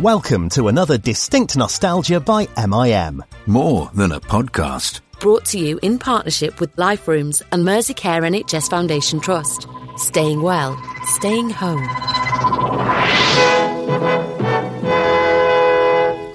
[0.00, 3.24] Welcome to another Distinct Nostalgia by MIM.
[3.46, 5.00] More than a podcast.
[5.18, 9.66] Brought to you in partnership with Life Rooms and Merseycare NHS Foundation Trust.
[9.96, 11.82] Staying well, staying home.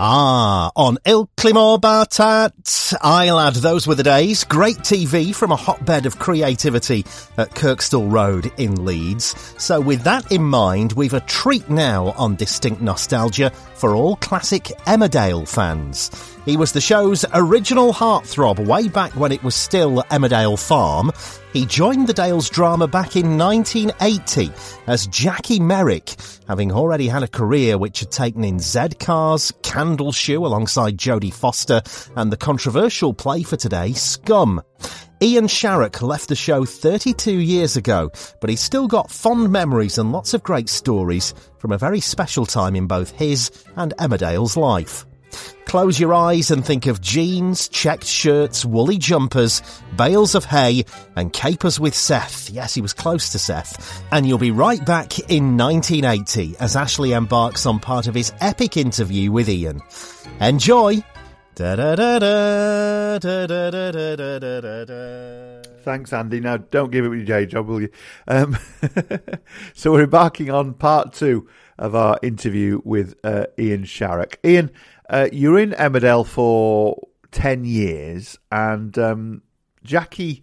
[0.03, 4.43] Ah, on Ilkla Moor Baht 'at, I'll add those were the days.
[4.43, 7.05] Great TV from a hotbed of creativity
[7.37, 9.35] at Kirkstall Road in Leeds.
[9.59, 14.71] So with that in mind, we've a treat now on Distinct Nostalgia for all classic
[14.87, 16.09] Emmerdale fans.
[16.43, 21.11] He was the show's original heartthrob way back when it was still Emmerdale Farm.
[21.53, 24.51] He joined the Dales drama back in 1980
[24.87, 26.15] as Jackie Merrick,
[26.47, 31.83] having already had a career which had taken in Z Cars, Candleshoe alongside Jodie Foster,
[32.15, 34.63] and the controversial play for today, Scum.
[35.21, 40.11] Ian Sharrock left the show 32 years ago, but he's still got fond memories and
[40.11, 45.05] lots of great stories from a very special time in both his and Emmerdale's life.
[45.65, 49.61] Close your eyes and think of jeans, checked shirts, woolly jumpers,
[49.95, 52.49] bales of hay, and capers with Seth.
[52.49, 54.03] Yes, he was close to Seth.
[54.11, 58.77] And you'll be right back in 1980 as Ashley embarks on part of his epic
[58.77, 59.81] interview with Ian.
[60.39, 61.03] Enjoy!
[65.83, 66.39] Thanks, Andy.
[66.39, 67.89] Now, don't give it your day job, will you?
[68.27, 68.57] Um,
[69.73, 74.35] so, we're embarking on part two of our interview with uh, Ian Sharrock.
[74.45, 74.71] Ian,
[75.11, 79.41] uh, you're in Emmerdale for 10 years, and um,
[79.83, 80.41] Jackie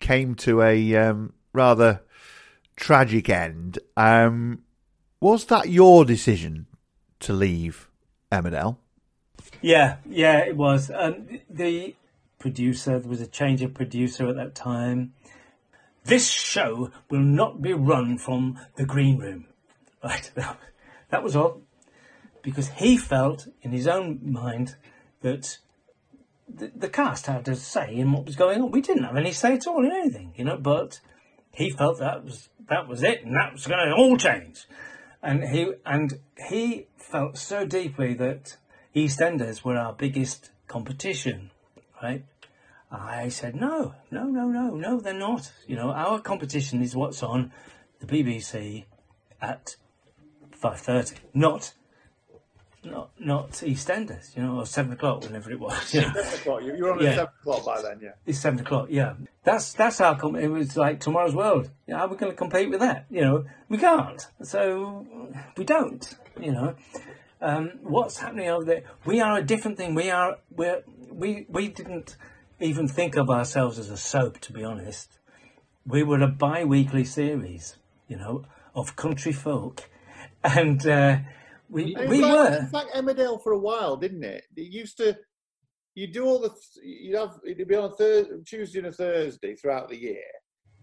[0.00, 2.02] came to a um, rather
[2.74, 3.78] tragic end.
[3.96, 4.62] Um,
[5.20, 6.66] was that your decision
[7.20, 7.88] to leave
[8.32, 8.78] Emmerdale?
[9.62, 10.90] Yeah, yeah, it was.
[10.92, 11.94] Um, the
[12.40, 15.12] producer, there was a change of producer at that time.
[16.04, 19.46] This show will not be run from the green room.
[20.02, 20.30] Right,
[21.10, 21.60] that was all.
[22.42, 24.76] Because he felt in his own mind
[25.22, 25.58] that
[26.48, 28.70] the, the cast had a say in what was going on.
[28.70, 31.00] We didn't have any say at all in anything, you know, but
[31.52, 34.66] he felt that was that was it and that was going to all change.
[35.22, 38.56] And he and he felt so deeply that
[38.94, 41.50] EastEnders were our biggest competition,
[42.02, 42.24] right?
[42.90, 45.52] I said, no, no, no, no, no, they're not.
[45.66, 47.52] You know, our competition is what's on
[48.00, 48.84] the BBC
[49.40, 49.76] at
[50.60, 51.72] 5.30, not
[52.84, 55.76] not not EastEnders, you know, or seven o'clock, whenever it was.
[55.88, 56.62] Seven o'clock.
[56.62, 57.08] You were on Yeah.
[57.10, 58.12] at seven o'clock by then, yeah.
[58.26, 58.86] It's seven o'clock.
[58.90, 59.14] Yeah,
[59.44, 60.16] that's that's our.
[60.18, 61.70] Com- it was like tomorrow's world.
[61.86, 63.06] Yeah, how are we going to compete with that?
[63.10, 64.26] You know, we can't.
[64.42, 65.06] So
[65.56, 66.14] we don't.
[66.40, 66.74] You know,
[67.42, 68.82] um, what's happening over there?
[69.04, 69.94] We are a different thing.
[69.94, 70.38] We are.
[70.50, 70.82] We're.
[71.10, 72.16] We we didn't
[72.60, 75.18] even think of ourselves as a soap, to be honest.
[75.86, 77.76] We were a bi-weekly series.
[78.08, 79.88] You know, of country folk,
[80.42, 81.18] and uh,
[81.70, 82.56] we And we fact, were.
[82.58, 84.44] In fact, Emmerdale for a while, didn't it?
[84.56, 85.16] It used to.
[85.94, 86.50] You do all the.
[86.82, 90.22] You'd have it'd be on a Thursday, Tuesday and a Thursday throughout the year,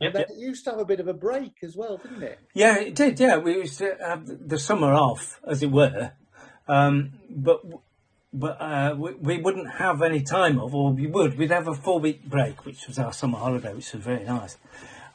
[0.01, 2.39] and then it used to have a bit of a break as well, didn't it?
[2.53, 3.19] Yeah, it did.
[3.19, 6.11] Yeah, we used to have the summer off, as it were,
[6.67, 7.61] um, but
[8.33, 11.37] but uh, we, we wouldn't have any time off, or we would.
[11.37, 14.57] We'd have a four week break, which was our summer holiday, which was very nice.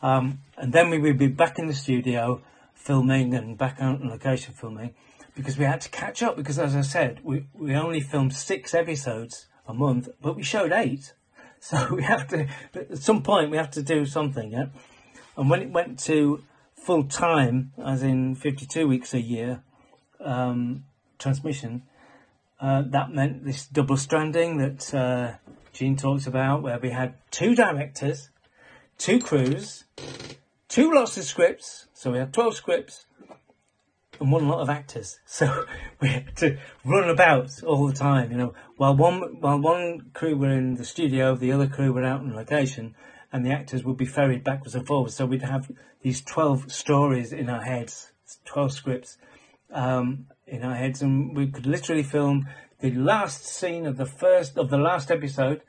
[0.03, 2.41] Um, and then we would be back in the studio
[2.75, 4.95] filming and back out on location filming
[5.35, 6.37] because we had to catch up.
[6.37, 10.73] Because as I said, we we only filmed six episodes a month, but we showed
[10.73, 11.15] eight.
[11.65, 14.67] So we have to, at some point, we have to do something, yeah?
[15.37, 16.43] And when it went to
[16.75, 19.63] full time, as in 52 weeks a year
[20.19, 20.83] um,
[21.21, 21.83] transmission,
[22.61, 25.35] uh, that meant this double stranding that uh,
[25.73, 28.31] Gene talks about, where we had two directors,
[28.99, 29.85] two crews,
[30.69, 31.87] two lots of scripts.
[31.95, 33.07] So we had 12 scripts
[34.23, 35.19] and one lot of actors.
[35.27, 35.67] So
[36.01, 40.37] we had to run about all the time, you know, while one while one crew
[40.37, 42.95] were in the studio, the other crew were out on location,
[43.33, 45.15] and the actors would be ferried backwards and forwards.
[45.15, 45.71] So we'd have
[46.03, 48.13] these twelve stories in our heads,
[48.45, 49.19] twelve scripts
[49.71, 52.47] um, in our heads, and we could literally film
[52.81, 55.63] the last scene of the first of the last episode,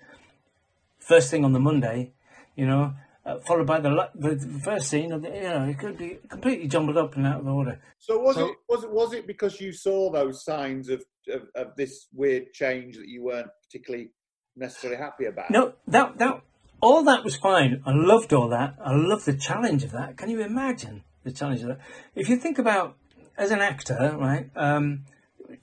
[1.00, 2.12] first thing on the Monday,
[2.56, 2.94] you know.
[3.26, 6.18] Uh, followed by the, the the first scene of the, you know, it could be
[6.28, 7.80] completely jumbled up and out of order.
[7.98, 11.44] So was So- it was it was it because you saw those signs of, of
[11.56, 14.10] of this weird change that you weren't particularly
[14.58, 15.52] necessarily happy about?
[15.52, 16.42] No, that that
[16.82, 17.82] all that was fine.
[17.86, 18.76] I loved all that.
[18.84, 20.18] I loved the challenge of that.
[20.18, 21.80] Can you imagine the challenge of that?
[22.16, 22.98] If you think about
[23.38, 24.50] as an actor, right?
[24.54, 25.06] Um,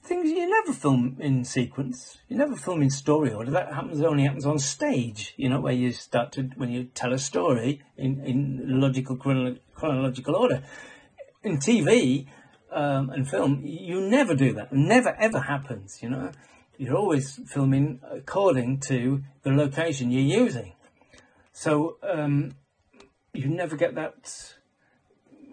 [0.03, 2.17] things you never film in sequence.
[2.27, 3.51] You never film in story order.
[3.51, 5.33] That happens only happens on stage.
[5.37, 9.57] You know, where you start to when you tell a story in in logical chrono-
[9.75, 10.63] chronological order.
[11.43, 12.27] In TV,
[12.71, 14.71] um, and film, you never do that.
[14.71, 15.99] Never ever happens.
[16.01, 16.31] You know,
[16.77, 20.73] you're always filming according to the location you're using.
[21.53, 22.55] So um,
[23.33, 24.55] you never get that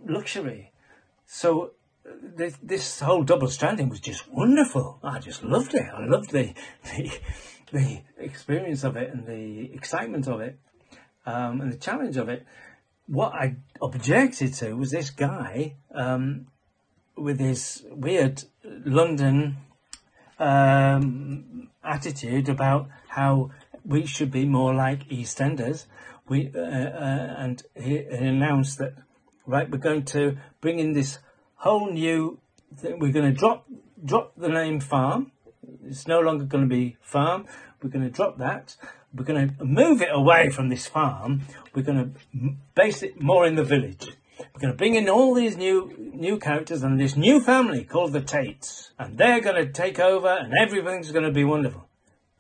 [0.06, 0.72] luxury.
[1.26, 1.72] So
[2.22, 4.98] this, this whole double stranding was just wonderful.
[5.02, 5.86] I just loved it.
[5.94, 7.10] I loved the the,
[7.72, 10.58] the experience of it and the excitement of it
[11.26, 12.44] um, and the challenge of it.
[13.06, 16.46] What I objected to was this guy um,
[17.16, 19.56] with his weird London
[20.38, 23.50] um, attitude about how
[23.84, 25.86] we should be more like EastEnders.
[26.28, 28.94] We uh, uh, and he, he announced that
[29.48, 31.18] right, we're going to bring in this
[31.58, 32.40] whole new.
[32.82, 33.66] We're going to drop
[34.04, 35.32] drop the name farm.
[35.84, 37.46] It's no longer going to be farm.
[37.82, 38.76] We're going to drop that.
[39.14, 41.42] We're going to move it away from this farm.
[41.74, 44.08] We're going to base it more in the village.
[44.38, 48.12] We're going to bring in all these new new characters and this new family called
[48.12, 51.88] the Tates, and they're going to take over, and everything's going to be wonderful.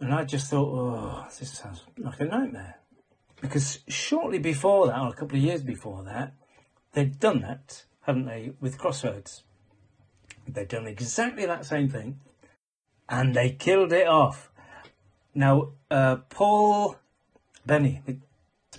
[0.00, 2.76] And I just thought, oh, this sounds like a nightmare.
[3.40, 6.34] Because shortly before that, or a couple of years before that,
[6.92, 9.44] they'd done that, hadn't they, with Crossroads?
[10.48, 12.20] They'd done exactly that same thing,
[13.06, 14.50] and they killed it off.
[15.34, 16.96] Now, uh, Paul
[17.66, 18.00] Benny,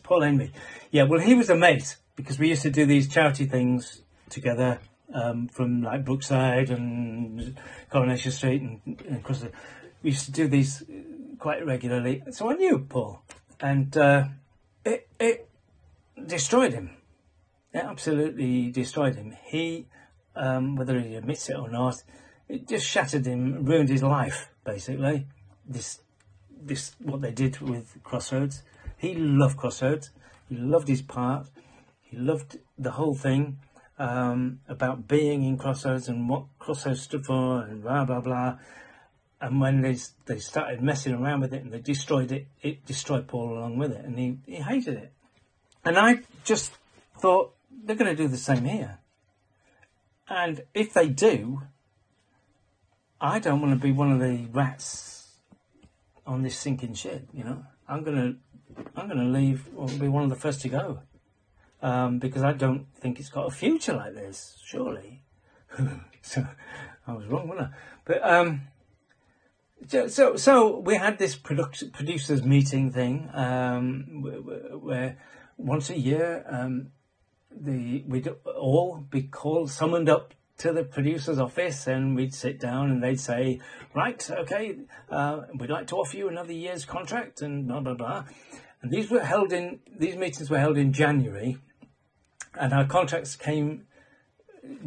[0.01, 0.51] Paul Henry,
[0.89, 4.79] yeah, well, he was a mate because we used to do these charity things together
[5.13, 7.55] um, from like Brookside and
[7.91, 9.51] Coronation Street and, and across the.
[10.01, 10.83] We used to do these
[11.37, 13.21] quite regularly, so I knew Paul,
[13.59, 14.23] and uh,
[14.83, 15.47] it it
[16.25, 16.98] destroyed him.
[17.74, 19.36] It absolutely destroyed him.
[19.45, 19.88] He,
[20.36, 21.95] um, whether he admits it or not,
[22.48, 25.27] it just shattered him, ruined his life basically.
[25.66, 26.01] This
[26.62, 28.63] this what they did with Crossroads.
[28.98, 30.12] He loved Crossroads.
[30.50, 31.48] He loved his part.
[32.01, 33.60] He loved the whole thing
[33.98, 38.57] um, about being in Crossroads and what Crossroads stood for and blah blah blah.
[39.42, 39.95] And when they
[40.25, 43.92] they started messing around with it and they destroyed it, it destroyed Paul along with
[43.92, 45.12] it, and he, he hated it.
[45.86, 46.74] And I just
[47.19, 48.99] thought they're going to do the same here.
[50.27, 51.63] And if they do,
[53.19, 55.31] I don't want to be one of the rats
[56.25, 57.27] on this sinking ship.
[57.33, 58.35] You know, I'm gonna
[58.95, 60.99] I'm gonna leave or be one of the first to go
[61.81, 64.57] um, because I don't think it's got a future like this.
[64.63, 65.23] Surely,
[66.21, 66.47] so
[67.07, 67.77] I was wrong, wasn't I?
[68.05, 68.61] But um,
[69.87, 75.17] so so we had this producers meeting thing um, where, where,
[75.57, 76.91] once a year um,
[77.51, 82.91] the we'd all be called summoned up to the producer's office and we'd sit down
[82.91, 83.61] and they'd say,
[83.95, 84.77] right, okay,
[85.09, 88.25] uh, we'd like to offer you another year's contract and blah blah blah.
[88.81, 91.57] And these were held in these meetings were held in January
[92.59, 93.85] and our contracts came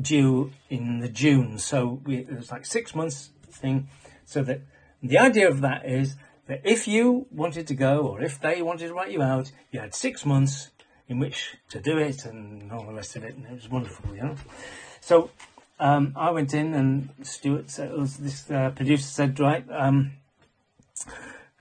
[0.00, 3.88] due in the June, so we, it was like six months thing.
[4.24, 4.62] So that
[5.02, 6.16] the idea of that is
[6.46, 9.80] that if you wanted to go, or if they wanted to write you out, you
[9.80, 10.70] had six months
[11.12, 14.14] in which to do it, and all the rest of it, and it was wonderful,
[14.16, 14.36] you know.
[15.00, 15.30] So
[15.78, 19.64] um, I went in, and Stuart this uh, producer said, right.
[19.70, 20.12] Um,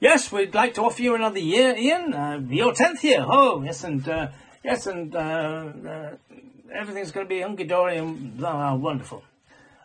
[0.01, 2.11] Yes, we'd like to offer you another year, Ian.
[2.11, 3.23] Uh, your tenth year.
[3.23, 4.29] Oh, yes, and uh,
[4.63, 6.15] yes, and uh, uh,
[6.73, 9.23] everything's going to be hunky dory and blah, blah, wonderful.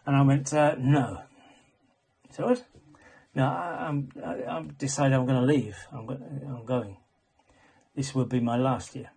[0.07, 1.21] And I went, uh, no.
[2.31, 2.65] So what?
[3.35, 5.77] No, I, I'm, I, I'm decided I'm going to leave.
[5.93, 6.97] I'm, go- I'm going.
[7.95, 9.11] This will be my last year.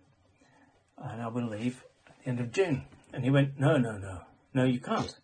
[1.00, 2.84] And I will leave at the end of June.
[3.12, 4.20] And he went, no, no, no.
[4.54, 5.18] No, you can't.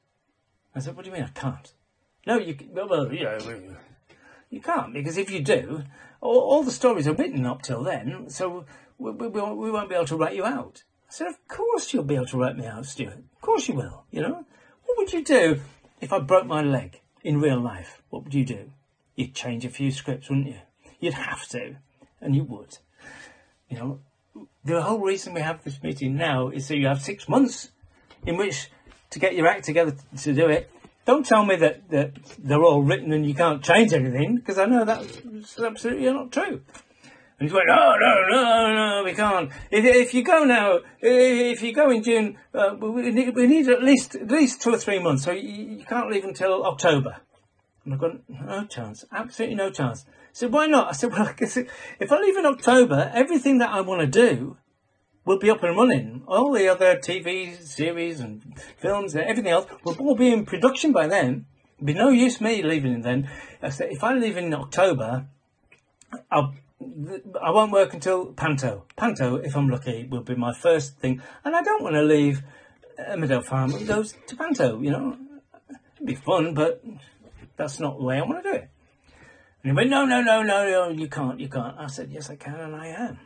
[0.74, 1.72] I said, what do you mean I can't?
[2.26, 3.76] No, you, well, you know,
[4.50, 5.84] you can't, because if you do,
[6.20, 8.64] all, all the stories are written up till then, so
[8.98, 10.82] we, we, we won't be able to write you out.
[11.08, 13.18] I said, of course you'll be able to write me out, Stuart.
[13.34, 14.44] Of course you will, you know.
[14.84, 15.60] What would you do
[16.00, 18.02] if I broke my leg in real life?
[18.10, 18.72] What would you do?
[19.14, 20.58] You'd change a few scripts, wouldn't you?
[21.00, 21.76] You'd have to,
[22.20, 22.78] and you would.
[23.68, 24.00] You know,
[24.66, 27.70] the whole reason we have this meeting now is so you have six months
[28.26, 28.70] in which
[29.10, 30.70] to get your act together to do it.
[31.04, 34.66] Don't tell me that, that they're all written and you can't change anything, because I
[34.66, 36.60] know that's absolutely not true.
[37.38, 39.52] And he went, oh, no, no, no, we can't.
[39.70, 43.68] If, if you go now, if you go in June, uh, we, need, we need
[43.68, 47.18] at least at least two or three months, so you, you can't leave until October.
[47.84, 50.06] And I've gone, no chance, absolutely no chance.
[50.36, 50.88] So why not?
[50.90, 51.34] I said, well,
[51.98, 54.58] if I leave in October, everything that I want to do
[55.24, 56.24] will be up and running.
[56.28, 58.42] All the other TV series and
[58.76, 61.46] films and everything else will all be in production by then.
[61.76, 63.30] It'd be no use me leaving then.
[63.62, 65.24] I said, if I leave in October,
[66.30, 66.54] I'll
[67.42, 68.84] I won't work until Panto.
[68.94, 71.22] Panto, if I'm lucky, will be my first thing.
[71.46, 72.42] And I don't want to leave
[72.98, 75.16] uh, Emmerdale farm and goes to Panto, you know.
[75.94, 76.84] It'd be fun, but
[77.56, 78.68] that's not the way I want to do it.
[79.66, 81.76] And he went, no, no, no, no, no, you can't, you can't.
[81.76, 83.18] I said, yes, I can, and I am.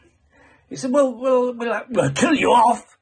[0.71, 2.97] He said, well, we'll, we'll, we'll kill you off.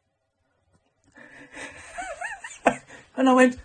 [3.17, 3.57] and I went,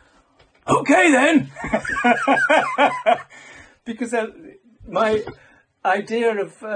[0.68, 1.52] okay then.
[3.84, 4.28] because uh,
[4.88, 5.24] my
[5.84, 6.68] idea of, uh,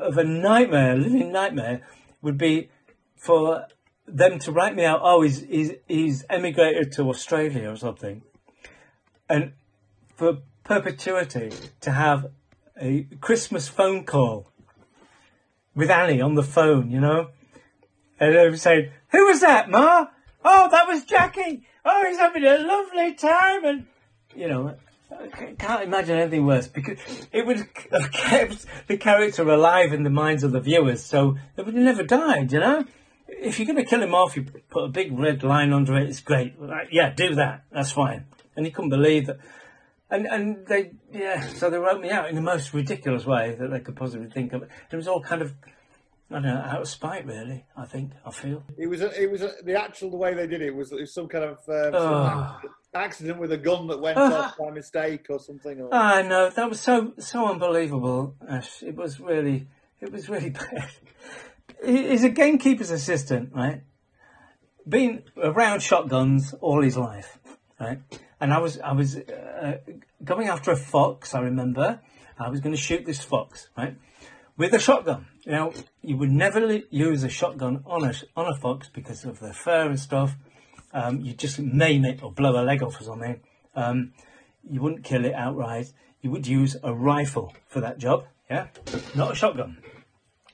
[0.00, 1.82] of a nightmare, a living nightmare,
[2.22, 2.70] would be
[3.16, 3.66] for
[4.08, 8.22] them to write me out, oh, he's, he's, he's emigrated to Australia or something.
[9.28, 9.52] And
[10.14, 12.30] for perpetuity to have
[12.80, 14.50] a Christmas phone call
[15.74, 17.28] with Annie on the phone, you know?
[18.18, 20.06] And they would say, who was that, Ma?
[20.44, 21.66] Oh, that was Jackie.
[21.84, 23.64] Oh, he's having a lovely time.
[23.64, 23.86] And,
[24.34, 24.76] you know,
[25.10, 26.98] I can't imagine anything worse because
[27.32, 27.58] it would
[27.92, 31.84] have kept the character alive in the minds of the viewers so they would have
[31.84, 32.84] never died, you know?
[33.28, 36.08] If you're going to kill him off, you put a big red line under it,
[36.08, 36.60] it's great.
[36.60, 37.64] Like, yeah, do that.
[37.72, 38.26] That's fine.
[38.54, 39.38] And he couldn't believe that.
[40.10, 43.68] And, and they, yeah, so they wrote me out in the most ridiculous way that
[43.70, 44.62] they could possibly think of.
[44.62, 45.52] It was all kind of,
[46.30, 48.62] I don't know, out of spite, really, I think, I feel.
[48.78, 51.00] It was, a, it was a, the actual, the way they did it was, it
[51.00, 52.60] was some kind of um, some Oh.
[52.94, 55.80] accident with a gun that went off by mistake or something.
[55.80, 58.36] Or, I know that was so so unbelievable.
[58.48, 58.82] Ash.
[58.82, 59.66] It was really
[60.00, 60.88] it was really bad.
[61.84, 63.82] He's a gamekeeper's assistant, right?
[64.88, 67.38] Been around shotguns all his life,
[67.78, 67.98] right?
[68.40, 69.78] And I was I was uh,
[70.22, 71.34] going after a fox.
[71.34, 72.00] I remember
[72.38, 73.96] I was going to shoot this fox, right,
[74.56, 75.26] with a shotgun.
[75.46, 79.54] Now you would never use a shotgun on a on a fox because of the
[79.54, 80.36] fur and stuff.
[80.92, 83.40] Um, you just maim it or blow a leg off or something.
[83.74, 84.12] Um,
[84.68, 85.92] you wouldn't kill it outright.
[86.20, 88.68] You would use a rifle for that job, yeah,
[89.14, 89.78] not a shotgun.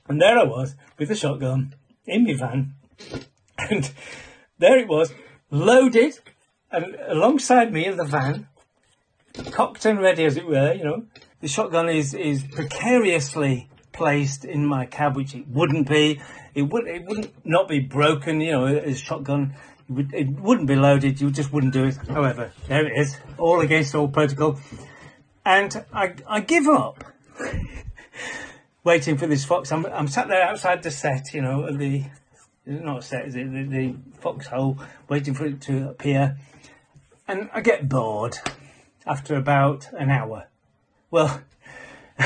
[0.07, 1.75] And there I was with a shotgun
[2.05, 2.75] in my van,
[3.57, 3.91] and
[4.59, 5.13] there it was,
[5.49, 6.19] loaded,
[6.73, 8.47] and alongside me in the van,
[9.51, 10.73] cocked and ready as it were.
[10.73, 11.05] You know,
[11.39, 16.19] the shotgun is is precariously placed in my cab, which it wouldn't be.
[16.55, 18.41] It would it wouldn't not be broken.
[18.41, 19.55] You know, a shotgun.
[19.89, 21.19] It, would, it wouldn't be loaded.
[21.21, 21.97] You just wouldn't do it.
[22.07, 24.59] However, there it is, all against all protocol.
[25.45, 27.03] And I I give up.
[28.85, 29.71] Waiting for this fox.
[29.71, 32.03] I'm, I'm sat there outside the set, you know, the
[32.65, 33.51] not set, is it?
[33.51, 34.77] The, the foxhole,
[35.07, 36.37] waiting for it to appear.
[37.27, 38.37] And I get bored
[39.05, 40.47] after about an hour.
[41.09, 41.41] Well,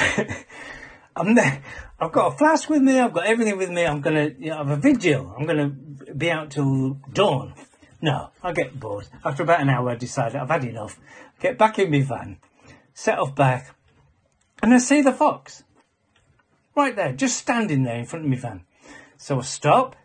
[1.15, 1.61] I'm there.
[1.99, 2.99] I've got a flask with me.
[2.99, 3.85] I've got everything with me.
[3.85, 5.35] I'm gonna you know, have a vigil.
[5.37, 7.53] I'm gonna be out till dawn.
[8.01, 9.07] No, I get bored.
[9.25, 10.99] After about an hour, I decide I've had enough.
[11.39, 12.37] Get back in my van,
[12.93, 13.75] set off back,
[14.61, 15.63] and I see the fox
[16.75, 18.63] right there, just standing there in front of my van.
[19.17, 19.95] So I stop.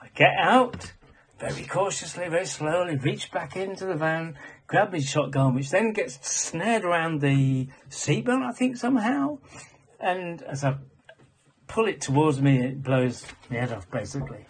[0.00, 0.92] I get out
[1.40, 6.18] very cautiously, very slowly, reach back into the van, grab my shotgun, which then gets
[6.28, 9.38] snared around the seatbelt, I think, somehow.
[9.98, 10.76] And as I
[11.66, 14.46] pull it towards me, it blows my head off, basically.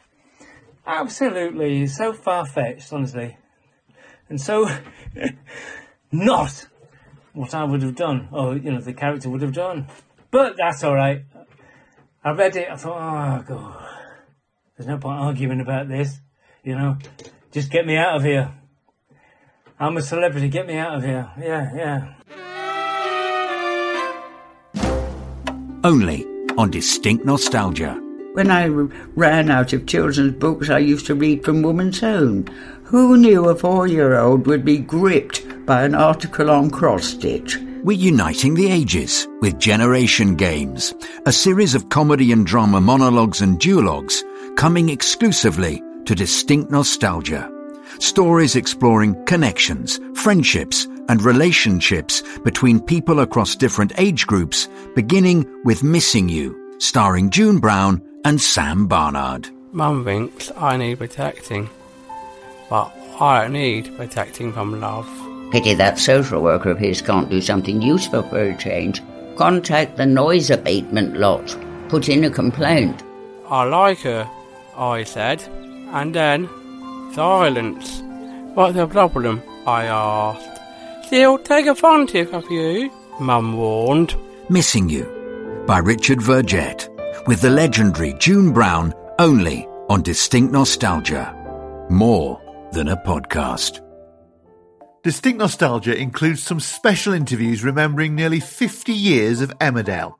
[0.85, 3.37] Absolutely, so far fetched, honestly.
[4.29, 4.69] And so,
[6.13, 6.67] not
[7.33, 9.87] what I would have done, or, you know, the character would have done.
[10.33, 11.23] But that's alright.
[12.25, 13.87] I read it, I thought, oh, God.
[14.77, 16.21] There's no point arguing about this,
[16.63, 16.97] you know.
[17.51, 18.51] Just get me out of here.
[19.79, 21.31] I'm a celebrity, get me out of here.
[21.41, 22.15] Yeah, yeah.
[25.83, 26.27] Only
[26.59, 27.99] on Distinct Nostalgia.
[28.35, 32.47] When I ran out of children's books, I used to read from Woman's Own.
[32.85, 37.57] Who knew a four year old would be gripped by an article on cross stitch?
[37.83, 40.93] We're uniting the ages with Generation Games,
[41.25, 44.23] a series of comedy and drama monologues and duologues
[44.57, 47.51] coming exclusively to Distinct Nostalgia.
[47.99, 56.29] Stories exploring connections, friendships, and relationships between people across different age groups, beginning with Missing
[56.29, 59.49] You, starring June Brown and Sam Barnard.
[59.73, 61.69] Mum thinks I need protecting,
[62.69, 65.09] but I don't need protecting from love.
[65.51, 69.03] Pity that social worker of his can't do something useful for a change.
[69.37, 71.57] Contact the noise abatement lot.
[71.89, 73.03] Put in a complaint.
[73.49, 74.31] I like her,
[74.77, 75.43] I said,
[75.93, 76.49] and then
[77.13, 78.03] silence.
[78.55, 79.43] What's the problem?
[79.67, 80.61] I asked.
[81.09, 84.15] She'll take advantage of you, Mum warned.
[84.49, 86.89] Missing You by Richard Vergette
[87.27, 91.37] with the legendary June Brown only on Distinct Nostalgia.
[91.91, 92.41] More
[92.73, 93.81] than a podcast.
[95.03, 100.15] Distinct Nostalgia includes some special interviews remembering nearly 50 years of Emmerdale.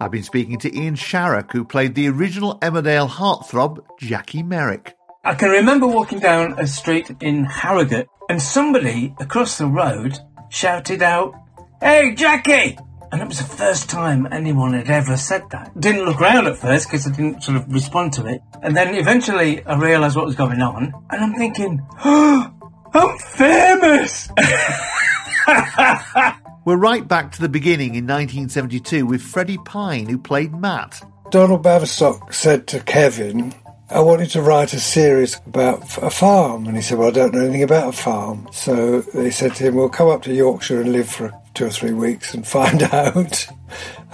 [0.00, 4.96] I've been speaking to Ian Sharrock, who played the original Emmerdale heartthrob, Jackie Merrick.
[5.26, 10.18] I can remember walking down a street in Harrogate and somebody across the road
[10.50, 11.34] shouted out,
[11.80, 12.76] Hey, Jackie!
[13.10, 15.80] And it was the first time anyone had ever said that.
[15.80, 18.42] Didn't look around at first because I didn't sort of respond to it.
[18.62, 20.92] And then eventually I realised what was going on.
[21.08, 22.52] And I'm thinking, oh,
[22.92, 24.28] I'm famous!
[26.66, 31.02] We're right back to the beginning in 1972 with Freddie Pyne, who played Matt.
[31.30, 33.54] Donald Baverstock said to Kevin,
[33.90, 36.66] I wanted to write a series about a farm.
[36.66, 38.48] And he said, Well, I don't know anything about a farm.
[38.50, 41.70] So they said to him, Well, come up to Yorkshire and live for two or
[41.70, 43.46] three weeks and find out.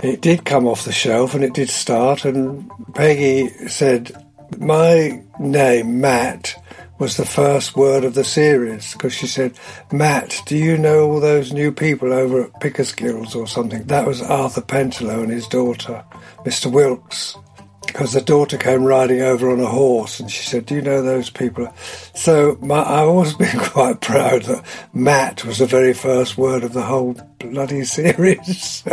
[0.03, 2.25] it did come off the shelf and it did start.
[2.25, 4.12] And Peggy said,
[4.59, 6.57] My name, Matt,
[6.99, 9.59] was the first word of the series because she said,
[9.93, 13.85] Matt, do you know all those new people over at Pickersgills or something?
[13.85, 16.05] That was Arthur Pentelow and his daughter,
[16.45, 16.71] Mr.
[16.71, 17.37] Wilkes.
[17.92, 21.02] Because the daughter came riding over on a horse and she said, Do you know
[21.02, 21.73] those people?
[22.14, 26.73] So my, I've always been quite proud that Matt was the very first word of
[26.73, 28.85] the whole bloody series.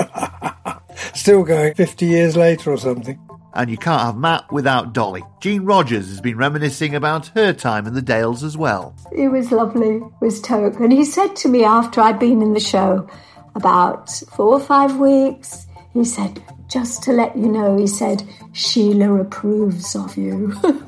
[1.13, 3.19] Still going 50 years later or something.
[3.53, 5.23] And you can't have Matt without Dolly.
[5.41, 8.95] Jean Rogers has been reminiscing about her time in the Dales as well.
[9.11, 10.79] It was lovely, was Toke.
[10.79, 13.07] And he said to me after I'd been in the show
[13.55, 19.21] about four or five weeks, he said, just to let you know, he said, Sheila
[19.21, 20.53] approves of you.
[20.63, 20.83] and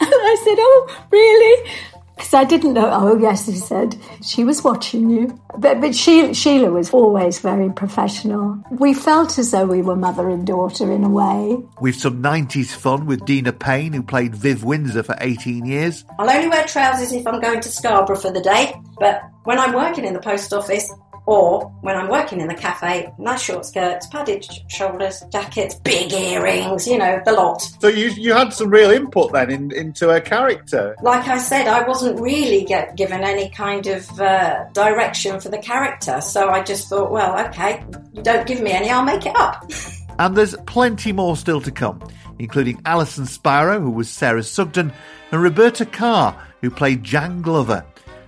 [0.00, 1.70] I said, Oh, really?
[2.14, 2.88] Because I didn't know.
[2.92, 3.96] Oh, yes, he said.
[4.22, 5.40] She was watching you.
[5.58, 8.62] But, but she, Sheila was always very professional.
[8.70, 11.58] We felt as though we were mother and daughter in a way.
[11.80, 16.04] We've some 90s fun with Deena Payne, who played Viv Windsor for 18 years.
[16.18, 19.72] I'll only wear trousers if I'm going to Scarborough for the day, but when I'm
[19.72, 20.92] working in the post office,
[21.26, 26.86] or when I'm working in the cafe, nice short skirts, padded shoulders, jackets, big earrings,
[26.86, 27.62] you know, the lot.
[27.80, 30.96] So you you had some real input then in, into her character.
[31.02, 35.58] Like I said, I wasn't really get given any kind of uh, direction for the
[35.58, 39.36] character, so I just thought, well, okay, you don't give me any, I'll make it
[39.36, 39.70] up.
[40.18, 42.00] And there's plenty more still to come,
[42.38, 44.92] including Alyson Spiro, who was Sarah Sugden,
[45.32, 47.84] and Roberta Kerr, who played Jan Glover.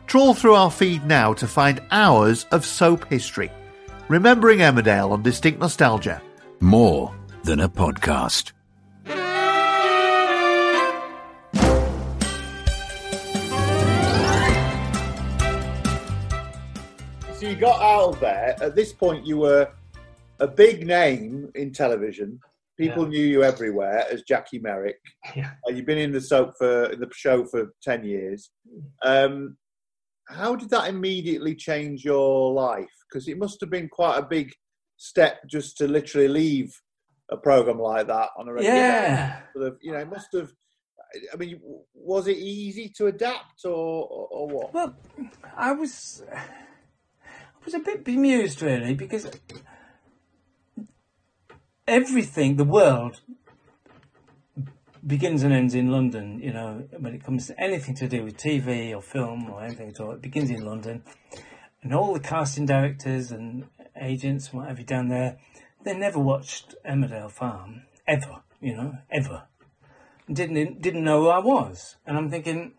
[0.07, 3.51] Trawl through our feed now to find hours of soap history.
[4.09, 6.23] Remembering Emmerdale on Distinct Nostalgia.
[6.61, 8.53] More than a podcast.
[17.39, 18.57] So you got out of there.
[18.63, 19.69] At this point, you were
[20.41, 22.41] a big name in television.
[22.79, 23.11] People Yeah.
[23.11, 25.01] knew you everywhere as Jackie Merrick.
[25.37, 25.53] Yeah.
[25.67, 28.51] Uh, you've been in the soap for in the show for ten years.
[29.03, 29.57] Um,
[30.29, 32.91] how did that immediately change your life?
[33.09, 34.53] Because it must have been quite a big
[34.97, 36.73] step just to literally leave
[37.31, 38.77] a program like that on a regular.
[38.77, 39.41] Yeah.
[39.55, 40.53] Sort of, you know, it must have.
[41.33, 41.61] I mean,
[41.95, 44.75] was it easy to adapt, or or, or what?
[44.75, 44.97] Well,
[45.57, 49.31] I was, I was a bit bemused really because
[51.87, 53.21] everything, the world,
[55.07, 56.41] begins and ends in London.
[56.41, 59.89] You know, when it comes to anything to do with TV or film or anything
[59.89, 61.03] at all, it begins in London,
[61.83, 63.67] and all the casting directors and
[64.01, 65.39] agents, and what have you down there,
[65.83, 68.43] they never watched Emmerdale Farm ever.
[68.61, 69.45] You know, ever.
[70.33, 72.73] Didn't didn't know who I was, and I'm thinking,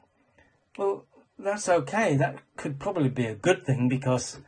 [0.77, 1.05] well,
[1.37, 2.15] that's okay.
[2.15, 4.39] That could probably be a good thing because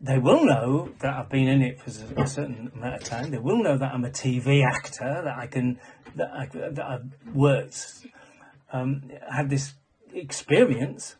[0.00, 3.30] they will know that I've been in it for a certain amount of time.
[3.30, 5.78] They will know that I'm a TV actor, that I can,
[6.16, 8.06] that, I, that I've worked,
[8.72, 9.74] um, had this
[10.12, 11.16] experience,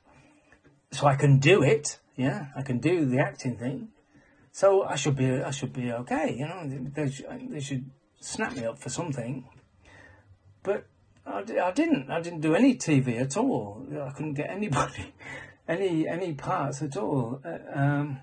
[0.91, 1.99] so I can do it.
[2.17, 3.89] Yeah, I can do the acting thing.
[4.53, 6.35] So I should be, I should be okay.
[6.39, 9.45] You know, they, should- they should snap me up for something.
[10.63, 10.87] But
[11.27, 12.11] I, I didn't.
[12.11, 13.87] I didn't do any TV at all.
[13.93, 15.13] I couldn't get anybody,
[15.69, 17.41] any any parts at all.
[17.45, 18.21] Uh, um,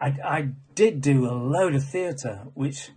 [0.00, 2.90] I, I did do a load of theatre, which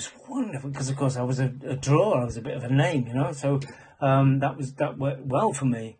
[0.00, 2.22] was wonderful because, of course, I was a, a drawer.
[2.22, 3.32] I was a bit of a name, you know.
[3.32, 3.60] So
[4.00, 5.98] um, that was that worked well for me,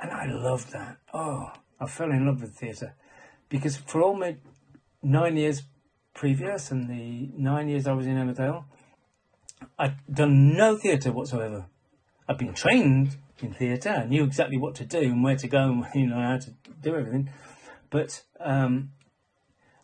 [0.00, 0.96] and I loved that.
[1.12, 2.94] Oh, I fell in love with theatre
[3.50, 4.36] because for all my
[5.02, 5.62] nine years
[6.14, 8.64] previous and the nine years I was in Emmerdale,
[9.78, 11.66] I'd done no theatre whatsoever.
[12.26, 13.90] I'd been trained in theatre.
[13.90, 16.50] I knew exactly what to do and where to go and you know how to
[16.80, 17.30] do everything,
[17.90, 18.92] but um,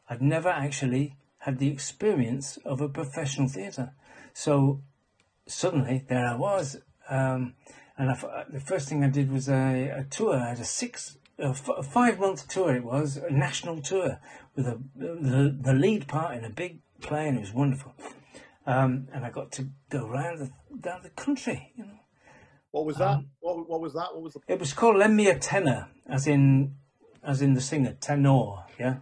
[0.09, 3.92] I'd never actually had the experience of a professional theatre.
[4.33, 4.80] So
[5.46, 6.66] suddenly there I was,
[7.09, 7.54] um,
[7.98, 10.35] and I f the first thing I did was a, a tour.
[10.37, 12.74] I had a six, a, f- a five month tour.
[12.74, 14.18] It was a national tour
[14.54, 17.92] with a the, the lead part in a big play, and it was wonderful.
[18.66, 22.00] Um, and I got to go around the, down the country, you know,
[22.70, 23.18] What was that?
[23.40, 24.09] what, what was that?
[24.14, 24.40] What was the?
[24.48, 26.74] It was called "Lend Me a Tenor," as in,
[27.22, 28.64] as in the singer tenor.
[28.80, 28.96] Yeah,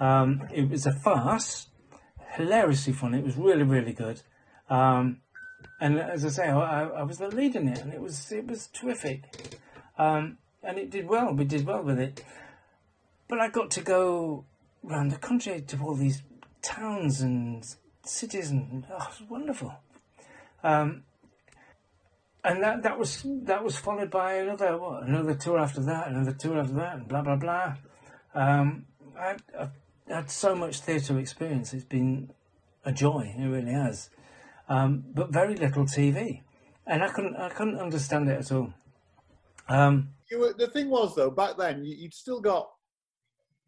[0.00, 1.68] um, it was a farce,
[2.34, 3.18] hilariously funny.
[3.18, 4.20] It was really, really good.
[4.68, 5.20] Um,
[5.80, 8.46] and as I say, I, I was the lead in it, and it was it
[8.46, 9.24] was terrific.
[9.98, 11.32] Um, and it did well.
[11.32, 12.24] We did well with it.
[13.28, 14.44] But I got to go
[14.86, 16.22] around the country to all these
[16.62, 17.64] towns and
[18.04, 19.74] cities, and oh, it was wonderful.
[20.62, 21.02] Um,
[22.44, 26.32] and that that was that was followed by another what another tour after that, another
[26.32, 27.74] tour after that, and blah blah blah.
[28.34, 28.86] Um,
[29.18, 29.70] I, I've
[30.08, 32.30] had so much theatre experience; it's been
[32.84, 33.34] a joy.
[33.38, 34.10] It really has,
[34.68, 36.42] um, but very little TV,
[36.86, 38.72] and I couldn't I couldn't understand it at all.
[39.68, 42.68] Um, You were, the thing was though, back then you, you'd still got.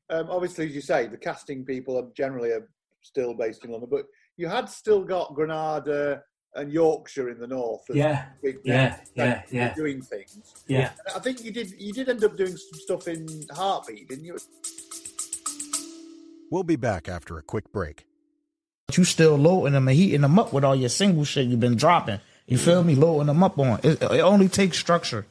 [0.09, 2.69] Um, obviously, as you say, the casting people are generally are
[3.03, 6.23] still based in London, but you had still got Granada
[6.55, 7.83] and Yorkshire in the north.
[7.91, 9.75] as Yeah, big yeah, yeah, yeah.
[9.75, 10.55] Doing things.
[10.69, 10.93] Yeah.
[11.15, 11.73] I think you did.
[11.79, 14.37] You did end up doing some stuff in Heartbeat, didn't you?
[16.51, 18.07] We'll be back after a quick break.
[18.97, 21.77] You still loading them and heating them up with all your single shit you've been
[21.77, 22.21] dropping.
[22.47, 22.95] You feel me?
[22.95, 23.81] Loading them up on.
[23.83, 25.27] It, it only takes structure.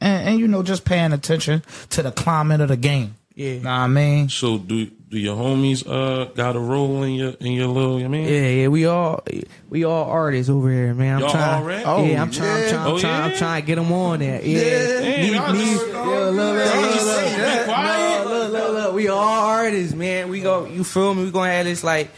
[0.00, 3.16] And, and, you know, just paying attention to the climate of the game.
[3.34, 3.54] Yeah.
[3.58, 4.28] Know what I mean?
[4.30, 8.08] So do do your homies uh got a role in your in your little I
[8.08, 8.24] mean?
[8.26, 9.22] Yeah, yeah, we all
[9.68, 11.16] we all artists over here, man.
[11.16, 11.54] I'm Y'all trying.
[11.62, 11.82] all rap?
[12.08, 12.50] yeah, I'm Oh, trying.
[12.50, 12.68] I'm yeah.
[12.70, 12.80] trying.
[12.86, 13.22] I'm Oh, trying.
[13.32, 14.42] I'm trying to get them on there.
[14.42, 14.60] Yeah,
[15.00, 18.05] Damn, y'all me, me, just- yeah, look.
[18.96, 20.30] We all artists, man.
[20.30, 20.64] We go.
[20.64, 21.24] You feel me?
[21.24, 22.08] We gonna have this like.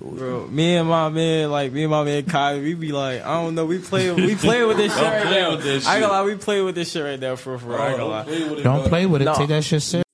[0.00, 3.40] Bro, me and my man, like me and my man Kyle, we be like, I
[3.40, 5.50] don't know, we play, we play with this shit Don't right play now.
[5.52, 7.80] with this I ain't gonna lie, we play with this shit right now for for.
[7.80, 8.24] I ain't gonna lie.
[8.24, 9.24] Don't play with it, Don't play with it.
[9.24, 9.34] No.
[9.34, 10.04] Take that shit serious.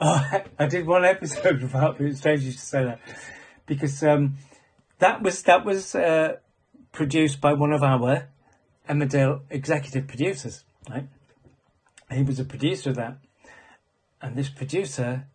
[0.00, 2.08] I did one episode of Heartbeat.
[2.08, 3.00] It's strange you should say that
[3.66, 4.38] because um,
[4.98, 6.36] that was that was uh,
[6.90, 8.28] produced by one of our
[8.88, 10.64] Emmerdale executive producers.
[10.88, 11.06] Right,
[12.12, 13.18] he was a producer of that,
[14.20, 15.26] and this producer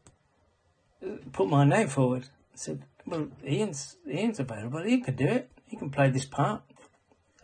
[1.06, 2.24] uh, put my name forward.
[2.52, 4.84] and Said, "Well, Ian's Ian's available.
[4.84, 5.50] He can do it.
[5.66, 6.62] He can play this part."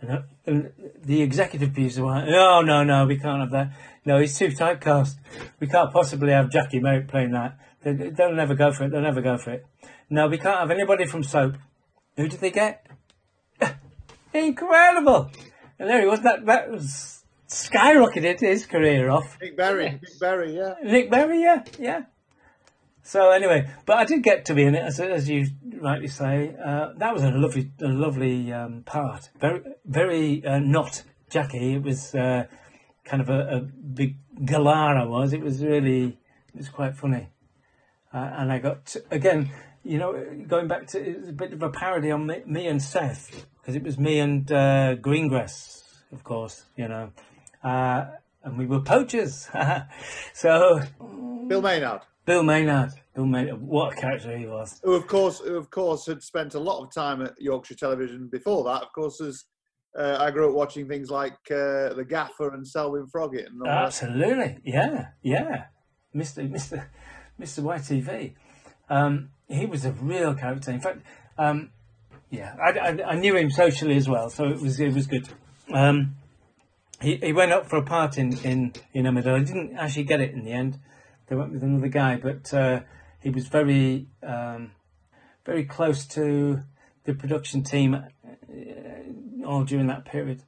[0.02, 0.70] And, uh,
[1.04, 3.72] the executive producer went, no, no, no, we can't have that.
[4.04, 5.15] No, he's too typecast.
[5.60, 7.60] We can't possibly have Jackie Merrick playing that.
[7.84, 8.91] They, they'll never go for it.
[8.91, 9.65] They'll never go for it.
[10.10, 11.56] No, we can't have anybody from Soap.
[12.17, 12.86] Who did they get?
[14.34, 15.30] Incredible!
[15.80, 16.22] And there he was.
[16.22, 17.20] That that was
[17.51, 19.37] skyrocketed his career off.
[19.41, 19.91] Nick Berry.
[19.91, 20.55] Nick Berry.
[20.55, 20.73] Yeah.
[20.83, 22.01] Nick Berry, yeah, yeah.
[23.03, 25.47] So anyway, but I did get to be in it, as, as you
[25.79, 26.55] rightly say.
[26.63, 29.29] Uh, that was a lovely, a lovely um, part.
[29.39, 31.75] Very, very uh, not Jackie.
[31.75, 32.45] It was uh,
[33.03, 35.09] kind of a, a big galara.
[35.09, 36.19] Was it was really,
[36.53, 37.29] it was quite funny.
[38.13, 39.51] Uh, and I got to, again,
[39.83, 40.13] you know,
[40.47, 43.45] going back to it was a bit of a parody on me, me and Seth
[43.59, 46.65] because it was me and uh, Greengrass, of course.
[46.75, 47.11] You know,
[47.63, 48.06] uh,
[48.43, 49.50] and we were poachers.
[50.34, 50.82] so
[51.47, 52.02] Bill Maynard.
[52.26, 52.91] Bill Maynard.
[53.15, 53.62] Bill Maynard.
[53.62, 54.80] What a character he was.
[54.84, 58.28] who of course, who of course had spent a lot of time at Yorkshire Television
[58.32, 58.84] before that.
[58.84, 59.45] Of course, as
[59.97, 63.47] uh, I grew up watching things like uh, The Gaffer and Selwyn Froggitt.
[63.47, 63.86] and all that.
[63.86, 64.60] Absolutely.
[64.63, 65.08] Yeah.
[65.21, 65.65] Yeah.
[66.15, 66.50] Mr.
[66.50, 66.86] Mr.
[67.39, 67.63] Mr.
[67.63, 68.34] YTV.
[68.89, 70.71] Um, he was a real character.
[70.71, 71.00] In fact,
[71.38, 71.71] um,
[72.30, 75.28] yeah, I, I, I knew him socially as well, so it was it was good.
[75.74, 76.15] Um,
[77.01, 79.39] he, he went up for a part in in in Emmerdale.
[79.39, 80.79] He didn't actually get it in the end.
[81.27, 82.81] They went with another guy, but uh,
[83.21, 84.71] he was very um,
[85.45, 86.61] very close to
[87.05, 90.43] the production team uh, all during that period.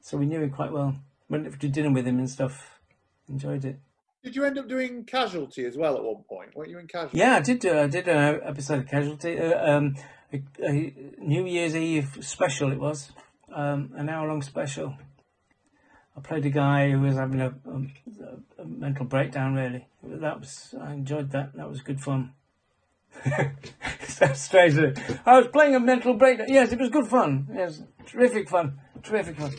[0.00, 0.96] So we knew him quite well.
[1.28, 2.80] Went to dinner with him and stuff.
[3.28, 3.78] Enjoyed it.
[4.22, 6.54] Did you end up doing Casualty as well at one point?
[6.54, 7.18] Weren't you in Casualty?
[7.18, 7.64] Yeah, I did.
[7.64, 9.38] Uh, I did an episode of Casualty.
[9.38, 9.96] Uh, um,
[10.32, 12.70] a, a New Year's Eve special.
[12.72, 13.12] It was
[13.52, 14.96] um, an hour-long special.
[16.16, 19.54] I played a guy who was having a, a, a mental breakdown.
[19.54, 20.74] Really, that was.
[20.80, 21.54] I enjoyed that.
[21.54, 22.32] That was good fun.
[24.02, 24.74] Sounds strange.
[25.26, 26.46] I was playing a mental breakdown.
[26.48, 27.48] Yes, it was good fun.
[27.54, 28.78] Yes, terrific fun.
[29.02, 29.54] Terrific fun.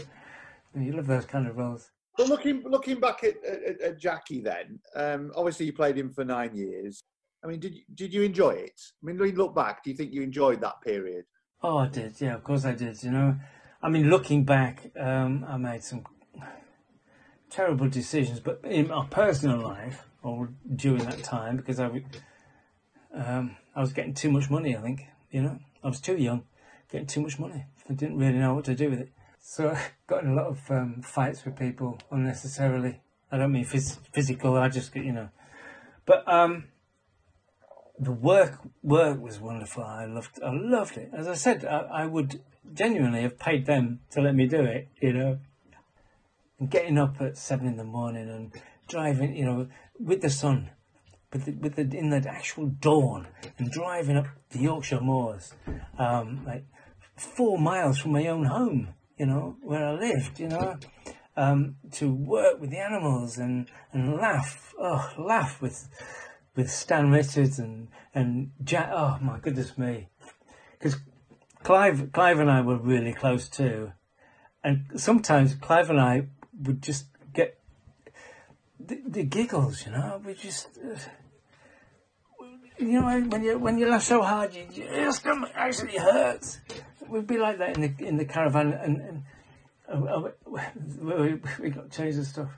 [0.76, 1.92] You love those kind of roles.
[2.18, 6.24] But looking looking back at, at, at Jackie, then um, obviously you played him for
[6.24, 7.02] nine years.
[7.44, 8.80] I mean, did you, did you enjoy it?
[9.02, 11.26] I mean, when you look back, do you think you enjoyed that period?
[11.64, 12.20] Oh, I did.
[12.22, 13.02] Yeah, of course I did.
[13.04, 13.36] You know,
[13.82, 16.06] I mean, looking back, um, I made some
[17.50, 22.04] terrible decisions, but in my personal life or during that time, because I,
[23.14, 24.76] um, I was getting too much money.
[24.76, 26.44] I think you know, I was too young,
[26.92, 27.66] getting too much money.
[27.90, 30.48] I didn't really know what to do with it, so I got in a lot
[30.48, 33.02] of um, fights with people unnecessarily.
[33.32, 34.56] I don't mean phys- physical.
[34.56, 35.30] I just you know,
[36.06, 36.66] but um,
[38.00, 39.84] the work work was wonderful.
[39.84, 41.12] I loved I loved it.
[41.14, 42.42] As I said, I, I would
[42.74, 45.40] genuinely have paid them to let me do it, you know.
[46.70, 48.54] Getting up at seven in the morning and
[48.88, 49.68] driving, you know,
[50.00, 50.70] with the sun,
[51.34, 55.54] with the, with the in the actual dawn, and driving up the Yorkshire moors,
[55.98, 56.66] um, like
[57.16, 60.78] four miles from my own home, you know, where I lived, you know,
[61.36, 65.90] um, to work with the animals and and laugh, oh, laugh with
[66.56, 68.90] with Stan Richards and and Jack.
[68.94, 70.10] Oh my goodness me,
[70.78, 71.00] because
[71.64, 73.94] Clive Clive and I were really close too,
[74.64, 76.28] and sometimes Clive and I
[76.64, 77.60] would just get
[78.80, 79.86] the, the giggles.
[79.86, 80.68] You know, we just.
[80.78, 80.98] Uh,
[82.78, 86.60] you know, when you when you laugh so hard, you, your stomach actually hurts.
[87.08, 89.24] We'd be like that in the in the caravan, and, and
[89.88, 92.50] uh, we, we got changed and stuff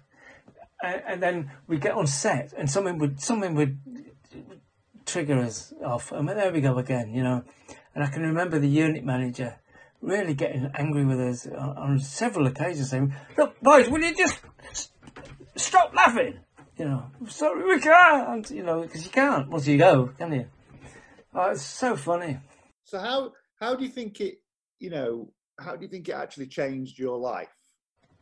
[0.83, 3.79] and, and then we get on set, and something would something would
[5.05, 7.43] trigger us off, and there we go again, you know.
[7.95, 9.55] And I can remember the unit manager
[10.03, 14.39] really getting angry with us on, on several occasions, saying, "Look, boys, will you just
[15.55, 16.39] stop laughing?"
[16.77, 18.49] You know, sorry, we can't.
[18.51, 20.47] You know, because you can't once you go, can you?
[21.33, 22.39] Oh, it's so funny.
[22.83, 24.35] So how how do you think it?
[24.79, 27.49] You know, how do you think it actually changed your life?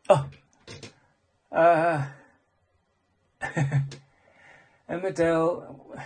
[0.10, 0.30] Oh,
[1.52, 2.06] uh,
[4.90, 5.98] Emmerdale.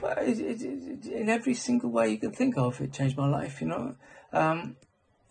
[0.00, 3.28] But it, it, it, in every single way you can think of, it changed my
[3.28, 3.60] life.
[3.60, 3.94] You know,
[4.32, 4.76] um,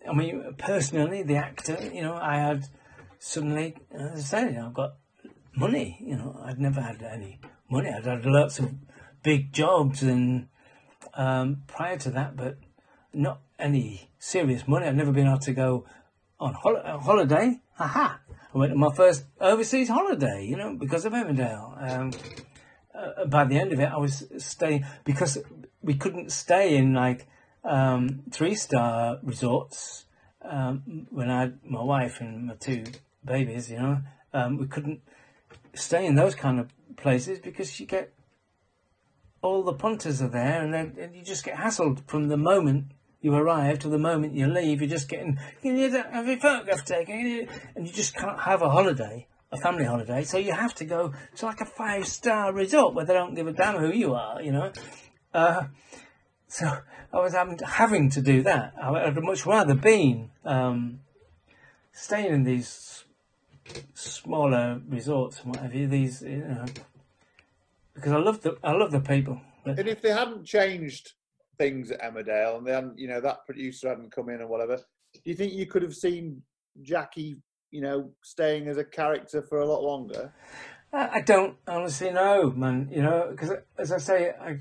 [0.08, 1.78] I mean, personally, the actor.
[1.92, 2.66] You know, I had
[3.18, 4.94] suddenly, as I say, I've got
[5.56, 5.98] money.
[6.00, 7.90] You know, I'd never had any money.
[7.90, 8.72] I'd had lots of
[9.22, 10.48] big jobs and
[11.14, 12.58] um, prior to that, but
[13.12, 14.86] not any serious money.
[14.86, 15.84] I'd never been able to go
[16.38, 17.60] on hol- holiday.
[17.74, 18.16] Haha!
[18.52, 21.90] I went on my first overseas holiday, you know, because of Emmerdale.
[21.90, 22.12] Um,
[23.00, 25.38] uh, by the end of it, I was staying because
[25.82, 27.26] we couldn't stay in like
[27.64, 30.06] um, three star resorts
[30.42, 32.84] um, when I had my wife and my two
[33.24, 33.70] babies.
[33.70, 33.98] You know,
[34.32, 35.00] um, we couldn't
[35.74, 38.12] stay in those kind of places because you get
[39.42, 42.92] all the punters are there, and then and you just get hassled from the moment
[43.22, 44.80] you arrive to the moment you leave.
[44.80, 49.26] You're just getting you have your photograph taken, and you just can't have a holiday
[49.52, 53.04] a family holiday, so you have to go to like a five star resort where
[53.04, 54.72] they don't give a damn who you are, you know.
[55.34, 55.64] Uh,
[56.46, 56.66] so
[57.12, 58.74] I was having, to do that.
[58.80, 61.00] I would much rather been um,
[61.92, 63.04] staying in these
[63.94, 66.64] smaller resorts and whatever these, you know,
[67.94, 69.40] because I love the I love the people.
[69.64, 71.12] And if they hadn't changed
[71.58, 75.20] things at Emmerdale and then you know that producer hadn't come in or whatever, do
[75.24, 76.42] you think you could have seen
[76.82, 77.38] Jackie
[77.70, 80.32] you know, staying as a character for a lot longer?
[80.92, 82.88] I don't honestly know, man.
[82.90, 84.58] You know, because as I say, I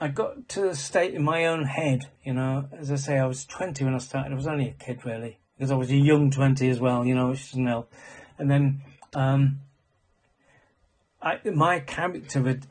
[0.00, 2.08] I got to the state in my own head.
[2.24, 4.32] You know, as I say, I was twenty when I started.
[4.32, 7.04] I was only a kid, really, because I was a young twenty as well.
[7.04, 7.92] You know, which doesn't help.
[8.36, 8.80] And then,
[9.14, 9.60] um,
[11.22, 12.66] I my character had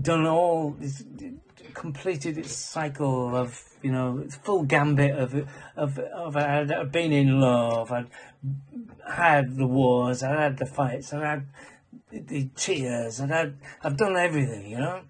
[0.00, 1.04] done all this,
[1.74, 7.92] completed its cycle of you know full gambit of of of I'd been in love,
[7.92, 8.10] I'd
[9.08, 11.46] had the wars, I had the fights, I had
[12.10, 15.02] the cheers, I'd I've done everything, you know.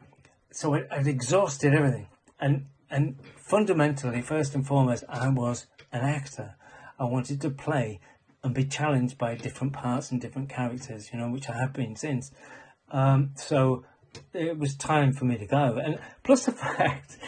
[0.52, 2.08] So I, I'd exhausted everything,
[2.38, 6.54] and and fundamentally, first and foremost, I was an actor.
[6.98, 8.00] I wanted to play
[8.42, 11.96] and be challenged by different parts and different characters, you know, which I have been
[11.96, 12.30] since.
[12.90, 13.84] Um, so
[14.32, 15.80] it was time for me to go.
[15.82, 17.18] And plus the fact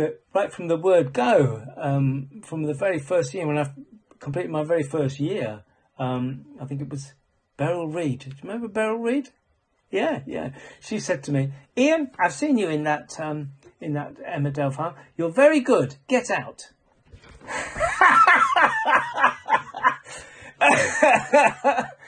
[0.00, 3.70] that right from the word go, um, from the very first year when I
[4.18, 5.62] completed my very first year,
[5.98, 7.12] um, I think it was
[7.56, 8.20] Beryl Reid.
[8.20, 9.28] Do you remember Beryl Reid?
[9.90, 10.50] Yeah, yeah.
[10.80, 14.94] She said to me, "Ian, I've seen you in that um, in that Emmerdale farm.
[15.16, 15.96] You're very good.
[16.08, 16.70] Get out."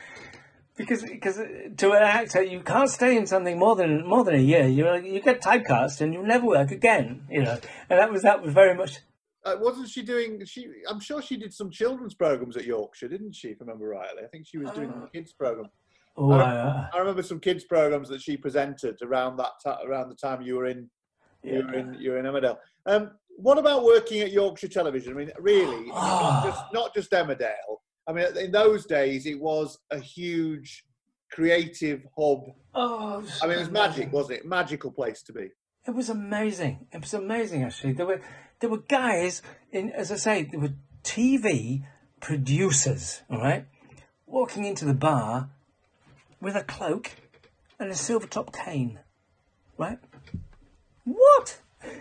[0.76, 4.38] because because to an actor you can't stay in something more than more than a
[4.38, 4.66] year.
[4.66, 7.26] You you get typecast and you never work again.
[7.30, 7.58] You know,
[7.90, 8.98] and that was that was very much.
[9.44, 10.44] Uh, wasn't she doing?
[10.44, 13.48] She, I'm sure she did some children's programs at Yorkshire, didn't she?
[13.48, 15.66] If I remember rightly, I think she was doing uh, a kids program.
[16.16, 20.10] Oh, I, uh, I, remember some kids programs that she presented around that ta- around
[20.10, 20.88] the time you were in
[21.42, 21.54] yeah.
[21.54, 22.58] you were in you were in Emmerdale.
[22.86, 25.14] Um, what about working at Yorkshire Television?
[25.14, 27.78] I mean, really, not just not just Emmerdale.
[28.06, 30.84] I mean, in those days, it was a huge
[31.30, 32.44] creative hub.
[32.74, 34.46] Oh, I mean, it was magic, wasn't it?
[34.46, 35.50] Magical place to be.
[35.86, 36.86] It was amazing.
[36.92, 37.92] It was amazing, actually.
[37.94, 38.20] There were
[38.60, 41.84] there were guys in, as I say, there were TV
[42.20, 43.66] producers, all right,
[44.26, 45.50] walking into the bar
[46.40, 47.12] with a cloak
[47.78, 49.00] and a silver top cane,
[49.76, 49.98] right?
[51.04, 51.58] What?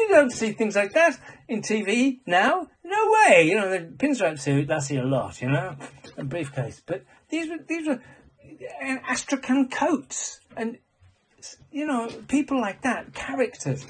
[0.00, 2.68] you don't see things like that in TV now.
[2.84, 3.44] No way.
[3.44, 5.76] You know, the pinstripe suit, that's a lot, you know,
[6.16, 6.82] a briefcase.
[6.84, 8.00] But these were, these were
[9.08, 10.78] Astrakhan coats and,
[11.70, 13.86] you know, people like that, characters.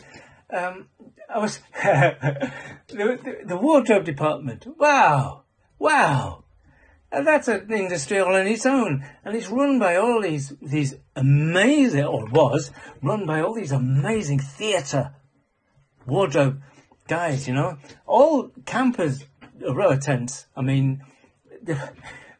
[0.54, 0.88] Um,
[1.32, 2.52] I was, the,
[2.88, 4.66] the, the wardrobe department.
[4.78, 5.44] Wow.
[5.78, 6.44] Wow.
[7.12, 10.94] And that's an industry all on its own, and it's run by all these these
[11.16, 12.70] amazing, or was
[13.02, 15.12] run by all these amazing theatre
[16.06, 16.60] wardrobe
[17.08, 17.46] guys.
[17.48, 19.24] You know, all campers
[19.66, 20.46] a row of tents.
[20.56, 21.02] I mean,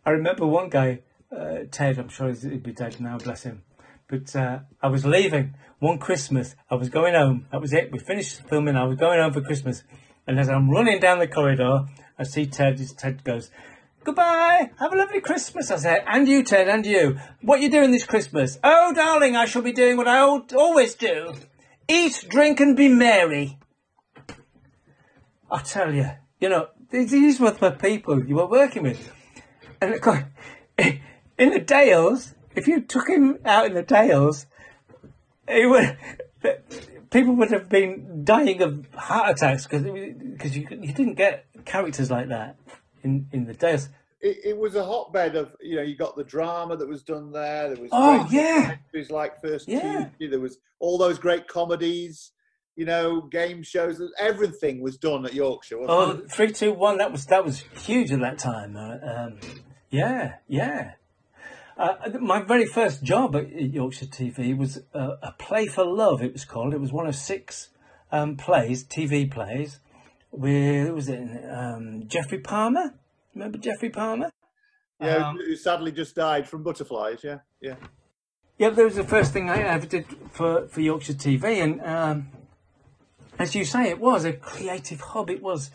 [0.06, 1.00] I remember one guy,
[1.36, 1.98] uh, Ted.
[1.98, 3.62] I'm sure he'd be dead now, bless him.
[4.08, 6.56] But uh, I was leaving one Christmas.
[6.70, 7.46] I was going home.
[7.52, 7.92] That was it.
[7.92, 8.76] We finished filming.
[8.76, 9.84] I was going home for Christmas,
[10.26, 11.86] and as I'm running down the corridor,
[12.18, 12.80] I see Ted.
[12.96, 13.50] Ted goes.
[14.02, 14.70] Goodbye.
[14.78, 16.04] Have a lovely Christmas, I said.
[16.06, 17.18] And you, Ted, and you.
[17.42, 18.58] What you doing this Christmas?
[18.64, 21.34] Oh, darling, I shall be doing what I always do.
[21.90, 23.58] Eat, drink, and be merry.
[25.50, 29.12] I tell you, you know, these were the people you were working with.
[29.80, 30.22] And of course,
[30.78, 34.46] in the Dales, if you took him out in the Dales,
[35.48, 35.98] he would,
[37.10, 42.28] people would have been dying of heart attacks because you, you didn't get characters like
[42.28, 42.56] that
[43.02, 43.88] in, in the Dales.
[44.22, 47.32] It, it was a hotbed of you know you got the drama that was done
[47.32, 47.72] there.
[47.72, 48.76] There was Oh, yeah.
[48.94, 50.08] documentaries like First Yeah.
[50.18, 50.26] Tuesday.
[50.28, 52.32] There was all those great comedies.
[52.76, 54.00] You know, game shows.
[54.18, 55.78] Everything was done at Yorkshire.
[55.78, 56.30] Wasn't Oh, it?
[56.30, 56.98] three, two, one.
[56.98, 58.76] That was that was huge at that time.
[58.76, 59.38] Uh, um,
[59.90, 60.92] yeah, yeah.
[61.76, 66.22] Uh, my very first job at Yorkshire TV was uh, a play for love.
[66.22, 66.74] It was called.
[66.74, 67.68] It was one of six
[68.12, 69.80] um, plays, TV plays.
[70.30, 71.20] With was it?
[71.50, 72.94] Um, Geoffrey Palmer.
[73.34, 74.30] Remember Geoffrey Palmer?
[75.00, 77.24] Yeah, Um, who sadly just died from butterflies.
[77.24, 77.76] Yeah, yeah.
[78.58, 82.28] Yeah, that was the first thing I ever did for, for Yorkshire TV, and um,
[83.38, 85.30] as you say, it was a creative hub.
[85.30, 85.70] It was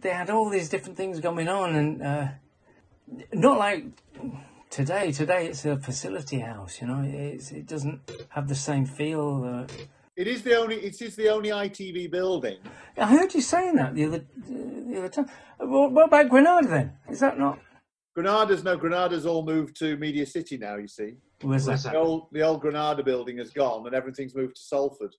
[0.00, 2.28] they had all these different things going on, and uh,
[3.34, 3.84] not like
[4.70, 5.12] today.
[5.12, 6.80] Today, it's a facility house.
[6.80, 9.44] You know, it's, it doesn't have the same feel.
[9.44, 9.72] Uh,
[10.16, 10.76] It is the only.
[10.76, 12.56] It is the only ITV building.
[12.96, 15.26] I heard you saying that the other the other time.
[15.58, 16.92] What, what about Granada then?
[17.10, 17.58] Is that not?
[18.14, 18.76] Granada's no.
[18.78, 20.76] Granada's all moved to Media City now.
[20.76, 21.82] You see, Where's that?
[21.82, 25.14] the old the old Granada building is gone, and everything's moved to Salford.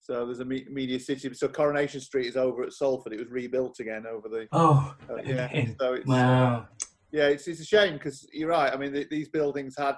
[0.00, 1.32] So there's a me- Media City.
[1.34, 3.12] So Coronation Street is over at Salford.
[3.12, 4.46] It was rebuilt again over the.
[4.52, 5.50] Oh, uh, yeah.
[5.80, 6.68] So it's, wow.
[7.12, 8.72] Yeah, it's, it's a shame because you're right.
[8.72, 9.96] I mean, th these buildings had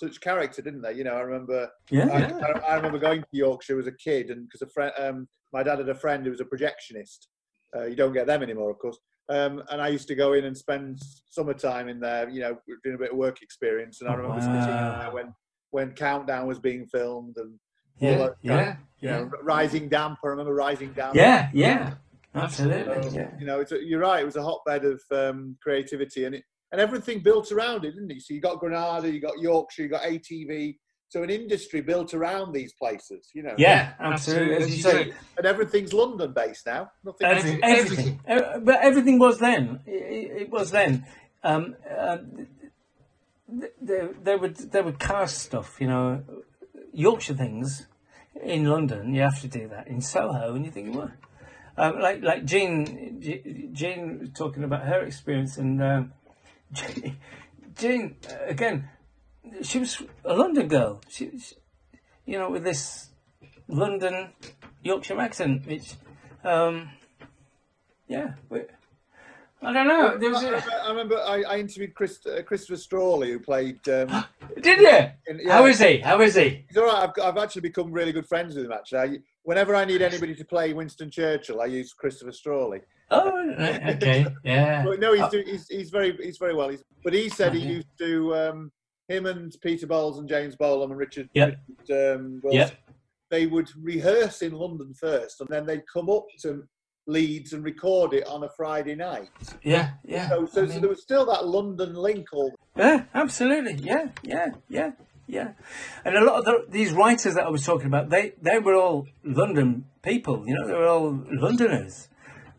[0.00, 0.94] such character, didn't they?
[0.94, 1.68] You know, I remember.
[1.90, 2.40] Yeah, I, yeah.
[2.66, 5.62] I, I remember going to Yorkshire as a kid, and because a friend, um, my
[5.62, 7.26] dad had a friend who was a projectionist.
[7.76, 8.98] Uh, you don't get them anymore, of course.
[9.28, 12.96] Um, and I used to go in and spend summertime in there, you know, doing
[12.96, 14.00] a bit of work experience.
[14.00, 15.10] And I remember sitting there Wow.
[15.12, 15.34] when
[15.70, 17.56] when Countdown was being filmed and
[18.00, 18.10] Yeah,
[18.42, 19.10] yeah, of- yeah.
[19.20, 20.18] know, Rising Damp.
[20.24, 21.14] I remember Rising Damp.
[21.14, 21.94] Yeah, yeah,
[22.34, 23.10] absolutely.
[23.10, 23.30] So, yeah.
[23.38, 24.22] You know, it's a, you're right.
[24.22, 28.10] It was a hotbed of um, creativity, and it, and everything built around it, didn't
[28.10, 28.22] it?
[28.22, 30.76] So you got Granada, you got Yorkshire, you got ATV.
[31.08, 33.30] So an industry built around these places.
[33.34, 33.54] You know.
[33.58, 34.56] Yeah, absolutely.
[34.56, 36.92] As you say, And everything's London based now.
[37.04, 37.26] Nothing.
[37.26, 38.20] Everything, everything.
[38.28, 39.80] Uh, but everything was then.
[39.86, 41.04] It, it was then.
[41.42, 42.18] Um, uh,
[43.48, 46.22] th- they, they would they would cast stuff, you know,
[46.92, 47.86] Yorkshire things
[48.42, 49.14] in London.
[49.14, 51.10] You have to do that in Soho, and you think, well,
[51.76, 56.12] um, like like Jean, Je- Jean was talking about her experience, and um,
[57.78, 58.88] Jean uh, again,
[59.62, 61.00] she was a London girl.
[61.08, 61.56] She, she
[62.26, 63.08] you know, with this
[63.68, 64.30] London
[64.82, 65.94] Yorkshire accent, which,
[66.44, 66.90] um,
[68.06, 68.62] yeah, we-
[69.62, 70.16] I don't know.
[70.16, 73.38] There was I a, remember, I, remember I, I interviewed Chris, uh, Christopher Strauli, who
[73.38, 73.86] played.
[73.90, 74.24] Um,
[74.62, 75.10] did you?
[75.26, 75.98] in- How is he?
[75.98, 76.64] How is he?
[76.66, 77.06] He's all right.
[77.08, 78.72] I've, I've actually become really good friends with him.
[78.72, 82.80] Actually, I, whenever I need anybody to play Winston Churchill, I use Christopher Strauli.
[83.10, 84.84] Oh, okay, yeah.
[84.84, 85.30] But no, he's, Oh.
[85.30, 86.68] do, he's he's very he's very well.
[86.68, 88.72] He's, but he said he used to um,
[89.08, 91.28] him and Peter Bowles and James Bolam and Richard.
[91.34, 91.56] Yep.
[91.80, 92.72] Richard, um, Wilson, Yep.
[93.30, 96.64] They would rehearse in London first, and then they'd come up to
[97.06, 99.30] Leeds and record it on a Friday night.
[99.62, 100.28] Yeah, yeah.
[100.28, 102.26] So, so, I so there was still that London link.
[102.32, 103.74] All Yeah, absolutely.
[103.84, 104.92] Yeah, yeah, yeah,
[105.26, 105.52] yeah.
[106.04, 108.74] And a lot of the, these writers that I was talking about, they, they were
[108.74, 112.08] all London people, you know, they were all Londoners.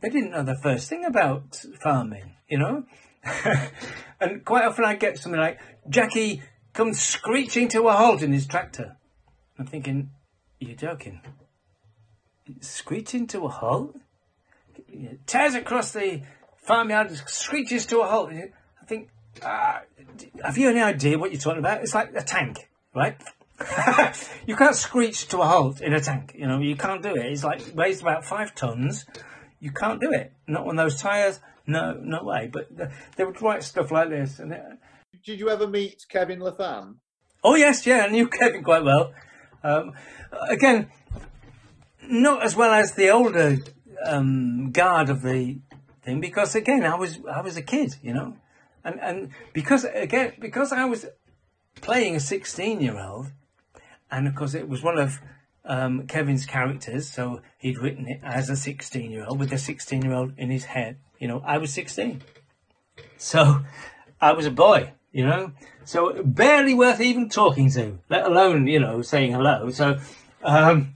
[0.02, 2.84] They didn't know the first thing about farming, you know?
[4.20, 6.42] and quite often I get something like, Jackie
[6.74, 8.98] comes screeching to a halt in his tractor.
[9.60, 10.10] I'm thinking,
[10.60, 11.22] you're joking.
[12.62, 13.96] Screeching to a halt?
[15.28, 16.22] Tears across the
[16.58, 18.32] farmyard, screeches to a halt.
[18.32, 19.10] I think,
[19.44, 19.80] uh,
[20.44, 21.82] have you any idea what you're talking about?
[21.82, 23.22] It's like a tank, right?
[24.48, 26.34] you can't screech to a halt in a tank.
[26.36, 27.26] You know, you can't do it.
[27.28, 29.06] It's like weighs about five tons.
[29.62, 30.34] You can't do it.
[30.48, 31.40] Not on those tires.
[31.68, 32.50] No, no way.
[32.52, 34.40] But th- they would write stuff like this.
[34.40, 34.62] And it,
[35.24, 36.96] Did you ever meet Kevin Laffan?
[37.44, 39.14] oh yes, yeah, I knew Kevin quite well.
[39.64, 39.94] Um,
[40.50, 40.90] again,
[42.08, 43.58] not as well as the older
[44.06, 45.60] um, guard of the
[46.04, 48.36] thing, because again, I was I was a kid, you know,
[48.84, 51.06] and and because again because I was
[51.82, 53.28] playing a sixteen year old,
[54.10, 55.20] and of course it was one of
[55.66, 60.02] um, Kevin's characters, so he'd written it as a sixteen year old with a sixteen
[60.02, 60.98] year old in his head.
[61.20, 62.22] You know, I was sixteen,
[63.18, 63.62] so
[64.20, 64.94] I was a boy.
[65.12, 65.52] You know,
[65.84, 69.70] so barely worth even talking to, let alone you know saying hello.
[69.70, 70.00] So.
[70.44, 70.96] Um,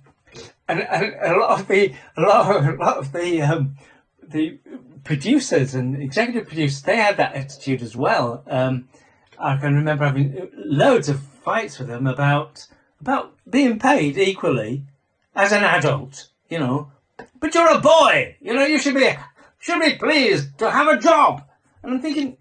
[0.67, 3.77] and, and a lot of the a lot of, a lot of the um,
[4.21, 4.59] the
[5.03, 8.43] producers and executive producers they had that attitude as well.
[8.47, 8.89] Um,
[9.37, 12.67] I can remember having loads of fights with them about
[13.01, 14.83] about being paid equally
[15.35, 16.91] as an adult, you know.
[17.39, 18.65] But you're a boy, you know.
[18.65, 19.09] You should be
[19.59, 21.43] should be pleased to have a job.
[21.83, 22.37] And I'm thinking,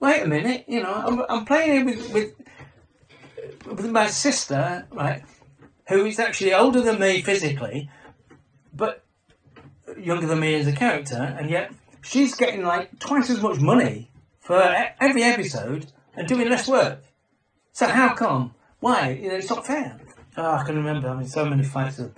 [0.00, 2.34] wait a minute, you know, I'm, I'm playing with with
[3.66, 5.22] with my sister, right?
[5.88, 7.90] who is actually older than me physically,
[8.74, 9.04] but
[9.98, 14.10] younger than me as a character, and yet she's getting like twice as much money
[14.38, 14.60] for
[15.00, 17.02] every episode and doing less work.
[17.72, 18.54] So how come?
[18.80, 19.10] Why?
[19.10, 19.98] You know, it's not fair.
[20.36, 21.98] Oh, I can remember having so many fights.
[21.98, 22.16] With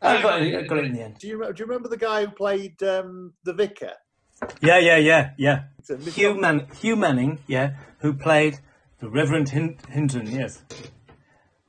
[0.00, 1.18] I got it, I got it in the end.
[1.18, 3.92] Do you, do you remember the guy who played um, the vicar?
[4.62, 5.64] Yeah, yeah, yeah, yeah.
[6.14, 8.60] Hugh, Man- Hugh Manning, yeah, who played
[9.00, 10.62] the Reverend Hin- Hinton, yes.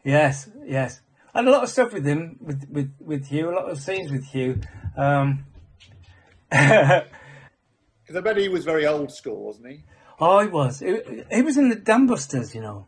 [0.04, 1.02] Yes, yes.
[1.34, 4.12] And a lot of stuff with him, with, with, with Hugh, a lot of scenes
[4.12, 4.62] with Hugh.
[4.96, 5.46] Um,
[6.50, 7.06] Because
[8.16, 9.84] I bet he was very old school, wasn't he?
[10.20, 10.80] oh, he was.
[10.80, 10.98] He,
[11.32, 12.86] he was in the Dambusters, you know.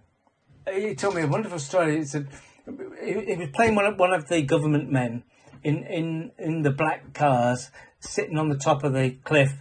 [0.72, 1.97] He told me a wonderful story.
[1.97, 2.28] He said
[3.03, 5.24] he, was playing one of, one of the government men
[5.64, 9.53] in, in, in the black cars, sitting on the top of the cliff,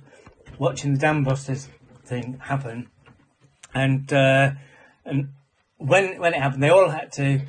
[0.58, 1.68] watching the dam busters
[2.04, 2.88] thing happen.
[3.74, 4.52] And uh,
[5.04, 5.30] and
[5.78, 7.40] when when it happened, they all had to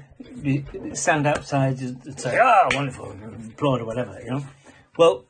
[0.42, 4.46] be, stand outside and say, "Oh, wonderful!" and applaud or whatever, you know.
[4.98, 5.26] Well,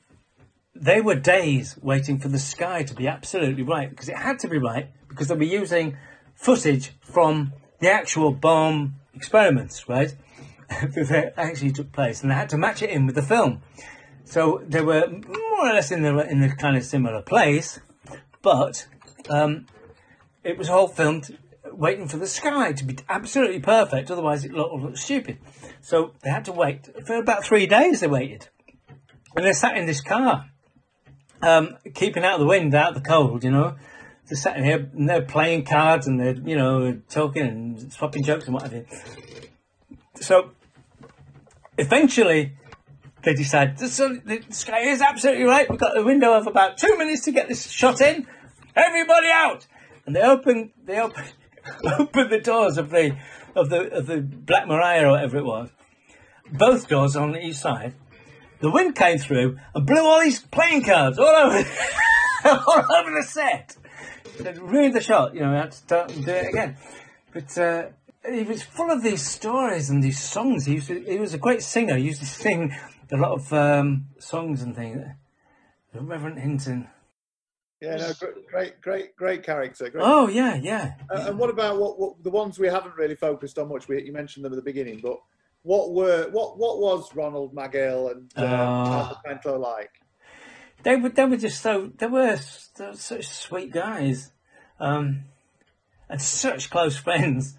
[0.75, 4.47] they were days waiting for the sky to be absolutely right because it had to
[4.47, 5.97] be right because they were using
[6.35, 7.53] footage from
[7.83, 10.15] the actual bomb experiments, right?
[10.69, 13.61] that actually took place, and they had to match it in with the film.
[14.25, 17.79] So they were more or less in the in the kind of similar place,
[18.41, 18.87] but
[19.29, 19.67] um,
[20.43, 21.37] it was all filmed
[21.71, 25.37] waiting for the sky to be absolutely perfect, otherwise it looked, looked stupid.
[25.81, 27.99] So they had to wait for about three days.
[27.99, 28.47] They waited,
[29.35, 30.49] and they sat in this car,
[31.41, 33.43] um, keeping out of the wind, out of the cold.
[33.43, 33.75] You know,
[34.33, 38.23] they're sat in here and they're playing cards and they're you know talking and swapping
[38.23, 38.85] jokes and what have you.
[40.19, 40.51] So
[41.77, 42.53] eventually.
[43.21, 45.69] They decide the, sun, the sky is absolutely right.
[45.69, 48.27] We've got a window of about two minutes to get this shot in.
[48.75, 49.65] Everybody out!
[50.05, 51.23] And they open, they open,
[51.99, 53.15] open the doors of the,
[53.55, 55.69] of the, of the Black Maria or whatever it was.
[56.51, 57.93] Both doors on the each side.
[58.59, 61.65] The wind came through and blew all these playing cards all over,
[62.43, 63.77] all over the set.
[64.39, 65.33] It ruined the shot.
[65.33, 66.77] You know, we had to start and do it again.
[67.33, 67.87] But uh,
[68.29, 70.65] he was full of these stories and these songs.
[70.65, 71.95] He, used to, he was a great singer.
[71.95, 72.75] He used to sing
[73.11, 75.03] a lot of um, songs and things.
[75.93, 76.87] Reverend Hinton.
[77.81, 78.11] Yeah, no,
[78.49, 79.89] great, great, great, character.
[79.89, 80.03] Great.
[80.05, 80.93] Oh yeah, yeah.
[81.09, 83.89] Uh, and what about what, what the ones we haven't really focused on much?
[83.89, 85.19] We, you mentioned them at the beginning, but
[85.63, 89.09] what were what what was Ronald Magill and Ah.
[89.09, 89.91] Arthur Pentlow like?
[90.83, 92.37] They were they were just so they were,
[92.77, 94.31] they were such sweet guys,
[94.79, 95.23] um,
[96.09, 97.55] and such close friends.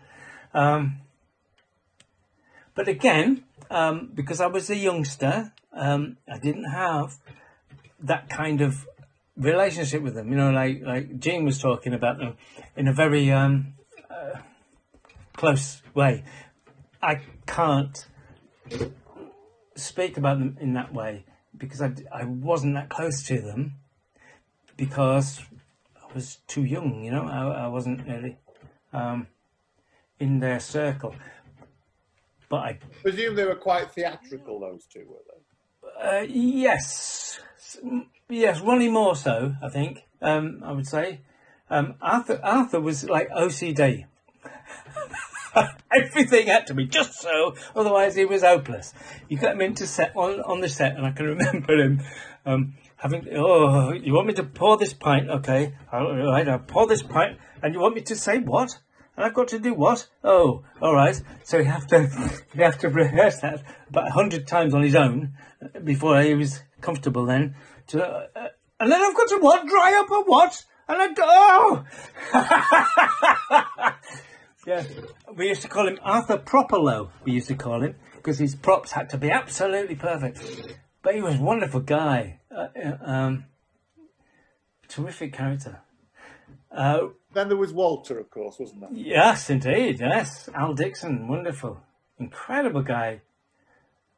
[0.53, 1.01] Um,
[2.75, 7.17] but again, um, because I was a youngster, um, I didn't have
[8.01, 8.87] that kind of
[9.37, 10.31] relationship with them.
[10.31, 12.37] You know, like like Jean was talking about them
[12.77, 13.75] in a very um,
[14.11, 14.39] uh,
[15.35, 16.25] close way.
[17.03, 18.07] I can't
[19.77, 21.25] speak about them in that way
[21.65, 23.75] because I, I wasn't that close to them
[24.77, 25.41] because
[25.97, 28.37] I was too young, you know, I, I wasn't really
[28.93, 29.27] um,
[30.19, 31.15] in their circle.
[32.49, 34.61] But I, Presume they were quite theatrical.
[34.61, 35.45] Those two were they?
[36.01, 37.41] uh, yes,
[38.29, 41.21] yes, Ronnie more so, I think, um, I would say.
[41.71, 44.07] Um, Arthur, Arthur was like OCD.
[45.93, 48.93] Everything had to be just so, otherwise he was hopeless.
[49.29, 52.03] You got him into set on, on the set, and I can remember him
[52.47, 53.27] um, having.
[53.35, 55.31] Oh, you want me to pour this pint?
[55.31, 58.79] Okay, all right, I'll pour this pint, and you want me to say what?
[59.17, 60.09] And I've got to do what?
[60.25, 61.21] Oh, all right.
[61.45, 62.09] So he have to
[62.55, 66.35] he have to rehearse that about a hundred times on his own uh, before he
[66.35, 67.27] was comfortable.
[67.27, 67.55] Then,
[67.89, 68.49] to, uh, uh,
[68.81, 69.67] and then I've got to what?
[69.67, 70.65] Dry up a what?
[70.87, 71.85] And I oh,
[74.67, 74.85] yeah.
[75.35, 77.11] We used to call him Arthur Propolo.
[77.25, 80.43] We used to call him because his props had to be absolutely perfect.
[81.03, 82.41] But he was a wonderful guy.
[82.51, 83.45] Uh, uh, um,
[84.89, 85.81] terrific character.
[86.71, 88.91] Uh, then there was Walter, of course, wasn't there?
[88.93, 90.01] Yes, indeed.
[90.01, 91.81] Yes, Al Dixon, wonderful,
[92.19, 93.21] incredible guy.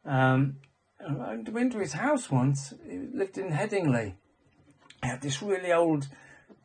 [0.05, 0.59] Um,
[1.01, 2.73] I went to his house once.
[2.89, 4.15] He lived in Headingley.
[5.03, 6.09] He had this really old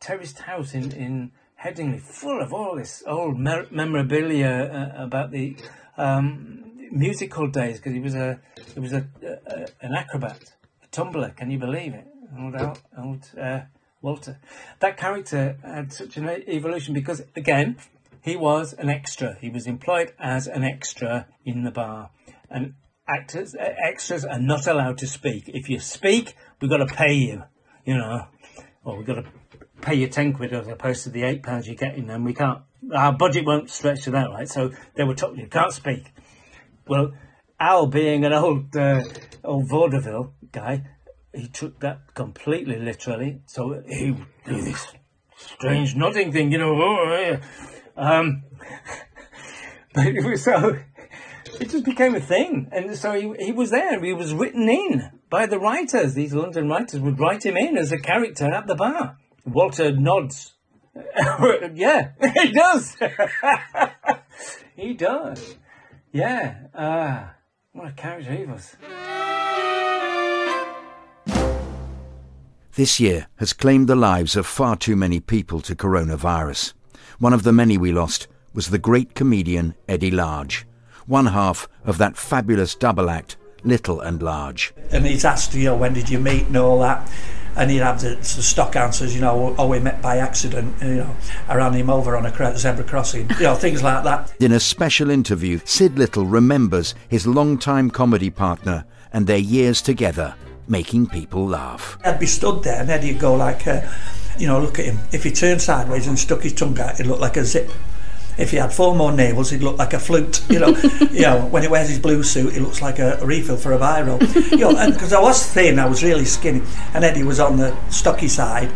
[0.00, 1.32] terraced house in in
[1.62, 5.56] Headingley, full of all this old mer- memorabilia uh, about the
[5.96, 7.78] um, musical days.
[7.78, 8.40] Because he was a
[8.74, 11.30] he was a, a, an acrobat, a tumbler.
[11.30, 12.06] Can you believe it?
[12.38, 13.30] Old old.
[13.38, 13.60] Uh,
[14.02, 14.38] Walter.
[14.80, 17.76] That character had such an evolution because, again,
[18.20, 19.36] he was an extra.
[19.40, 22.10] He was employed as an extra in the bar.
[22.50, 22.74] And
[23.08, 25.44] actors, extras are not allowed to speak.
[25.48, 27.44] If you speak, we've got to pay you,
[27.84, 28.26] you know,
[28.84, 29.24] or we've got to
[29.82, 32.08] pay you 10 quid as opposed to the eight pounds you're getting.
[32.08, 32.62] And we can't,
[32.94, 34.48] our budget won't stretch to that, right?
[34.48, 36.12] So they were told, you can't speak.
[36.86, 37.12] Well,
[37.60, 39.04] Al, being an old, uh,
[39.44, 40.84] old vaudeville guy,
[41.34, 43.40] he took that completely literally.
[43.46, 44.86] So he do this
[45.36, 46.74] strange nodding thing, you know.
[46.74, 47.38] Oh,
[47.96, 48.44] um,
[49.94, 50.78] but it was so.
[51.60, 54.02] It just became a thing, and so he he was there.
[54.02, 56.14] He was written in by the writers.
[56.14, 59.18] These London writers would write him in as a character at the bar.
[59.44, 60.54] Walter nods.
[61.74, 62.12] yeah,
[62.42, 62.96] he does.
[64.76, 65.56] he does.
[66.12, 66.54] Yeah.
[66.74, 67.28] Ah, uh,
[67.72, 68.76] what a character he was.
[72.74, 76.72] this year has claimed the lives of far too many people to coronavirus.
[77.18, 80.66] One of the many we lost was the great comedian Eddie Large,
[81.06, 84.74] one half of that fabulous double act, Little and Large.
[84.90, 87.10] And he's asked, you know, when did you meet and all that?
[87.56, 90.96] And he'd have the, the stock answers, you know, oh, we met by accident, you
[90.96, 91.16] know,
[91.48, 94.32] I ran him over on a zebra crossing, you know, things like that.
[94.40, 100.34] In a special interview, Sid Little remembers his long-time comedy partner and their years together
[100.68, 101.98] making people laugh.
[102.04, 103.82] I'd be stood there and Eddie'd go like, uh,
[104.38, 104.98] you know, look at him.
[105.12, 107.70] If he turned sideways and stuck his tongue out, it looked like a zip.
[108.38, 110.42] If he had four more navels, he'd look like a flute.
[110.48, 110.68] You know,
[111.10, 113.72] you know, when he wears his blue suit, he looks like a, a refill for
[113.72, 114.20] a biro.
[114.50, 116.62] You know, because I was thin, I was really skinny,
[116.94, 118.70] and Eddie was on the stocky side,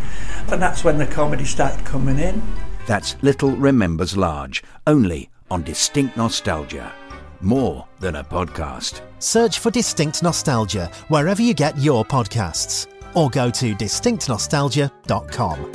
[0.51, 2.43] and that's when the comedy started coming in.
[2.87, 6.93] That's Little Remembers Large, only on Distinct Nostalgia
[7.41, 9.01] more than a podcast.
[9.19, 15.73] Search for Distinct Nostalgia wherever you get your podcasts or go to distinctnostalgia.com.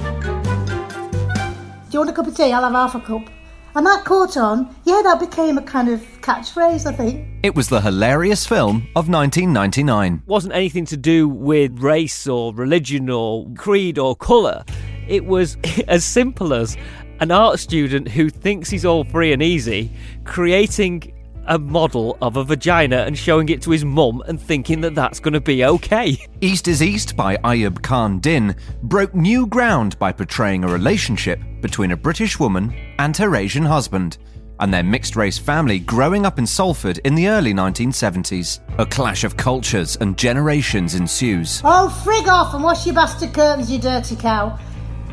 [1.89, 2.51] Do you want a cup of tea?
[2.51, 3.29] I'll have half a cup.
[3.74, 4.76] And that caught on.
[4.84, 7.28] Yeah, that became a kind of catchphrase, I think.
[7.43, 10.24] It was the hilarious film of 1999.
[10.26, 14.63] wasn't anything to do with race or religion or creed or colour.
[15.07, 15.57] It was
[15.88, 16.78] as simple as
[17.22, 19.91] an art student who thinks he's all free and easy
[20.26, 21.13] creating
[21.47, 25.19] a model of a vagina and showing it to his mum and thinking that that's
[25.19, 26.17] going to be okay.
[26.41, 31.91] East is East by Ayub Khan Din broke new ground by portraying a relationship between
[31.91, 34.17] a British woman and her Asian husband
[34.59, 38.59] and their mixed race family growing up in Salford in the early 1970s.
[38.77, 41.61] A clash of cultures and generations ensues.
[41.63, 44.57] Oh, frig off and wash your bastard curtains, you dirty cow.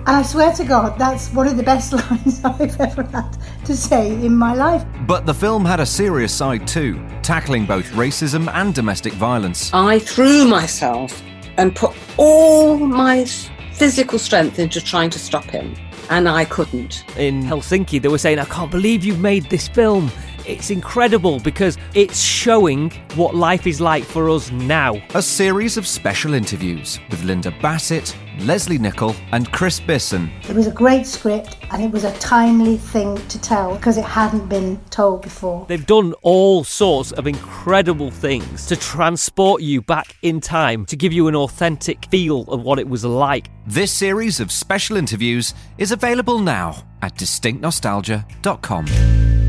[0.09, 3.37] And I swear to God, that's one of the best lines I've ever had
[3.67, 4.83] to say in my life.
[5.07, 9.71] But the film had a serious side too, tackling both racism and domestic violence.
[9.75, 11.23] I threw myself
[11.59, 13.27] and put all my
[13.75, 15.75] physical strength into trying to stop him,
[16.09, 17.05] and I couldn't.
[17.19, 20.11] In Helsinki, they were saying, I can't believe you've made this film.
[20.49, 24.95] It's incredible because it's showing what life is like for us now.
[25.15, 30.31] A series of special interviews with Linda Bassett, Lesley Nicol, and Chris Bisson.
[30.49, 34.07] It was a great script and it was a timely thing to tell because it
[34.07, 35.67] hadn't been told before.
[35.69, 41.13] They've done all sorts of incredible things to transport you back in time to give
[41.13, 43.51] you an authentic feel of what it was like.
[43.67, 49.48] This series of special interviews is available now at distinctnostalgia.com.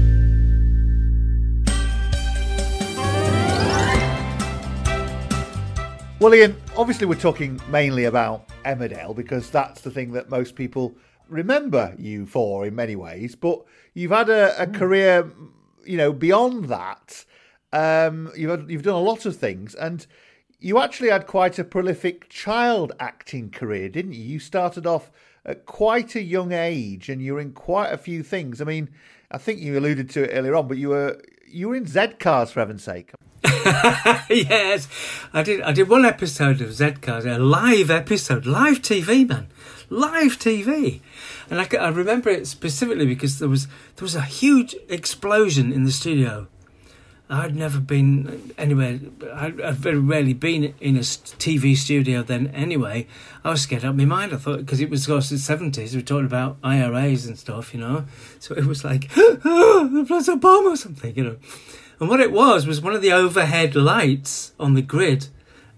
[6.19, 10.93] Well, Ian, obviously we're talking mainly about Emmerdale because that's the thing that most people
[11.29, 13.35] remember you for in many ways.
[13.35, 13.63] But
[13.93, 14.75] you've had a, a mm.
[14.75, 15.31] career,
[15.85, 17.23] you know, beyond that.
[17.71, 20.05] Um, you've had, you've done a lot of things, and
[20.59, 24.21] you actually had quite a prolific child acting career, didn't you?
[24.21, 25.11] You started off
[25.45, 28.59] at quite a young age, and you were in quite a few things.
[28.59, 28.89] I mean,
[29.31, 32.15] I think you alluded to it earlier on, but you were you were in Z
[32.19, 33.13] Cars for heaven's sake.
[34.29, 34.87] yes,
[35.31, 35.61] I did.
[35.61, 39.47] I did one episode of Z Cars, a live episode, live TV, man,
[39.89, 41.01] live TV,
[41.49, 45.91] and I remember it specifically because there was there was a huge explosion in the
[45.91, 46.47] studio.
[47.29, 48.99] I'd never been anywhere.
[49.35, 52.47] I'd, I'd very rarely been in a TV studio then.
[52.55, 53.05] Anyway,
[53.43, 54.33] I was scared out of my mind.
[54.33, 57.37] I thought because it was of course the seventies, we were talking about IRAs and
[57.37, 58.05] stuff, you know.
[58.39, 61.35] So it was like, oh, there's a bomb or something, you know.
[61.99, 65.27] And what it was was one of the overhead lights on the grid,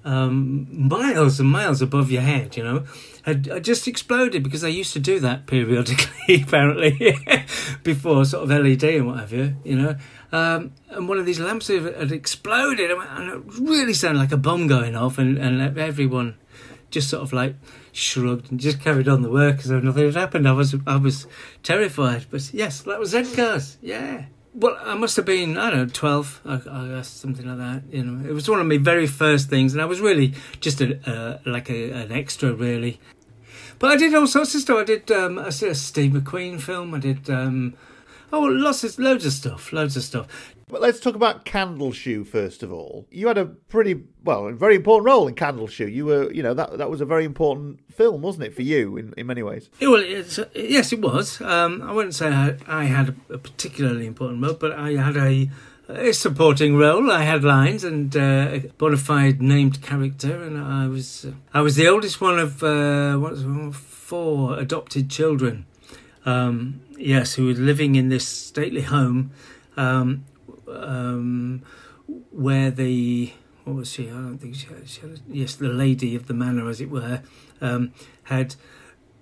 [0.06, 2.84] um, miles and miles above your head, you know,
[3.24, 7.18] had, had just exploded because they used to do that periodically, apparently,
[7.84, 9.96] before sort of LED and what have you, you know.
[10.32, 14.68] Um, and one of these lamps had, exploded, and it really sounded like a bomb
[14.68, 16.36] going off, and, and everyone
[16.92, 17.56] just sort of like
[17.92, 20.48] shrugged and just carried on the work as though nothing had happened.
[20.48, 21.26] I was I was
[21.64, 23.78] terrified, but yes, that was Z cars.
[23.82, 24.26] Yeah.
[24.54, 27.84] Well, I must have been I don't know twelve, I, I guess something like that.
[27.96, 30.82] You know, it was one of my very first things, and I was really just
[30.82, 33.00] a uh, like a, an extra, really.
[33.80, 34.80] But I did all sorts of stuff.
[34.80, 36.94] I did um, I did a Steve McQueen film.
[36.94, 37.76] I did um,
[38.34, 40.28] oh lots of loads of stuff, loads of stuff.
[40.72, 43.06] But let's talk about Candleshoe first of all.
[43.12, 45.92] You had a pretty well, a very important role in Candleshoe.
[45.92, 48.96] You were, you know, that that was a very important film, wasn't it, for you
[48.96, 49.70] in, in many ways?
[49.80, 51.42] Yeah, well, it's, yes, it was.
[51.42, 55.50] Um, I wouldn't say I, I had a particularly important role, but I had a,
[55.90, 57.12] a supporting role.
[57.12, 61.76] I had lines and uh, a bona fide named character, and I was I was
[61.76, 65.66] the oldest one of uh, what was it, four adopted children.
[66.26, 69.32] Um, yes, who were living in this stately home.
[69.76, 70.26] Um,
[70.76, 71.64] um,
[72.32, 74.10] where the what was she?
[74.10, 76.90] I don't think she had, she had yes, the lady of the manor, as it
[76.90, 77.22] were,
[77.62, 77.94] um,
[78.24, 78.56] had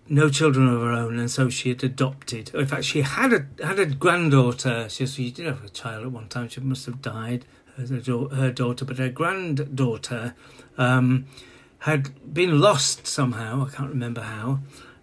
[0.08, 2.52] no children of her own, and so she had adopted.
[2.54, 4.88] In fact, she had a had a granddaughter.
[4.90, 6.50] She, she did have a child at one time.
[6.50, 7.46] She must have died.
[7.78, 10.36] Her, da- her daughter, but her granddaughter
[10.78, 11.28] um,
[11.80, 13.66] had been lost somehow.
[13.66, 14.60] I can't remember how,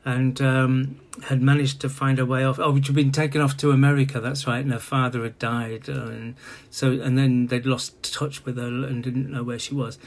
[0.06, 2.60] and um, had managed to find her way off.
[2.60, 4.20] Oh, she'd been taken off to America.
[4.20, 6.36] That's right, and her father had died, uh, and
[6.70, 9.98] so and then they'd lost touch with her and didn't know where she was.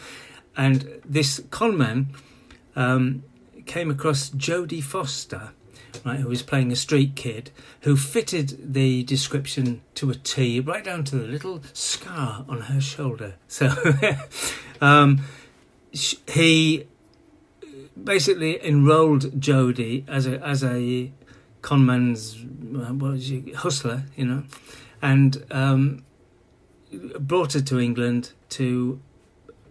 [0.56, 2.08] And this conman
[2.78, 3.24] um,
[3.66, 5.52] came across Jodie Foster,
[6.06, 10.84] right, who was playing a street kid, who fitted the description to a T, right
[10.84, 13.36] down to the little scar on her shoulder.
[13.50, 13.70] So
[14.82, 15.26] um,
[15.92, 16.88] he
[18.04, 21.12] basically enrolled Jodie as a as a
[21.62, 22.36] conman's
[22.76, 24.44] uh, what was she, hustler, you know,
[25.02, 26.04] and um,
[27.20, 29.00] brought her to England to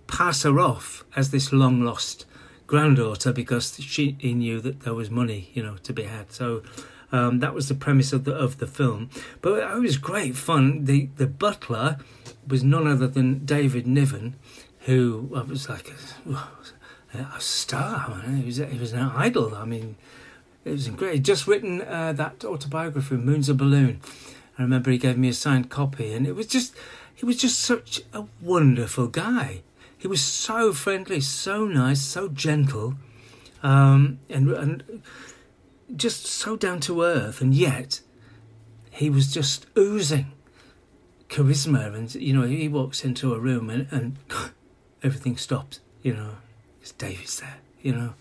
[0.06, 2.26] pass her off as this long lost
[2.66, 6.32] granddaughter because she he knew that there was money, you know, to be had.
[6.32, 6.62] So.
[7.10, 9.08] Um, that was the premise of the of the film,
[9.40, 10.84] but it was great fun.
[10.84, 11.96] the The butler
[12.46, 14.36] was none other than David Niven,
[14.80, 15.90] who I was like,
[17.14, 18.22] a star.
[18.22, 19.54] He was he was an idol.
[19.54, 19.96] I mean,
[20.64, 21.14] it was great.
[21.14, 24.00] He'd just written uh, that autobiography, Moon's a Balloon.
[24.58, 26.74] I remember he gave me a signed copy, and it was just
[27.14, 29.62] he was just such a wonderful guy.
[29.96, 32.94] He was so friendly, so nice, so gentle,
[33.62, 35.02] um, and and
[35.96, 38.00] just so down to earth, and yet
[38.90, 40.32] he was just oozing
[41.28, 41.94] charisma.
[41.94, 44.16] And you know, he walks into a room and, and
[45.02, 45.80] everything stops.
[46.02, 46.30] You know,
[46.92, 47.56] David's there.
[47.82, 48.14] You know,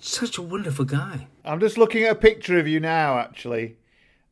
[0.00, 1.26] such a wonderful guy.
[1.44, 3.76] I'm just looking at a picture of you now, actually,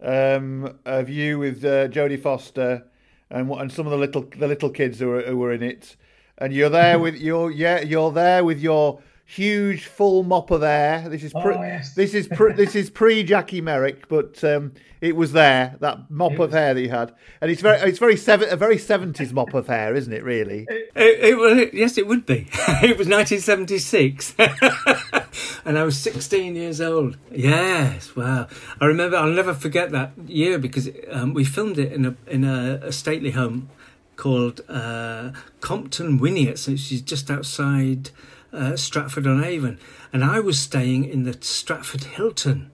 [0.02, 2.84] um, of you with uh, Jodie Foster
[3.30, 5.96] and and some of the little the little kids who were who were in it,
[6.38, 11.08] and you're there with your yeah you're there with your huge full mop of hair.
[11.08, 11.94] This is pre, Oh, yes.
[11.94, 16.38] this is pre, this is pre Jackie Merrick, but um, it was there that mop
[16.38, 19.52] of hair that you had, and it's very it's very seven, a very seventies mop
[19.52, 20.22] of hair, isn't it?
[20.24, 20.66] Really.
[20.68, 22.46] It, it, it- yes, it would be.
[22.82, 24.34] it was 1976,
[25.64, 27.16] and I was 16 years old.
[27.32, 28.46] Yes, wow.
[28.80, 29.16] I remember.
[29.16, 32.92] I'll never forget that year because um, we filmed it in a in a, a
[32.92, 33.68] stately home
[34.16, 38.10] called uh, Compton Wynyates, which is just outside
[38.52, 39.78] uh, Stratford on Avon,
[40.12, 42.70] and I was staying in the Stratford Hilton,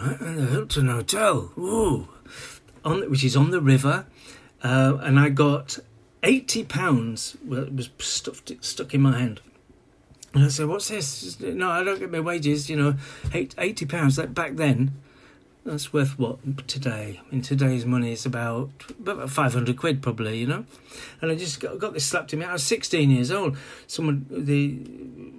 [0.00, 1.52] right, the Hilton Hotel.
[1.58, 2.08] Ooh,
[2.84, 4.06] on which is on the river,
[4.62, 5.78] uh, and I got
[6.22, 7.36] eighty pounds.
[7.44, 9.40] Well, it was stuffed stuck in my hand.
[10.32, 11.38] And I said, "What's this?
[11.40, 12.68] No, I don't get my wages.
[12.68, 12.94] You know,
[13.32, 14.16] eight- eighty pounds.
[14.16, 14.92] That back then,
[15.64, 17.20] that's worth what today?
[17.32, 20.38] In today's money, it's about about five hundred quid, probably.
[20.38, 20.64] You know."
[21.20, 22.44] And I just got, got this slapped in me.
[22.44, 23.56] I was sixteen years old.
[23.86, 24.74] Someone, the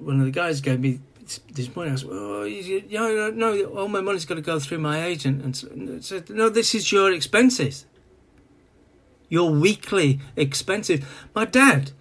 [0.03, 0.99] one of the guys gave me
[1.51, 1.89] this, money.
[1.89, 5.43] I was, oh, you, know, no, all my money's got to go through my agent.
[5.43, 7.85] And said, no, this is your expenses.
[9.29, 11.03] Your weekly expenses.
[11.33, 11.91] My dad,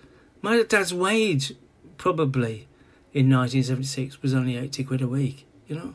[0.43, 1.55] my dad's wage
[1.97, 2.69] probably
[3.13, 5.95] in 1976 was only 80 quid a week, you know.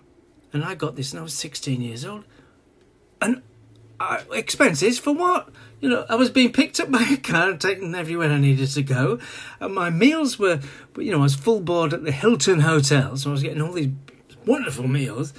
[0.51, 2.23] And I got this and I was 16 years old.
[3.21, 3.41] And
[3.99, 5.49] uh, expenses for what?
[5.81, 8.69] You know, I was being picked up by a car and taken everywhere I needed
[8.71, 9.19] to go.
[9.59, 10.59] And my meals were,
[10.97, 13.73] you know, I was full board at the Hilton Hotel, so I was getting all
[13.73, 13.91] these
[14.45, 15.33] wonderful meals.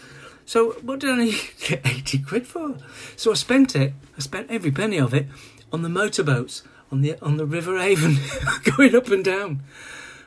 [0.46, 1.30] So what did I
[1.66, 2.76] get 80 quid for?
[3.16, 5.26] So I spent it, I spent every penny of it
[5.72, 8.16] on the motorboats on the on the River Avon,
[8.76, 9.62] going up and down.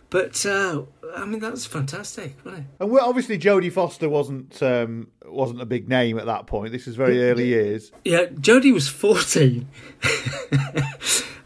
[0.10, 0.84] But uh,
[1.16, 2.84] I mean, that's fantastic, wasn't it?
[2.84, 6.72] And obviously, Jodie Foster wasn't um, wasn't a big name at that point.
[6.72, 7.92] This is very early years.
[8.04, 9.68] Yeah, Jodie was fourteen,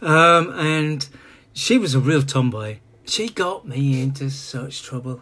[0.01, 1.07] um, and
[1.53, 2.77] she was a real tomboy.
[3.05, 5.21] She got me into such trouble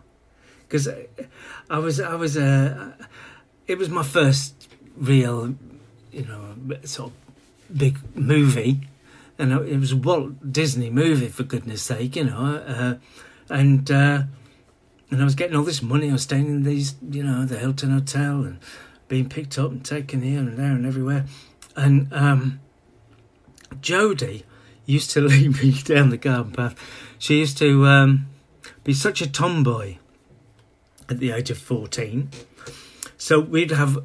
[0.68, 0.88] because
[1.70, 2.96] I was I was a.
[3.00, 3.06] Uh,
[3.68, 5.56] it was my first real,
[6.12, 8.82] you know, sort of big movie,
[9.40, 12.96] and it was a Walt Disney movie for goodness sake, you know, uh,
[13.50, 14.24] and uh,
[15.12, 16.10] and I was getting all this money.
[16.10, 18.60] I was staying in these, you know, the Hilton Hotel and
[19.08, 21.26] being picked up and taken here and there and everywhere,
[21.76, 22.60] and um,
[23.82, 24.44] Jodie
[24.86, 26.76] used to lead me down the garden path.
[27.18, 28.28] She used to um,
[28.84, 29.98] be such a tomboy
[31.10, 32.30] at the age of fourteen.
[33.18, 33.98] So we'd have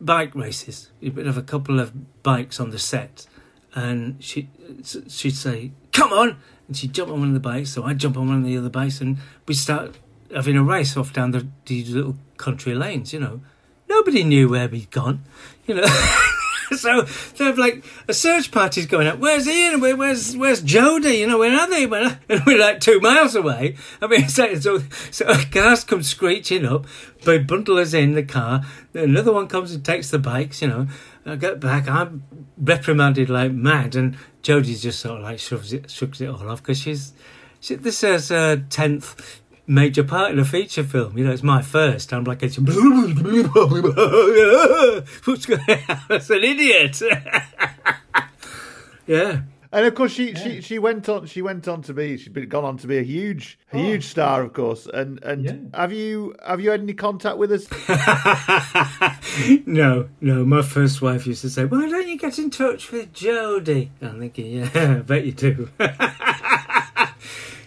[0.00, 0.90] bike races.
[1.00, 3.26] We'd have a couple of bikes on the set,
[3.74, 4.48] and she
[4.82, 6.36] she'd say, "Come on!"
[6.68, 7.70] And she'd jump on one of the bikes.
[7.70, 9.16] So I'd jump on one of the other bikes, and
[9.46, 9.96] we'd start
[10.32, 13.12] having a race off down the these little country lanes.
[13.12, 13.40] You know,
[13.88, 15.24] nobody knew where we'd gone.
[15.66, 15.86] You know.
[16.76, 19.18] so they have like a search party's going up.
[19.18, 19.80] Where's Ian?
[19.80, 21.18] Where, where's where's Jodie?
[21.18, 21.86] You know, where are they?
[22.28, 23.76] And we're like two miles away.
[24.02, 26.86] I mean, so so, so a cars come screeching up.
[27.24, 28.62] They bundle us in the car.
[28.94, 30.60] Another one comes and takes the bikes.
[30.60, 30.88] You know,
[31.24, 31.88] I get back.
[31.88, 32.24] I'm
[32.58, 34.16] reprimanded like mad, and
[34.48, 37.12] Jodie's just sort of like shoves it, shrugs it all off because she's.
[37.60, 41.18] She, this is her tenth major part in a feature film.
[41.18, 42.14] You know, it's my first.
[42.14, 42.66] I'm like, it's an
[46.44, 47.02] idiot.
[49.06, 49.40] yeah.
[49.70, 51.26] And of course, she, she, she went on.
[51.26, 52.16] She went on to be.
[52.16, 53.82] She's been gone on to be a huge, a oh.
[53.82, 54.86] huge star, of course.
[54.86, 57.68] And and have you have you had any contact with us?
[59.66, 60.44] no, no.
[60.46, 64.20] My first wife used to say, "Why don't you get in touch with Jodie?" I'm
[64.20, 65.68] thinking, yeah, I bet you do.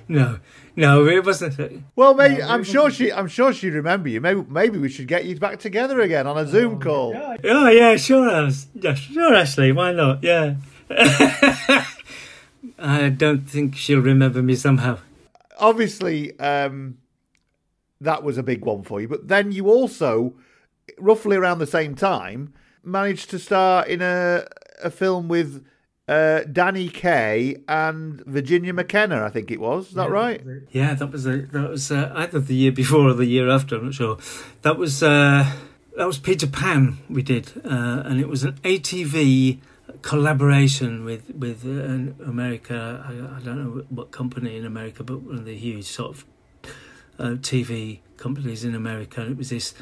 [0.07, 0.39] no,
[0.75, 1.83] no, it wasn't.
[1.95, 3.13] Well, maybe no, I'm sure she.
[3.13, 4.21] I'm sure she'd remember you.
[4.21, 7.37] Maybe maybe we should get you back together again on a Zoom oh call.
[7.43, 9.71] Oh yeah, sure, yeah, sure, Ashley.
[9.71, 10.23] Why not?
[10.23, 10.55] Yeah.
[12.79, 14.99] I don't think she'll remember me somehow.
[15.57, 16.97] Obviously, um,
[17.99, 19.07] that was a big one for you.
[19.07, 20.33] But then you also,
[20.97, 24.45] roughly around the same time, managed to star in a
[24.83, 25.63] a film with
[26.07, 29.89] uh, Danny Kaye and Virginia McKenna, I think it was.
[29.89, 30.43] Is that yeah, right?
[30.71, 33.77] Yeah, that was a, that was uh, either the year before or the year after.
[33.77, 34.17] I'm not sure.
[34.63, 35.49] That was uh,
[35.97, 39.59] that was Peter Pan we did, uh, and it was an ATV
[40.01, 43.03] collaboration with with uh, America.
[43.05, 46.25] I, I, don't know what company in America, but one of the huge sort of
[47.19, 49.21] uh, TV companies in America.
[49.25, 49.73] It was this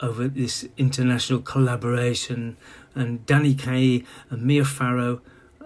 [0.00, 2.56] over this international collaboration,
[2.94, 5.20] and Danny Kaye and Mia Farrow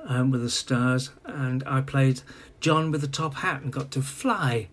[0.07, 2.23] um, were the stars, and I played
[2.61, 4.69] John with the top hat and got to fly.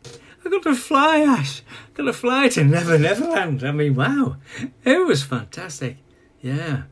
[0.45, 1.61] I got to fly, Ash.
[1.93, 3.63] Got to fly to Never Neverland.
[3.63, 4.37] I mean, wow,
[4.85, 5.97] it was fantastic.
[6.41, 6.83] Yeah.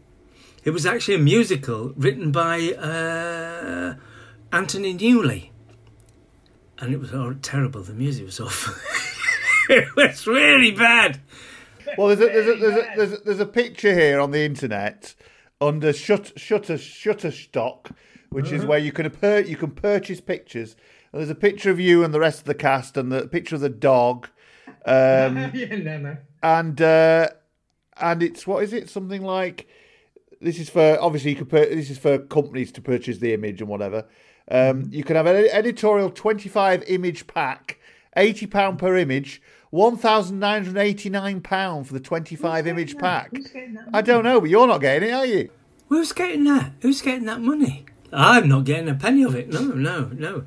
[0.68, 3.95] It was actually a musical written by uh,
[4.51, 5.51] Anthony Newley.
[6.78, 7.84] And it was oh, terrible.
[7.84, 8.74] The music was awful.
[9.70, 11.22] it was really bad.
[11.97, 14.41] Well, there's a, there's, a, there's, a, there's, a, there's a picture here on the
[14.41, 15.15] internet
[15.61, 17.91] under Shut, Shutter, Shutterstock,
[18.30, 18.68] which is Uh-huh.
[18.68, 20.76] where you can, per, you can purchase pictures.
[21.13, 23.55] And there's a picture of you and the rest of the cast and the picture
[23.55, 24.28] of the dog.
[24.86, 26.18] Um, yeah, no, no.
[26.43, 27.30] and uh,
[28.01, 28.89] and it's what is it?
[28.89, 29.65] Something like
[30.42, 33.62] this is for obviously you could pur- this is for companies to purchase the image
[33.62, 34.06] and whatever.
[34.50, 37.80] Um, you can have an editorial twenty five image pack,
[38.16, 42.68] eighty pound per image, one thousand nine hundred eighty nine pound for the twenty five
[42.68, 43.32] image pack.
[43.94, 45.50] I don't know, but you're not getting it, are you?
[45.90, 46.74] Who's getting that?
[46.82, 47.86] Who's getting that money?
[48.14, 49.50] I'm not getting a penny of it.
[49.50, 50.44] No, no, no.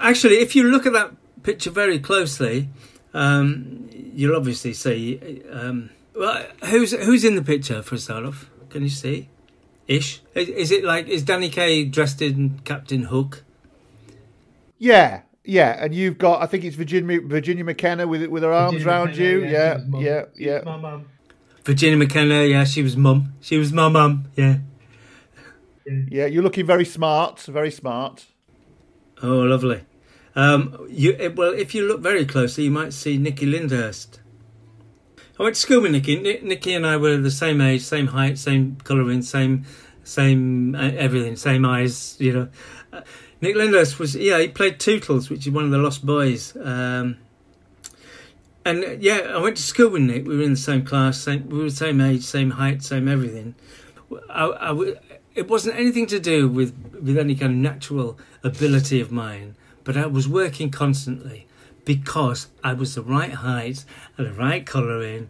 [0.00, 1.12] Actually, if you look at that
[1.42, 2.68] picture very closely,
[3.14, 5.42] um, you'll obviously see.
[5.50, 8.50] Um, well, who's who's in the picture for a start off?
[8.70, 9.28] Can you see?
[9.88, 10.22] Ish.
[10.34, 13.44] Is, is it like is Danny Kaye dressed in Captain Hook?
[14.78, 18.82] Yeah, Yeah, and you've got I think it's Virginia Virginia McKenna with with her arms
[18.82, 19.44] Virginia around McKenna, you.
[19.44, 20.00] yeah, Yeah, she mum.
[20.02, 20.60] yeah, yeah.
[20.64, 21.04] my mum.
[21.64, 23.34] Virginia McKenna, yeah, she was mum.
[23.40, 24.58] She was my mum, yeah.
[25.86, 28.26] Yeah, you're looking very smart, very smart.
[29.22, 29.82] Oh, lovely.
[30.36, 34.19] Um, you well, if you look very closely, you might see Nikki Lyndhurst.
[35.40, 36.16] I went to school with Nikki.
[36.16, 39.64] Ni- Nikki and I were the same age, same height, same colouring, same,
[40.04, 42.14] same uh, everything, same eyes.
[42.20, 42.48] You know,
[42.92, 43.00] uh,
[43.40, 44.38] Nick Lyndhurst was yeah.
[44.38, 46.54] He played Tootles, which is one of the Lost Boys.
[46.62, 47.16] Um,
[48.66, 50.26] and uh, yeah, I went to school with Nick.
[50.26, 53.08] We were in the same class, same, we were the same age, same height, same
[53.08, 53.54] everything.
[54.28, 54.98] I, I w-
[55.34, 59.96] it wasn't anything to do with with any kind of natural ability of mine, but
[59.96, 61.46] I was working constantly
[61.84, 63.84] because I was the right height
[64.16, 65.28] and the right colouring.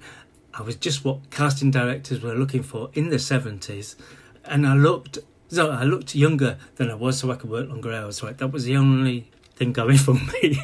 [0.52, 3.96] I was just what casting directors were looking for in the seventies,
[4.44, 7.92] and I looked so I looked younger than I was, so I could work longer
[7.92, 8.22] hours.
[8.22, 10.62] Right, that was the only thing going for me.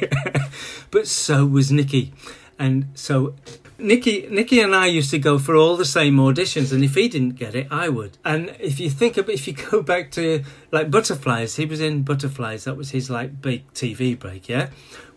[0.91, 2.13] but so was Nikki,
[2.59, 3.35] and so
[3.79, 7.07] Nicky, Nicky and I used to go for all the same auditions, and if he
[7.07, 8.17] didn't get it, I would.
[8.25, 12.01] And if you think of, if you go back to like Butterflies, he was in
[12.01, 12.63] Butterflies.
[12.63, 14.69] That was his like big TV break, yeah.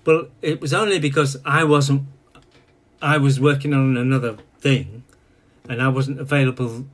[0.04, 2.02] Well, it was only because I wasn't.
[3.02, 5.04] I was working on another thing,
[5.68, 6.86] and I wasn't available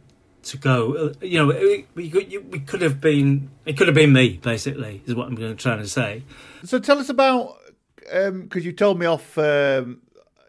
[0.45, 0.95] to go.
[0.95, 3.51] Uh, You know, we, we could we could have been.
[3.65, 6.23] It could have been me, basically, is what I'm going to try to say.
[6.65, 7.57] So tell us about
[7.99, 9.37] because you told me off.
[9.39, 10.03] Um,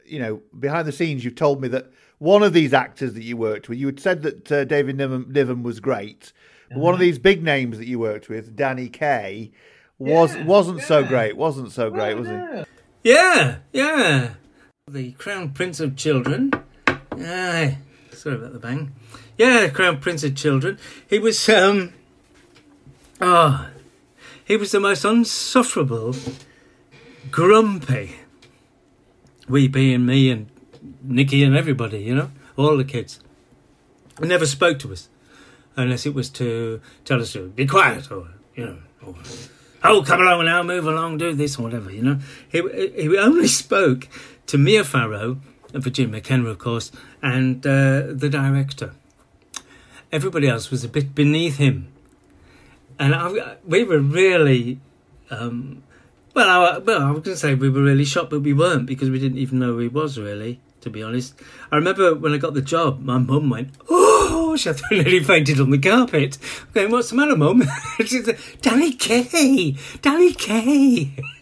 [0.05, 3.35] you know, behind the scenes, you told me that one of these actors that you
[3.35, 6.31] worked with, you had said that uh, David Niven, Niven was great.
[6.69, 9.51] But one of these big names that you worked with, Danny Kaye,
[9.99, 11.35] was wasn't so great.
[11.35, 12.63] Wasn't so great, was he?
[13.03, 14.31] Yeah, yeah.
[14.89, 16.51] The Crown Prince of Children.
[16.87, 17.77] Aye,
[18.11, 18.93] sorry about the bang.
[19.37, 20.79] Yeah, Crown Prince of Children.
[21.09, 21.93] He was, um,
[23.21, 23.69] oh,
[24.45, 26.15] he was the most unsufferable,
[27.29, 28.15] grumpy.
[29.47, 30.47] We being me and
[31.03, 33.19] Nicky and everybody, you know, all the kids.
[34.19, 35.09] He never spoke to us
[35.75, 39.15] unless it was to tell us to be quiet or, you know, or,
[39.87, 42.19] oh, come along now, move along, do this or whatever, you know.
[42.51, 42.61] He,
[42.95, 44.07] he only spoke
[44.47, 45.39] to Mia Farrow,
[45.73, 48.93] and Virginia McKenna, of course, and uh, the director.
[50.11, 51.91] Everybody else was a bit beneath him.
[52.99, 54.79] And I, we were really,
[55.29, 55.83] um,
[56.33, 58.85] well, I, well, I was going to say we were really shocked, but we weren't
[58.85, 61.39] because we didn't even know who he was, really, to be honest.
[61.71, 64.06] I remember when I got the job, my mum went, oh,
[64.57, 66.37] she nearly fainted on the carpet.
[66.73, 67.63] Going, what's the matter, mum?
[67.99, 71.11] she said, Danny Kaye, Danny Kaye.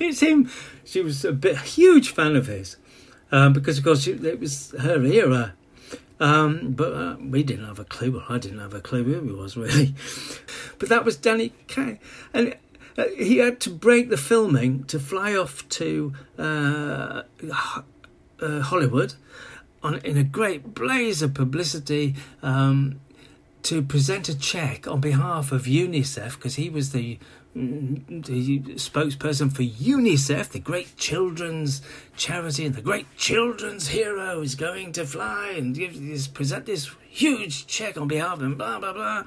[0.00, 0.50] it's him.
[0.84, 2.76] She was a bit, a huge fan of his
[3.30, 5.54] um, because, of course, it was her era.
[6.20, 8.12] Um, but uh, we didn't have a clue.
[8.12, 9.94] Well, I didn't have a clue who he was really.
[10.78, 12.00] But that was Danny Kaye,
[12.34, 12.56] and
[12.96, 17.22] uh, he had to break the filming to fly off to uh,
[18.40, 19.14] uh, Hollywood
[19.82, 23.00] on in a great blaze of publicity um,
[23.62, 27.18] to present a check on behalf of UNICEF because he was the
[27.56, 31.82] mm, the spokesperson for UNICEF, the great children's
[32.16, 36.90] charity, and the great children's hero is going to fly and give this present this
[37.08, 39.24] huge check on behalf of him, blah blah blah.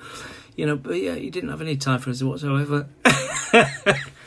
[0.56, 2.88] You know, but yeah, he didn't have any time for us whatsoever.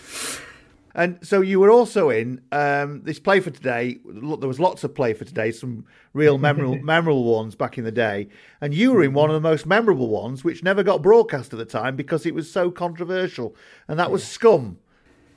[0.94, 3.98] And so you were also in um, this play for today.
[4.04, 7.90] There was lots of play for today, some real memorable, memorable ones back in the
[7.90, 8.28] day.
[8.60, 11.58] And you were in one of the most memorable ones, which never got broadcast at
[11.58, 13.56] the time because it was so controversial,
[13.88, 14.78] and that was Scum.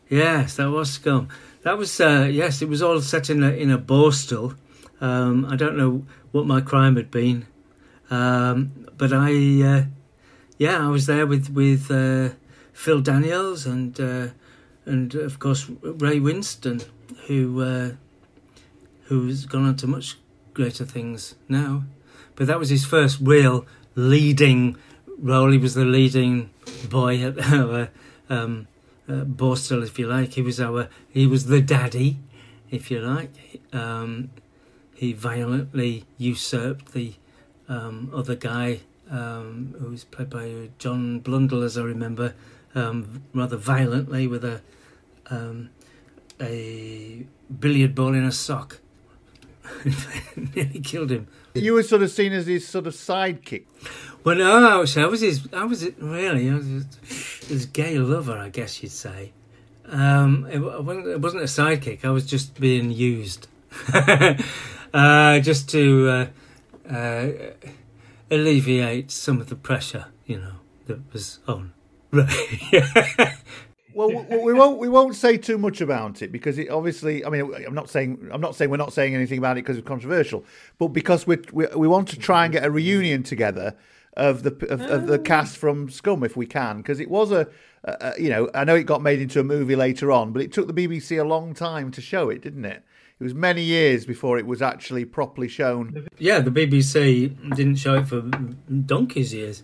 [0.10, 1.30] Yes, that was Scum.
[1.64, 4.56] That was uh, yes, it was all set in a in a borstal.
[5.02, 7.48] Um, I don't know what my crime had been,
[8.12, 9.32] um, but I
[9.64, 9.84] uh,
[10.60, 12.36] yeah, I was there with with uh,
[12.74, 14.28] Phil Daniels and uh,
[14.88, 16.86] and of course Ray Winstone,
[17.28, 17.92] who uh,
[19.06, 20.18] who's gone on to much
[20.54, 21.84] greater things now.
[22.36, 23.66] But that was his first real
[23.96, 24.78] leading
[25.20, 25.52] role.
[25.52, 26.50] He was the leading
[26.90, 27.90] boy at our
[28.30, 28.68] um,
[29.08, 30.34] uh, Borstal, if you like.
[30.34, 32.20] He was our he was the daddy,
[32.72, 33.32] if you like.
[33.74, 34.30] Um,
[34.96, 37.14] he violently usurped the
[37.70, 38.80] um, other guy
[39.12, 42.34] um, who was played by John Blundell, as I remember,
[42.76, 44.62] um, rather violently with a
[45.30, 45.70] um,
[46.42, 47.26] a
[47.60, 48.80] billiard ball in a sock.
[50.56, 51.28] Nearly killed him.
[51.54, 53.66] You were sort of seen as his sort of sidekick.
[54.24, 55.48] Well, no, I was his.
[55.54, 56.86] I was really I was his,
[57.48, 59.32] his gay lover, I guess you'd say.
[59.86, 62.04] Um, it, it wasn't, it wasn't a sidekick.
[62.04, 63.48] I was just being used,
[64.94, 66.10] uh, just to
[66.90, 67.28] uh, uh,
[68.30, 70.56] alleviate some of the pressure, you know,
[70.88, 71.74] that was on.
[72.10, 73.34] Right.
[73.98, 77.26] Well, we, we won't we won't say too much about it because it obviously.
[77.26, 79.76] I mean, I'm not saying I'm not saying we're not saying anything about it because
[79.76, 80.46] it's controversial,
[80.78, 83.76] but because we we we want to try and get a reunion together
[84.16, 85.24] of the of, of the oh.
[85.24, 87.48] cast from Scum if we can because it was a,
[87.86, 90.44] a, a you know I know it got made into a movie later on, but
[90.44, 92.84] it took the BBC a long time to show it, didn't it?
[93.20, 96.08] It was many years before it was actually properly shown.
[96.20, 99.64] Yeah, the BBC didn't show it for donkey's years.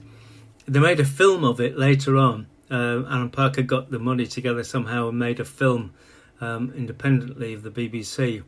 [0.67, 2.47] They made a film of it later on.
[2.72, 5.93] Uh, Alan Parker got the money together somehow and made a film
[6.41, 8.43] um, independently of the BBC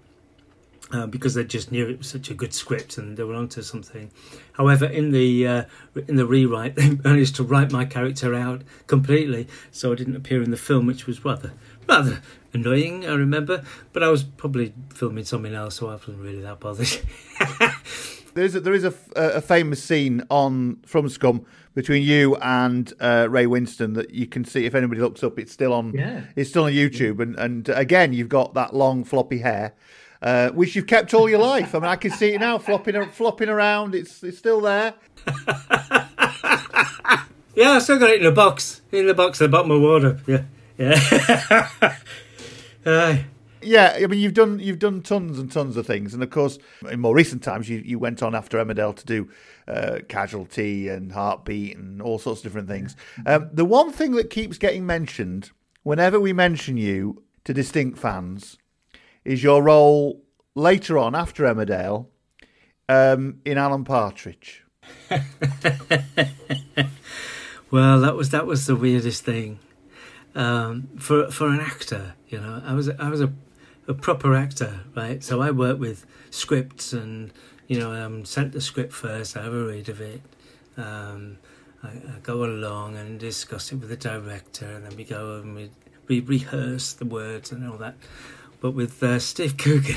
[0.92, 3.62] uh, because they just knew it was such a good script and they were onto
[3.62, 4.12] something.
[4.54, 5.64] However, in the uh,
[6.08, 10.44] in the rewrite, they managed to write my character out completely, so I didn't appear
[10.44, 11.54] in the film, which was rather
[11.88, 12.22] rather
[12.54, 13.06] annoying.
[13.06, 13.64] I remember,
[13.94, 17.00] but I was probably filming something else, so I wasn't really that bothered.
[18.36, 21.46] There is a, there is a, a famous scene on from Scum
[21.76, 25.38] between you and uh, Ray Winstone that you can see if anybody looks up.
[25.38, 25.94] It's still on.
[25.94, 26.22] Yeah.
[26.36, 29.74] It's still on YouTube, and and again you've got that long floppy hair.
[30.22, 31.76] Uh, which you've kept all your life.
[31.76, 33.94] I mean, I can see it now, flopping, flopping around.
[33.94, 34.96] It's it's still there.
[37.54, 39.82] yeah, I still got it in a box, in the box at the bottom of
[39.82, 40.20] the water.
[40.26, 40.46] Yeah,
[40.80, 41.70] yeah.
[42.86, 43.18] uh,
[43.66, 46.60] Yeah, I mean you've done you've done tons and tons of things, and of course
[46.90, 49.30] in more recent times you, you went on after Emmerdale to do
[49.68, 52.96] uh, Casualty and Heartbeat and all sorts of different things.
[53.26, 55.52] Um, the one thing that keeps getting mentioned
[55.84, 58.58] whenever we mention you to distinct fans
[59.24, 60.22] is your role
[60.54, 62.08] later on after Emmerdale
[62.88, 64.64] um, in Alan Partridge.
[67.72, 69.58] well, that was that was the weirdest thing
[70.36, 72.14] um, for for an actor.
[72.28, 73.34] You know, I was I was a
[73.88, 75.24] a proper actor, right?
[75.24, 77.32] So I work with scripts, and
[77.68, 79.38] you know, I'm sent the script first.
[79.38, 80.22] I have a read of it.
[80.78, 81.38] Um,
[81.84, 85.56] I, I, go along and discuss it with the director, and then we go and
[85.56, 85.70] we,
[86.08, 87.96] we rehearse the words and all that.
[88.60, 89.96] But with uh, Steve Coogan,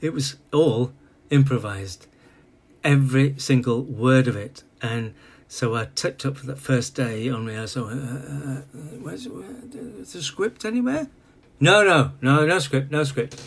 [0.00, 0.92] it was all
[1.30, 2.06] improvised,
[2.84, 5.14] every single word of it, and.
[5.50, 7.86] So I tipped up for that first day on rehearsal.
[7.86, 8.60] Uh, uh,
[9.00, 11.08] where's, where's the script anywhere?
[11.60, 13.40] No, no, no, no script, no script.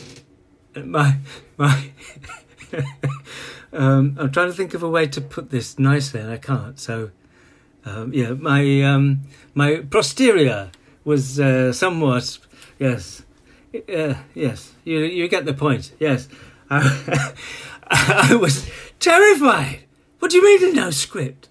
[0.76, 1.18] My,
[1.58, 1.92] my.
[3.74, 6.78] um, I'm trying to think of a way to put this nicely, and I can't.
[6.78, 7.12] So,
[7.86, 9.22] um, yeah, my um,
[9.54, 10.72] my posterior
[11.06, 12.38] was uh, somewhat,
[12.80, 13.24] yes,
[13.74, 14.74] uh, yes.
[14.84, 15.94] You you get the point.
[16.00, 16.28] Yes,
[16.70, 17.34] I,
[17.88, 19.84] I was terrified.
[20.20, 21.48] What do you mean no script?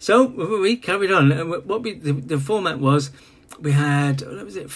[0.00, 1.30] So we carried on.
[1.66, 3.12] What we the, the format was,
[3.60, 4.68] we had what was it?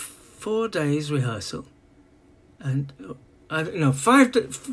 [0.47, 1.66] Four days rehearsal,
[2.61, 2.92] and
[3.51, 4.30] I don't know five.
[4.36, 4.70] F-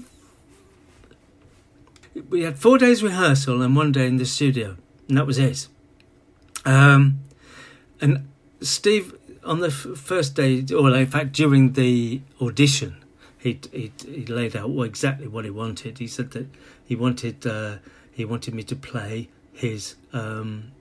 [2.30, 4.78] we had four days rehearsal and one day in the studio,
[5.09, 5.67] and that was it.
[6.63, 7.21] Um,
[7.99, 8.28] and
[8.61, 13.03] Steve, on the f- first day, or in fact during the audition,
[13.39, 15.97] he he he laid out exactly what he wanted.
[15.97, 16.49] He said that
[16.86, 17.78] he wanted uh,
[18.11, 20.71] he wanted me to play his um,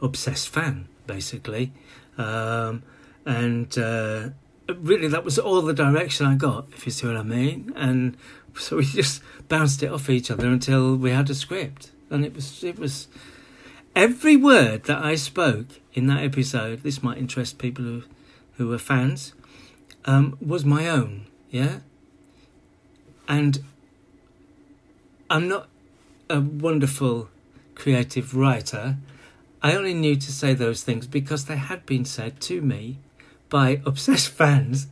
[0.00, 1.70] obsessed fan, basically.
[2.18, 2.82] Um,
[3.24, 4.30] and uh,
[4.68, 7.72] really that was all the direction I got, if you see what I mean.
[7.76, 8.16] And
[8.54, 12.34] so we just bounced it off each other until we had a script, and it
[12.34, 13.08] was it was
[13.94, 16.82] every word that I spoke in that episode.
[16.82, 18.02] This might interest people who
[18.56, 19.34] who are fans.
[20.04, 21.78] Um, was my own, yeah.
[23.28, 23.62] And
[25.30, 25.68] I'm not
[26.28, 27.28] a wonderful
[27.74, 28.96] creative writer.
[29.62, 32.98] I only knew to say those things because they had been said to me
[33.52, 34.88] by obsessed fans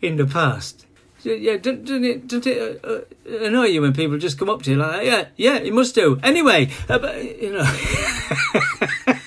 [0.00, 0.86] in the past.
[1.24, 4.70] Yeah, doesn't it, doesn't it uh, uh, annoy you when people just come up to
[4.70, 6.20] you like, yeah, yeah, it must do.
[6.22, 7.64] Anyway, uh, but, you know,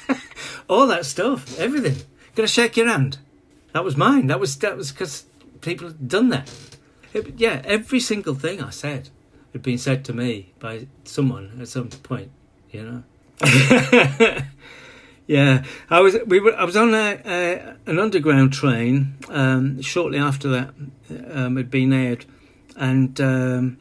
[0.69, 1.97] all that stuff, everything.
[2.35, 3.17] Gonna shake your hand.
[3.73, 4.27] That was mine.
[4.27, 5.25] That was that was because
[5.59, 6.49] people had done that.
[7.13, 9.09] It, yeah, every single thing I said
[9.51, 12.31] had been said to me by someone at some point.
[12.71, 13.03] You
[13.41, 14.41] know.
[15.29, 20.17] Yeah, I was we were I was on a, a an underground train um, shortly
[20.17, 20.73] after that
[21.31, 22.25] um, had been aired,
[22.75, 23.77] and um,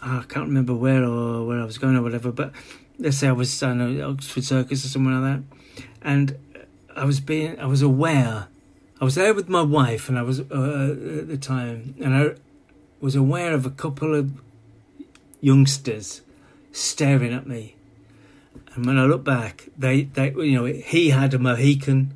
[0.00, 2.32] I can't remember where or where I was going or whatever.
[2.32, 2.52] But
[2.98, 6.38] let's say I was know Oxford Circus or somewhere like that, and
[6.96, 8.48] I was being I was aware.
[9.02, 12.30] I was there with my wife, and I was uh, at the time, and I
[12.98, 14.30] was aware of a couple of
[15.42, 16.22] youngsters
[16.72, 17.73] staring at me
[18.74, 22.12] and when I look back, they, they, you know, he had a Mohican,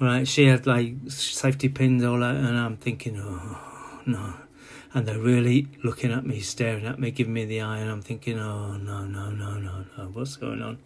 [0.00, 0.28] right?
[0.28, 4.34] She had like safety pins all out, and I'm thinking, oh no.
[4.94, 8.02] And they're really looking at me, staring at me, giving me the eye, and I'm
[8.02, 10.78] thinking, oh no, no, no, no, no, what's going on?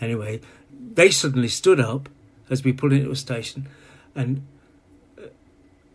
[0.00, 0.40] Anyway,
[0.72, 2.08] they suddenly stood up
[2.48, 3.68] as we pulled into a station,
[4.14, 4.46] and
[5.18, 5.26] uh,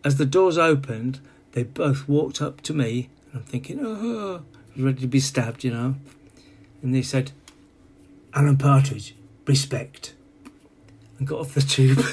[0.04, 1.20] as the doors opened,
[1.52, 4.42] they both walked up to me, and I'm thinking, oh,
[4.76, 5.94] ready to be stabbed, you know.
[6.82, 7.32] And they said,
[8.34, 9.14] Alan Partridge,
[9.46, 10.14] respect,
[11.18, 11.98] and got off the tube.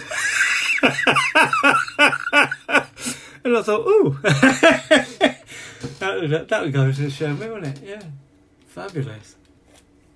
[3.43, 4.17] and I thought, ooh,
[5.99, 7.84] that, would, that would go to the show wouldn't it?
[7.84, 8.01] Yeah,
[8.67, 9.36] fabulous.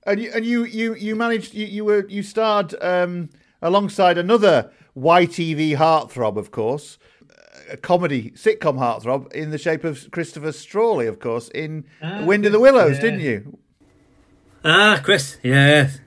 [0.06, 3.30] And you and you you, you managed you, you were you starred um,
[3.62, 6.98] alongside another YTV heartthrob, of course,
[7.72, 12.46] a comedy sitcom heartthrob in the shape of Christopher Strauli, of course, in Ah, Wind
[12.46, 13.02] in the Willows, yeah.
[13.02, 13.58] didn't you?
[14.66, 16.00] Ah, Chris, yes.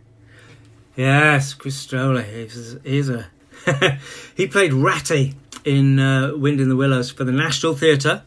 [0.97, 2.25] Yes, Chris Strauli.
[2.25, 3.27] He's, he's a.
[4.35, 5.35] he played Ratty
[5.67, 8.23] in uh, Wind in the Willows for the National Theatre.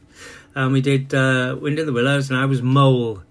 [0.53, 3.23] And we did uh, Wind in the Willows, and I was Mole,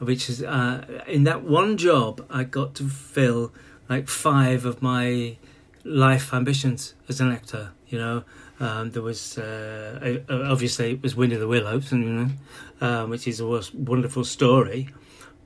[0.00, 0.42] which is.
[0.42, 3.52] Uh, in that one job, I got to fill
[3.88, 5.36] like five of my
[5.84, 8.24] life ambitions as an actor, you know.
[8.58, 12.30] Um, there was uh, uh, obviously it was Wind in the Willows, and you know,
[12.80, 14.88] um, which is a wonderful story.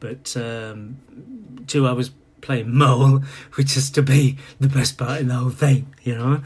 [0.03, 0.97] But um,
[1.69, 3.23] two, I was playing Mole,
[3.55, 6.43] which is to be the best part in the whole thing, you know.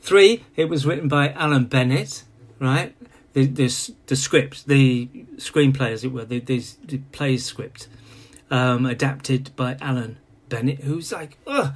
[0.00, 2.24] Three, it was written by Alan Bennett,
[2.58, 2.96] right?
[3.34, 7.86] The this the script, the screenplay, as it were, the the, the play script,
[8.50, 10.16] um, adapted by Alan
[10.48, 11.74] Bennett, who's like, oh,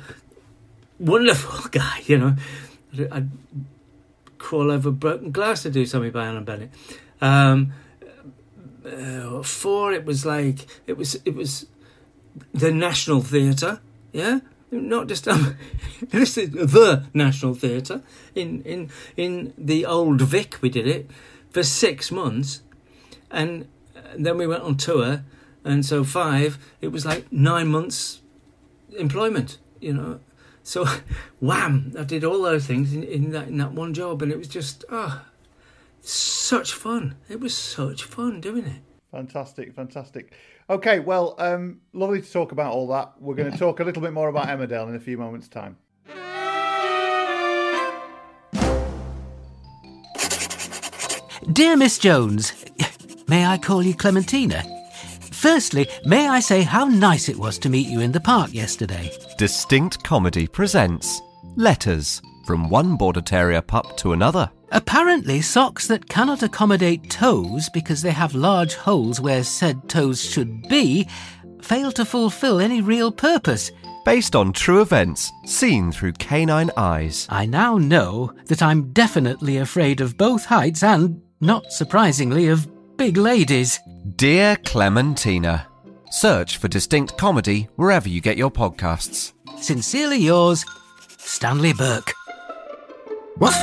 [0.98, 2.36] wonderful guy, you know.
[2.94, 3.30] I'd, I'd
[4.38, 6.70] crawl over broken glass to do something by Alan Bennett.
[7.20, 7.74] Um,
[8.84, 11.66] uh, four, it was like it was it was
[12.52, 13.80] the National Theatre,
[14.12, 15.56] yeah, not just um,
[16.08, 18.02] this is the National Theatre
[18.34, 20.58] in in in the old Vic.
[20.60, 21.10] We did it
[21.50, 22.62] for six months,
[23.30, 23.68] and
[24.16, 25.24] then we went on tour,
[25.64, 28.20] and so five, it was like nine months
[28.98, 30.20] employment, you know.
[30.62, 30.86] So,
[31.40, 31.92] wham!
[31.98, 34.48] I did all those things in, in that in that one job, and it was
[34.48, 35.24] just ah,
[36.04, 37.16] such fun.
[37.28, 38.82] It was such fun doing it.
[39.10, 40.32] Fantastic, fantastic.
[40.68, 43.12] Okay, well, um, lovely to talk about all that.
[43.20, 45.76] We're going to talk a little bit more about Emmerdale in a few moments' time.
[51.52, 52.52] Dear Miss Jones,
[53.28, 54.64] may I call you Clementina?
[55.30, 59.12] Firstly, may I say how nice it was to meet you in the park yesterday?
[59.36, 61.20] Distinct Comedy presents
[61.56, 64.50] Letters from one Border Terrier pup to another.
[64.70, 70.68] Apparently, socks that cannot accommodate toes because they have large holes where said toes should
[70.68, 71.06] be
[71.62, 73.70] fail to fulfill any real purpose.
[74.04, 77.26] Based on true events seen through canine eyes.
[77.30, 83.16] I now know that I'm definitely afraid of both heights and, not surprisingly, of big
[83.16, 83.80] ladies.
[84.16, 85.66] Dear Clementina.
[86.10, 89.32] Search for Distinct Comedy wherever you get your podcasts.
[89.56, 90.64] Sincerely yours,
[91.16, 92.12] Stanley Burke.
[93.38, 93.54] Woof!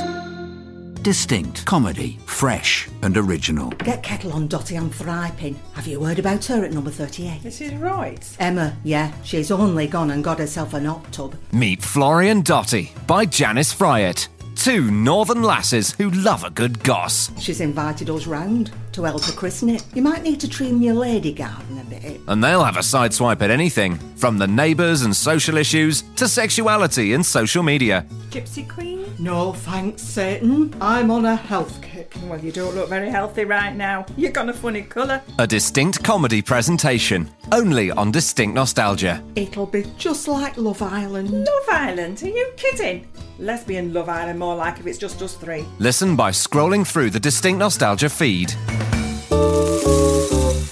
[1.02, 3.70] Distinct comedy, fresh and original.
[3.70, 5.58] Get Kettle on Dotty, I'm thriving.
[5.74, 7.42] Have you heard about her at number 38?
[7.42, 8.24] This is right.
[8.40, 11.36] Emma, yeah, she's only gone and got herself an hot tub.
[11.54, 14.28] Meet Florian Dotty by Janice Fryatt.
[14.56, 17.32] Two northern lasses who love a good goss.
[17.42, 19.84] She's invited us round to help her christen it.
[19.96, 22.20] You might need to trim your lady garden a bit.
[22.28, 27.14] And they'll have a sideswipe at anything, from the neighbours and social issues to sexuality
[27.14, 28.06] and social media.
[28.30, 28.91] Gypsy Queen?
[29.22, 30.76] No, thanks, Satan.
[30.82, 32.12] I'm on a health kick.
[32.24, 34.04] Well, you don't look very healthy right now.
[34.18, 35.22] You've got a funny colour.
[35.38, 39.24] A distinct comedy presentation, only on Distinct Nostalgia.
[39.36, 41.30] It'll be just like Love Island.
[41.30, 42.24] Love Island?
[42.24, 43.08] Are you kidding?
[43.38, 45.68] Lesbian Love Island, more like if it's just us three.
[45.78, 48.52] Listen by scrolling through the Distinct Nostalgia feed.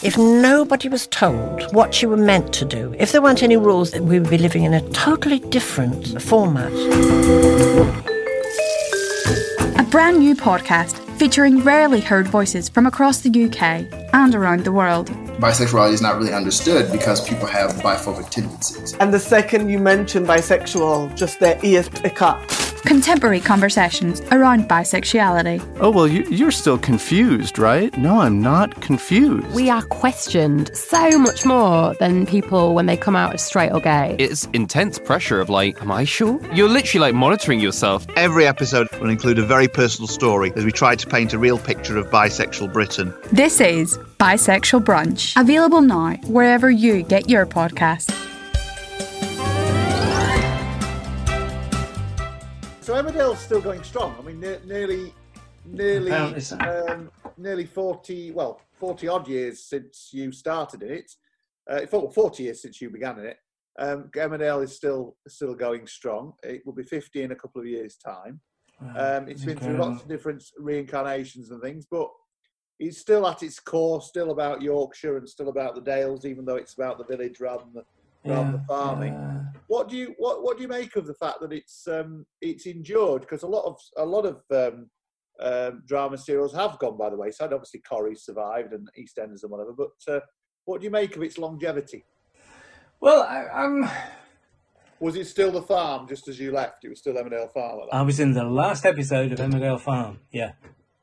[0.02, 3.94] If nobody was told what you were meant to do, if there weren't any rules,
[4.00, 6.74] we would be living in a totally different format.
[9.90, 14.72] A brand new podcast featuring rarely heard voices from across the UK and around the
[14.72, 15.10] world.
[15.40, 18.94] Bisexuality is not really understood because people have biphobic tendencies.
[19.00, 22.40] And the second you mention bisexual, just their ears pick up.
[22.82, 25.60] Contemporary conversations around bisexuality.
[25.80, 27.96] Oh, well, you, you're still confused, right?
[27.98, 29.48] No, I'm not confused.
[29.52, 33.80] We are questioned so much more than people when they come out as straight or
[33.80, 34.16] gay.
[34.18, 36.40] It's intense pressure of like, am I sure?
[36.54, 38.06] You're literally like monitoring yourself.
[38.16, 41.60] Every episode will include a very personal story as we try to paint a real
[41.60, 43.14] picture of bisexual Britain.
[43.32, 48.16] This is Bisexual Brunch, available now wherever you get your podcasts.
[52.90, 54.16] So Emmerdale's still going strong.
[54.18, 55.14] I mean, ne- nearly,
[55.64, 58.32] nearly, um, nearly forty.
[58.32, 61.12] Well, forty odd years since you started in it.
[61.70, 63.38] Uh, forty years since you began in it.
[63.78, 66.34] Um, Emmerdale is still still going strong.
[66.42, 68.42] It will be fifty in a couple of years' time.
[68.96, 72.10] Um, it's been through lots of different reincarnations and things, but
[72.80, 76.56] it's still at its core, still about Yorkshire and still about the Dales, even though
[76.56, 77.84] it's about the village rather than the,
[78.26, 79.14] rather than the farming.
[79.14, 79.42] yeah.
[79.68, 82.66] What do you what what do you make of the fact that it's um, it's
[82.66, 83.22] endured?
[83.22, 84.90] Because a lot of a lot of um,
[85.40, 87.54] um, drama serials have gone by the wayside.
[87.54, 89.74] Obviously, Corrie survived and EastEnders and whatever.
[89.74, 90.20] But uh,
[90.66, 92.06] what do you make of its longevity?
[93.00, 93.90] Well, I, I'm.
[95.00, 96.84] Was it still the farm just as you left?
[96.84, 97.88] It was still Emmerdale Farm.
[97.90, 100.20] I was in the last episode of Emmerdale Farm.
[100.30, 100.54] Yeah,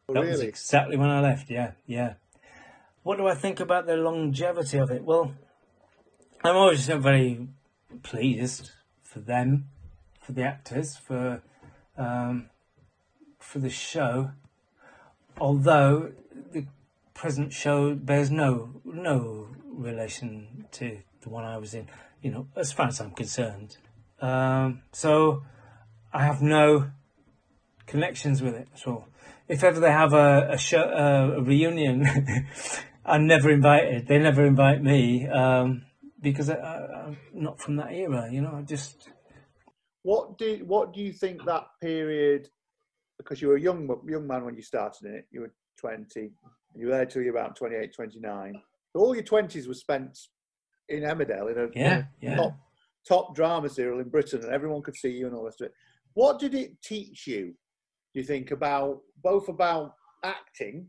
[0.08, 1.50] Oh, that was exactly when I left.
[1.50, 2.14] Yeah, yeah.
[3.02, 5.02] What do I think about the longevity of it?
[5.02, 5.34] Well,
[6.44, 7.48] I'm always very
[8.02, 8.70] pleased
[9.02, 9.68] for them,
[10.20, 11.42] for the actors, for
[11.96, 12.50] um,
[13.38, 14.30] for the show.
[15.38, 16.12] Although
[16.52, 16.66] the
[17.14, 21.88] present show bears no no relation to the one I was in,
[22.22, 23.78] you know, as far as I'm concerned.
[24.20, 25.42] Um, so
[26.12, 26.90] I have no
[27.86, 29.08] connections with it at all.
[29.48, 32.06] If ever they have a a, show, uh, a reunion,
[33.04, 34.06] I'm never invited.
[34.06, 35.85] They never invite me um,
[36.20, 38.28] because I, I, I'm not from that era.
[38.30, 39.08] You know, I just
[40.02, 42.48] What did what do you think that period?
[43.18, 45.26] Because you were a young young man when you started in it.
[45.30, 46.32] You were twenty,
[46.74, 48.62] you were there till you were about 28, 29.
[48.92, 50.18] So all your twenties were spent
[50.88, 52.36] in Emmerdale in a, in Yeah, a yeah.
[52.36, 52.58] top
[53.08, 55.66] top drama serial in Britain, and everyone could see you and all the rest of
[55.66, 55.72] it.
[56.14, 57.54] What did it teach you?
[58.14, 59.94] Do you think about both about
[60.24, 60.88] acting?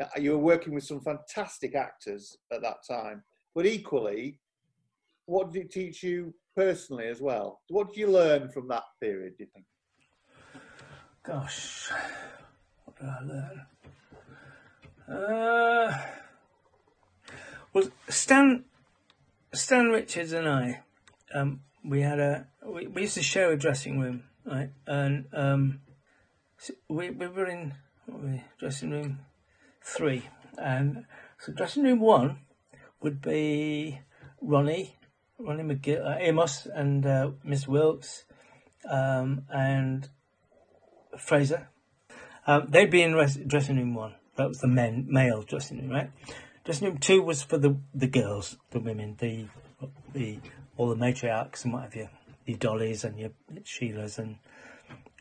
[0.00, 3.22] uh, You were working with some fantastic actors at that time,
[3.54, 4.38] but equally,
[5.26, 7.60] what did it teach you personally as well?
[7.68, 9.36] What did you learn from that period?
[9.36, 9.66] Do you think?
[11.22, 11.90] Gosh,
[12.84, 13.66] what did I learn?
[15.08, 15.98] Uh,
[17.72, 18.64] well, Stan,
[19.52, 20.80] Stan Richards and I,
[21.34, 24.70] um, we had a we, we used to share a dressing room, right?
[24.86, 25.80] And um,
[26.88, 27.74] we we were in
[28.06, 29.20] what were we, dressing room
[29.82, 30.28] three,
[30.58, 31.04] and
[31.38, 32.38] so dressing room one
[33.02, 34.00] would be
[34.40, 34.96] Ronnie,
[35.38, 38.24] Ronnie Magill, uh, Amos, and uh, Miss Wilkes,
[38.88, 40.08] um, and
[41.18, 41.68] Fraser.
[42.46, 44.14] Um, they'd be in res- dressing room one.
[44.36, 46.10] That was the men, male dressing room, right?
[46.64, 49.46] Dressing room two was for the the girls, the women, the
[50.12, 50.38] the
[50.76, 52.08] all the matriarchs and what have you,
[52.46, 53.30] your dollies and your
[53.64, 54.36] Sheilas and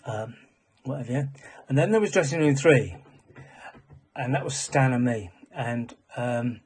[0.06, 0.35] um,
[0.84, 1.30] what have you.
[1.68, 2.95] And then there was dressing room three,
[4.15, 5.30] and that was Stan and me.
[5.51, 6.61] And um,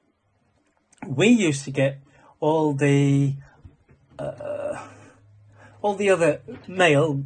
[1.07, 1.99] we used to get
[2.39, 3.35] all the
[4.19, 4.87] uh,
[5.81, 7.23] all the other male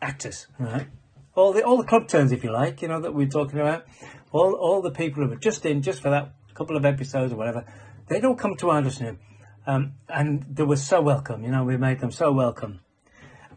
[0.00, 0.86] actors, right?
[1.34, 3.86] All the all the club turns, if you like, you know that we're talking about.
[4.32, 7.36] All all the people who were just in just for that couple of episodes or
[7.36, 7.64] whatever,
[8.08, 9.18] they'd all come to room,
[9.66, 11.44] um, and they were so welcome.
[11.44, 12.80] You know, we made them so welcome.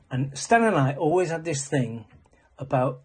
[0.09, 2.05] And Stan and I always had this thing
[2.57, 3.01] about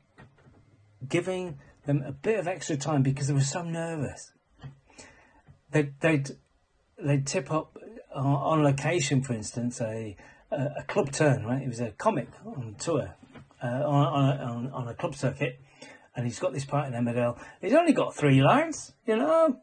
[1.09, 4.32] giving them a bit of extra time because they were so nervous.
[5.70, 6.31] They'd they'd,
[6.99, 7.77] they'd tip up
[8.15, 10.16] on, on location, for instance, a
[10.51, 11.45] a a club turn.
[11.45, 13.15] Right, it was a comic on tour
[13.62, 15.61] uh, on, on, a, on on a club circuit,
[16.16, 17.39] and he's got this part in Emmerdale.
[17.61, 19.59] He's only got three lines, you know,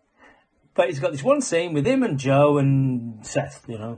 [0.74, 3.98] but he's got this one scene with him and Joe and Seth, you know,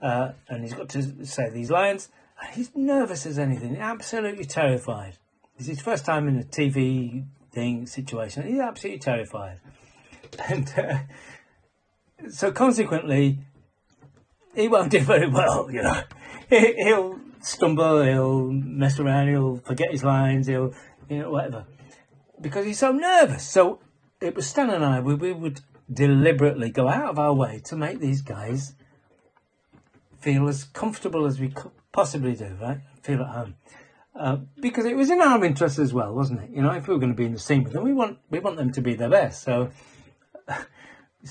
[0.00, 2.08] uh, and he's got to say these lines.
[2.52, 5.16] He's nervous as anything, absolutely terrified.
[5.58, 8.46] It's his first time in a TV thing situation.
[8.46, 9.60] He's absolutely terrified,
[10.48, 10.98] and uh,
[12.28, 13.38] so consequently,
[14.54, 15.70] he won't do very well.
[15.70, 16.02] You know,
[16.48, 20.74] he, he'll stumble, he'll mess around, he'll forget his lines, he'll
[21.08, 21.66] you know whatever,
[22.40, 23.48] because he's so nervous.
[23.48, 23.80] So
[24.20, 25.00] it was Stan and I.
[25.00, 25.60] We, we would
[25.92, 28.74] deliberately go out of our way to make these guys
[30.20, 32.78] feel as comfortable as we could possibly do, right?
[33.02, 33.54] Feel at home.
[34.18, 36.50] Uh, because it was in our interest as well, wasn't it?
[36.50, 38.18] You know, if we were going to be in the scene with them, we want
[38.30, 39.42] we want them to be their best.
[39.42, 39.70] So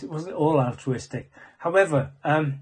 [0.03, 1.31] it wasn't all altruistic.
[1.59, 2.61] However, um,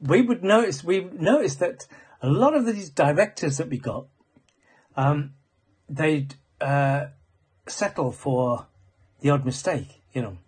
[0.00, 1.86] we would notice we noticed that
[2.22, 4.06] a lot of these directors that we got,
[4.96, 5.34] um,
[5.88, 7.06] they'd uh,
[7.66, 8.66] settle for
[9.20, 10.02] the odd mistake.
[10.12, 10.38] You know,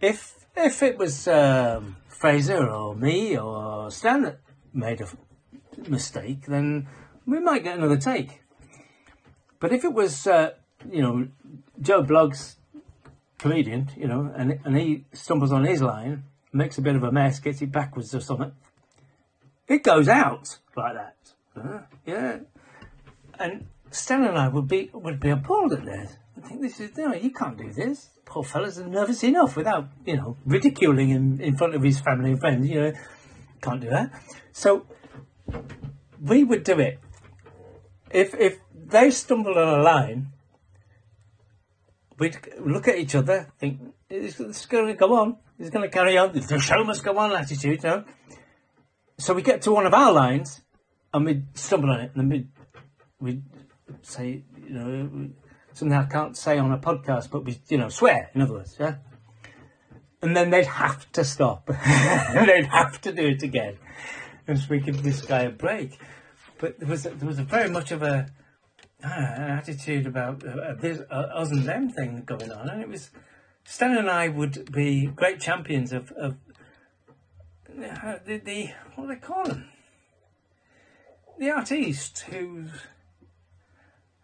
[0.00, 4.40] if if it was um, Fraser or me or Stan that
[4.72, 5.08] made a
[5.88, 6.88] mistake, then
[7.26, 8.42] we might get another take.
[9.58, 10.52] But if it was, uh,
[10.90, 11.28] you know,
[11.80, 12.56] Joe Blogg's
[13.40, 17.10] comedian, you know, and and he stumbles on his line, makes a bit of a
[17.10, 18.52] mess, gets it backwards or something,
[19.66, 21.16] it goes out like that.
[21.56, 22.38] Uh, yeah,
[23.38, 26.16] and Stan and I would be would be appalled at this.
[26.36, 28.10] I think this is no, you can't do this.
[28.24, 32.40] Poor fella's nervous enough without you know ridiculing him in front of his family and
[32.40, 32.68] friends.
[32.68, 32.92] You know,
[33.62, 34.10] can't do that.
[34.52, 34.86] So
[36.20, 36.98] we would do it
[38.10, 40.32] if if they stumbled on a line,
[42.20, 45.92] we'd look at each other, think it's, it's going to go on, it's going to
[45.92, 46.32] carry on.
[46.32, 47.82] The show must go on, attitude.
[49.18, 50.60] So we get to one of our lines,
[51.12, 52.46] and we stumble on it, and we
[53.20, 53.42] we
[54.02, 55.30] say, you know,
[55.72, 58.30] something I can't say on a podcast, but we, you know, swear.
[58.34, 58.96] In other words, yeah.
[60.22, 61.66] And then they'd have to stop.
[61.66, 63.78] they'd have to do it again,
[64.46, 65.98] and so we give this guy a break.
[66.58, 68.30] But there was there was very much of a
[69.02, 73.10] attitude about uh, this uh, us and them thing going on, and it was
[73.64, 76.36] Stan and I would be great champions of, of
[77.70, 79.68] uh, the, the what do they call them?
[81.38, 82.66] The artiste who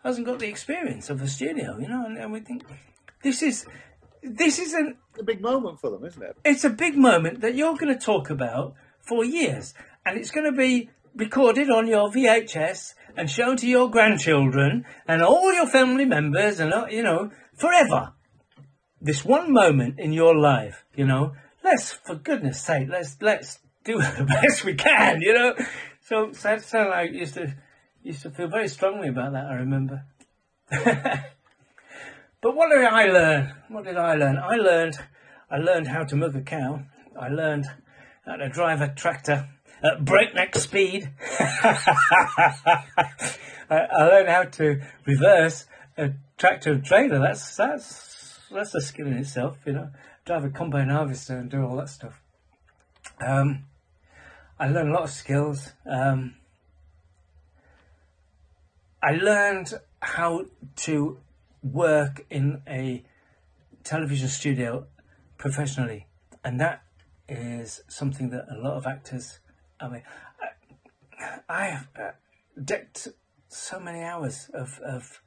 [0.03, 2.65] hasn't got the experience of a studio, you know, and, and we think
[3.23, 3.66] this is
[4.23, 6.36] this is an, a big moment for them, isn't it?
[6.44, 9.74] It's a big moment that you're going to talk about for years,
[10.05, 15.22] and it's going to be recorded on your VHS and shown to your grandchildren and
[15.22, 18.12] all your family members, and uh, you know, forever.
[19.01, 21.32] This one moment in your life, you know,
[21.62, 25.55] let's, for goodness sake, let's let's do the best we can, you know.
[26.02, 27.55] So, so, so I used to
[28.02, 29.47] used to feel very strongly about that.
[29.47, 30.05] I remember.
[30.70, 33.55] but what did I learn?
[33.68, 34.36] What did I learn?
[34.36, 34.98] I learned
[35.51, 36.82] I learned how to milk a cow.
[37.18, 37.66] I learned
[38.24, 39.48] how to drive a tractor
[39.82, 41.11] at breakneck speed.
[43.69, 45.66] I, learned how to reverse
[45.97, 47.19] a tractor and trailer.
[47.19, 49.90] That's that's that's a skill in itself, you know.
[50.24, 52.20] Drive a combine harvester and do all that stuff.
[53.24, 53.65] Um,
[54.59, 55.73] I learned a lot of skills.
[55.85, 56.36] Um,
[59.03, 60.47] I learned how
[60.77, 61.19] to
[61.62, 63.05] work in a
[63.85, 64.86] television studio
[65.39, 66.07] professionally,
[66.44, 66.82] and that
[67.28, 69.39] is something that a lot of actors.
[69.81, 70.03] I mean,
[71.19, 72.11] I, I have uh,
[72.62, 73.09] decked
[73.48, 75.20] so many hours of, of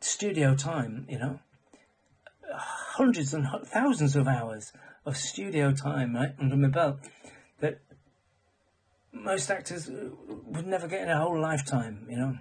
[0.00, 1.40] studio time, you know,
[2.54, 4.72] hundreds and thousands of hours
[5.04, 6.98] of studio time right under my belt
[7.60, 7.80] that
[9.12, 10.10] most actors uh,
[10.46, 12.38] would never get in a whole lifetime, you know.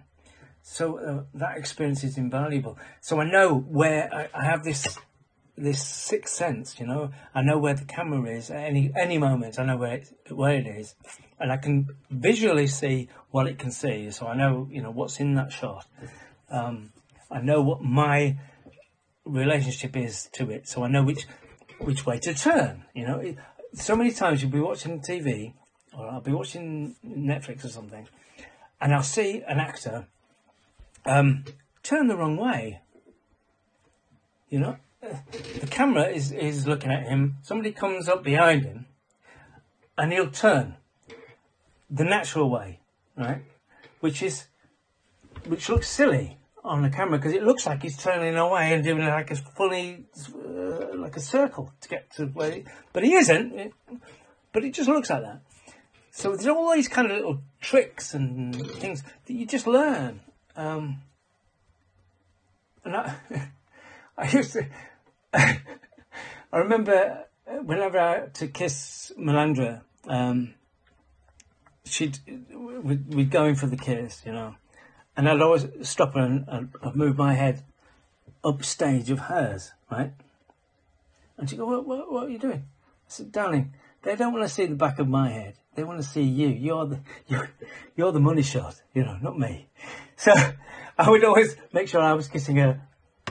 [0.61, 2.77] So uh, that experience is invaluable.
[3.01, 4.97] So I know where I, I have this
[5.57, 7.11] this sixth sense, you know.
[7.33, 9.59] I know where the camera is at any any moment.
[9.59, 10.95] I know where it, where it is,
[11.39, 14.11] and I can visually see what it can see.
[14.11, 15.85] So I know, you know, what's in that shot.
[16.49, 16.91] Um,
[17.31, 18.37] I know what my
[19.25, 21.25] relationship is to it, so I know which
[21.79, 22.85] which way to turn.
[22.93, 23.35] You know,
[23.73, 25.53] so many times you'll be watching TV,
[25.97, 28.07] or I'll be watching Netflix or something,
[28.81, 30.07] and I'll see an actor
[31.05, 31.45] um,
[31.83, 32.81] turn the wrong way.
[34.49, 34.77] You know,
[35.59, 37.37] the camera is, is looking at him.
[37.41, 38.85] Somebody comes up behind him,
[39.97, 40.75] and he'll turn
[41.89, 42.79] the natural way,
[43.17, 43.43] right?
[43.99, 44.45] Which is,
[45.47, 49.05] which looks silly on the camera because it looks like he's turning away and doing
[49.05, 53.53] like a fully, uh, like a circle to get to where, he, but he isn't.
[53.53, 53.73] It,
[54.51, 55.41] but it just looks like that.
[56.11, 60.21] So there's all these kind of little tricks and things that you just learn.
[60.55, 61.01] Um,
[62.85, 63.15] and I,
[64.17, 64.65] I used to,
[66.53, 67.25] I remember
[67.63, 70.53] whenever I to kiss Malandra, um,
[71.83, 72.19] she'd,
[72.53, 74.55] we'd, we'd go in for the kiss, you know,
[75.17, 77.63] and I'd always stop her and I'd move my head
[78.43, 80.13] upstage of hers, right?
[81.37, 82.63] And she'd go, what, what, what are you doing?
[82.63, 85.55] I said, darling, they don't want to see the back of my head.
[85.75, 86.47] They want to see you.
[86.47, 87.49] You're the you're,
[87.95, 89.67] you're the money shot, you know, not me.
[90.15, 90.31] So
[90.97, 92.81] I would always make sure I was kissing her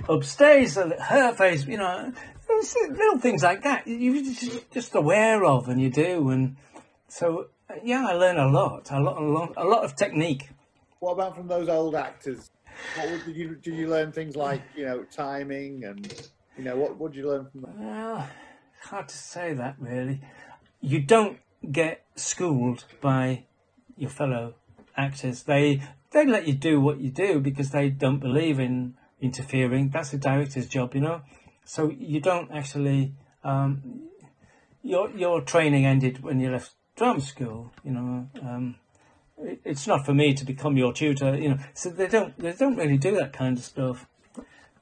[0.08, 2.12] upstairs that her face, you know,
[2.48, 4.34] little things like that you
[4.72, 6.30] just, aware of and you do.
[6.30, 6.56] And
[7.08, 7.48] so,
[7.82, 10.50] yeah, I learn a lot, a lot, a lot, a lot of technique.
[11.00, 12.50] What about from those old actors?
[12.96, 16.76] What would, did you did you learn things like you know timing and you know
[16.76, 17.74] what what did you learn from them?
[17.78, 18.28] Well,
[18.82, 20.20] hard to say that really.
[20.80, 21.38] You don't
[21.70, 23.44] get schooled by
[23.96, 24.54] your fellow
[24.96, 25.44] actors.
[25.44, 29.90] They they let you do what you do because they don't believe in interfering.
[29.90, 31.22] That's a director's job, you know.
[31.64, 33.14] So you don't actually.
[33.42, 34.08] Um,
[34.82, 38.28] your your training ended when you left drama school, you know.
[38.40, 38.76] Um,
[39.38, 41.58] it, it's not for me to become your tutor, you know.
[41.72, 44.06] So they don't they don't really do that kind of stuff.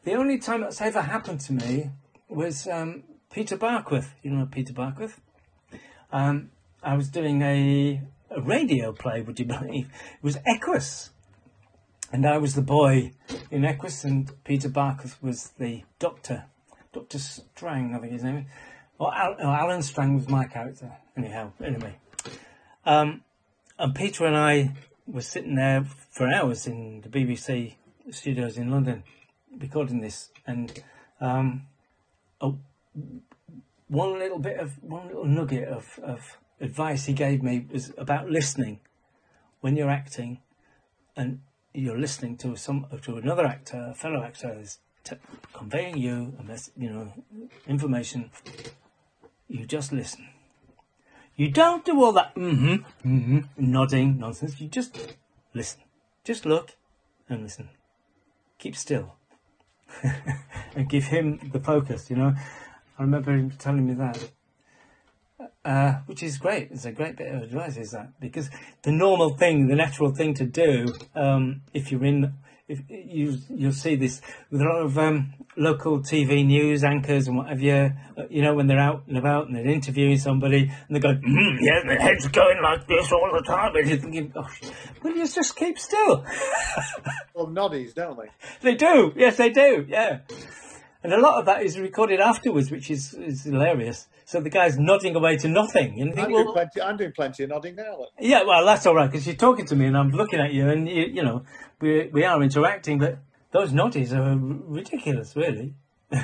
[0.05, 1.91] The only time that's ever happened to me
[2.29, 4.11] was um, Peter Barkworth.
[4.23, 5.19] You know Peter Barkworth.
[6.11, 6.51] Um,
[6.83, 9.87] I was doing a, a radio play, would you believe?
[9.87, 11.11] It was Equus.
[12.13, 13.13] And I was the boy
[13.51, 16.45] in Equus, and Peter Barkworth was the doctor.
[16.93, 17.19] Dr.
[17.19, 18.45] Strang, I think his name is.
[18.99, 20.93] Or Al- no, Alan Strang was my character.
[21.17, 21.97] Anyhow, anyway.
[22.85, 23.23] Um,
[23.79, 24.75] and Peter and I
[25.07, 27.77] were sitting there for hours in the BBC
[28.11, 29.05] studios in London
[29.59, 30.83] recording this, and
[31.19, 31.67] um,
[32.43, 32.59] oh,
[33.89, 38.29] one little bit of one little nugget of, of advice he gave me was about
[38.29, 38.81] listening
[39.61, 40.41] when you're acting,
[41.17, 41.41] and
[41.75, 45.17] you're listening to some to another actor, a fellow actor is t-
[45.53, 47.13] conveying you a mess, you know
[47.67, 48.31] information.
[49.49, 50.29] You just listen.
[51.37, 54.61] You don't do all that mm-hmm, mm-hmm, nodding nonsense.
[54.61, 55.17] You just
[55.55, 55.81] listen.
[56.25, 56.77] Just look
[57.29, 57.69] and listen.
[58.59, 59.17] Keep still.
[60.75, 62.35] and give him the focus, you know.
[62.99, 64.31] I remember him telling me that.
[65.65, 66.71] Uh, which is great.
[66.73, 68.19] It's a great bit of advice, is that?
[68.19, 68.51] Because
[68.83, 72.35] the normal thing, the natural thing to do, um, if you're in,
[72.67, 74.21] if you, you'll see this
[74.51, 78.55] with a lot of um, local TV news anchors and whatever, you, uh, you know,
[78.55, 82.01] when they're out and about and they're interviewing somebody and they go, mm, yeah, their
[82.01, 83.77] head's going like this all the time.
[83.77, 84.49] And you're thinking, oh,
[85.05, 86.25] well, you just keep still.
[87.35, 88.29] Well, noddies, don't they?
[88.61, 89.15] They do.
[89.17, 89.87] Yes, they do.
[89.89, 90.19] Yeah.
[91.03, 94.07] And a lot of that is recorded afterwards, which is, is hilarious.
[94.33, 96.01] So the guy's nodding away to nothing.
[96.01, 98.07] And I'm think, doing, well, plenty, I'm doing plenty of nodding now.
[98.19, 100.71] Yeah, well, that's all right because you're talking to me and I'm looking at you,
[100.71, 101.45] and you, you know,
[101.83, 103.19] we we are interacting, but
[103.51, 105.75] those noddies are ridiculous, really.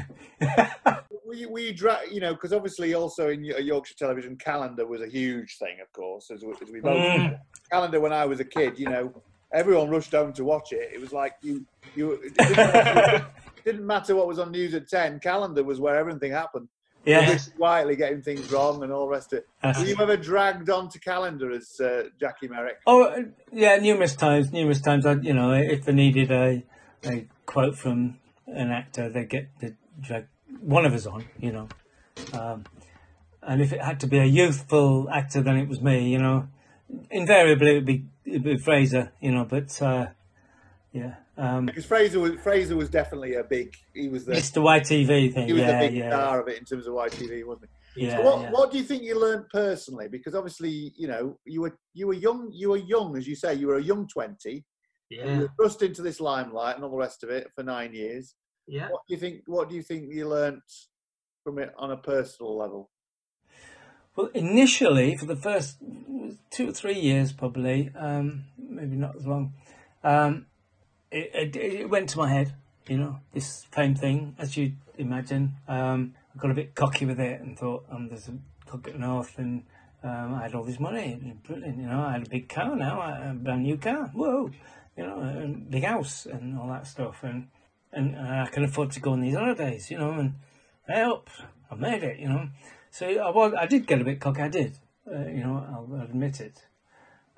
[1.28, 5.58] We we dra- you know because obviously also in Yorkshire television calendar was a huge
[5.58, 7.38] thing of course as, we- as we both Mm.
[7.70, 9.12] calendar when I was a kid you know
[9.52, 13.26] everyone rushed home to watch it it was like you you didn't, matter,
[13.58, 16.66] it didn't matter what was on news at 10 calendar was where everything happened
[17.08, 17.38] Yeah.
[17.56, 20.68] Quietly getting things wrong and all the rest of it That's were you ever dragged
[20.68, 23.22] onto calendar as uh, Jackie Merrick Oh, uh,
[23.52, 25.06] yeah, numerous times, numerous times.
[25.06, 26.62] I, you know, if they needed a
[27.04, 30.26] a quote from an actor, they get the drag
[30.60, 31.68] one of us on, you know.
[32.32, 32.64] Um,
[33.42, 36.48] and if it had to be a youthful actor, then it was me, you know.
[37.10, 39.44] Invariably, it'd be, it'd be Fraser, you know.
[39.44, 40.08] But uh,
[40.92, 44.60] yeah, um, because Fraser was Fraser was definitely a big he was the it's the
[44.60, 45.46] YTV thing.
[45.46, 46.10] he was yeah, the big yeah.
[46.10, 48.06] star of it in terms of YTV, wasn't he?
[48.06, 48.50] Yeah, so what, yeah.
[48.50, 50.08] what do you think you learned personally?
[50.08, 53.54] Because obviously, you know, you were you were young, you were young, as you say,
[53.54, 54.64] you were a young twenty.
[55.10, 58.34] You were thrust into this limelight and all the rest of it for nine years.
[58.66, 58.88] Yeah.
[58.90, 59.42] What do you think?
[59.46, 60.62] What do you think you learnt
[61.44, 62.90] from it on a personal level?
[64.16, 65.78] Well, initially, for the first
[66.50, 69.54] two or three years, probably, um, maybe not as long,
[70.02, 70.46] um,
[71.10, 72.54] it, it, it went to my head,
[72.86, 75.54] you know, this fame thing, as you'd imagine.
[75.66, 78.98] Um, I got a bit cocky with it and thought, um, there's a cook at
[78.98, 79.64] North and
[80.02, 81.34] um, I had all this money.
[81.44, 84.50] Brilliant, you know, I had a big car now, a brand new car, whoa,
[84.96, 87.22] you know, a big house and all that stuff.
[87.22, 87.48] And,
[87.92, 90.34] and I can afford to go on these holidays, you know, and
[90.86, 91.30] help,
[91.70, 92.48] I made it, you know.
[92.90, 94.42] So I was, I did get a bit cocky.
[94.42, 96.64] I did, uh, you know, I'll admit it.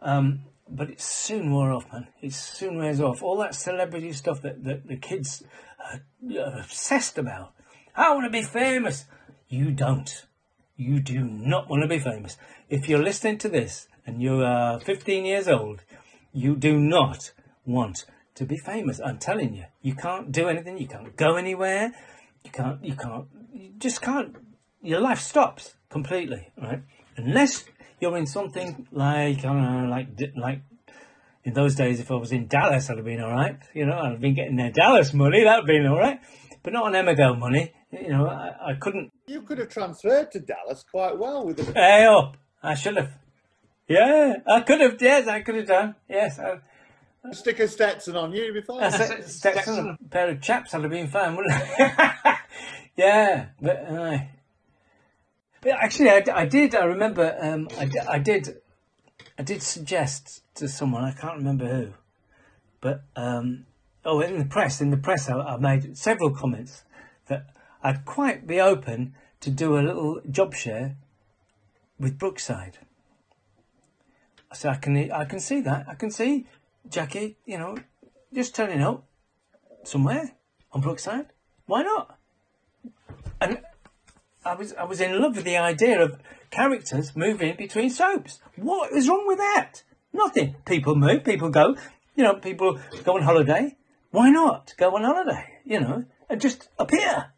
[0.01, 2.09] Um, but it soon wore off, man.
[2.23, 3.23] It soon wears off.
[3.23, 5.43] All that celebrity stuff that, that the kids
[5.79, 6.01] are,
[6.39, 7.53] are obsessed about.
[7.97, 9.07] I want to be famous.
[9.49, 10.27] You don't.
[10.77, 12.37] You do not want to be famous.
[12.69, 15.83] If you're listening to this and you are 15 years old,
[16.33, 17.33] you do not
[17.67, 18.07] want
[18.37, 19.01] to be famous.
[19.05, 20.79] I'm telling you, you can't do anything.
[20.79, 21.93] You can't go anywhere.
[22.45, 22.83] You can't.
[22.85, 23.27] You can't.
[23.53, 24.37] You just can't.
[24.83, 26.81] Your life stops completely, right?
[27.17, 27.65] Unless
[28.01, 30.63] you're in something like I don't know, like like
[31.45, 32.01] in those days.
[32.01, 33.59] If I was in Dallas, I'd have been all right.
[33.75, 35.45] You know, I'd have been getting their Dallas money.
[35.45, 36.21] That'd been all right.
[36.63, 37.73] But not on Emmerdale money.
[37.91, 39.11] You know, I, I couldn't.
[39.27, 41.73] You could have transferred to Dallas quite well with the.
[41.73, 42.37] Hey up!
[42.63, 43.13] I should have.
[43.89, 45.01] Yeah, I could have.
[45.01, 45.95] Yes, I could have done.
[46.09, 46.61] Yes, I,
[47.33, 48.83] Stick a Stetson on you, you'd be fine.
[48.83, 52.39] a Stetson, a pair of chaps, I'd have been fine, wouldn't I?
[52.97, 54.40] yeah, but uh, but
[55.67, 56.75] actually, I, I did.
[56.75, 57.37] I remember.
[57.41, 58.61] Um, I, di- I did.
[59.39, 61.05] I did suggest to someone.
[61.05, 61.93] I can't remember who,
[62.81, 63.67] but um,
[64.05, 64.81] oh, in the press.
[64.81, 66.85] In the press, I, I made several comments
[67.27, 67.51] that
[67.83, 70.97] I'd quite be open to do a little job share
[71.99, 72.79] with Brookside.
[74.53, 75.87] So I can I can see that.
[75.89, 76.47] I can see
[76.89, 77.77] Jackie, you know,
[78.35, 79.05] just turning up
[79.85, 80.33] somewhere
[80.73, 81.27] on Brookside.
[81.67, 82.19] Why not?
[83.41, 83.61] And
[84.45, 86.19] I was I was in love with the idea of
[86.51, 88.41] characters moving between soaps.
[88.57, 89.83] What is wrong with that?
[90.13, 90.57] Nothing.
[90.65, 91.77] People move, people go.
[92.17, 93.77] You know, people go on holiday.
[94.11, 95.59] Why not go on holiday?
[95.65, 97.33] You know, and just appear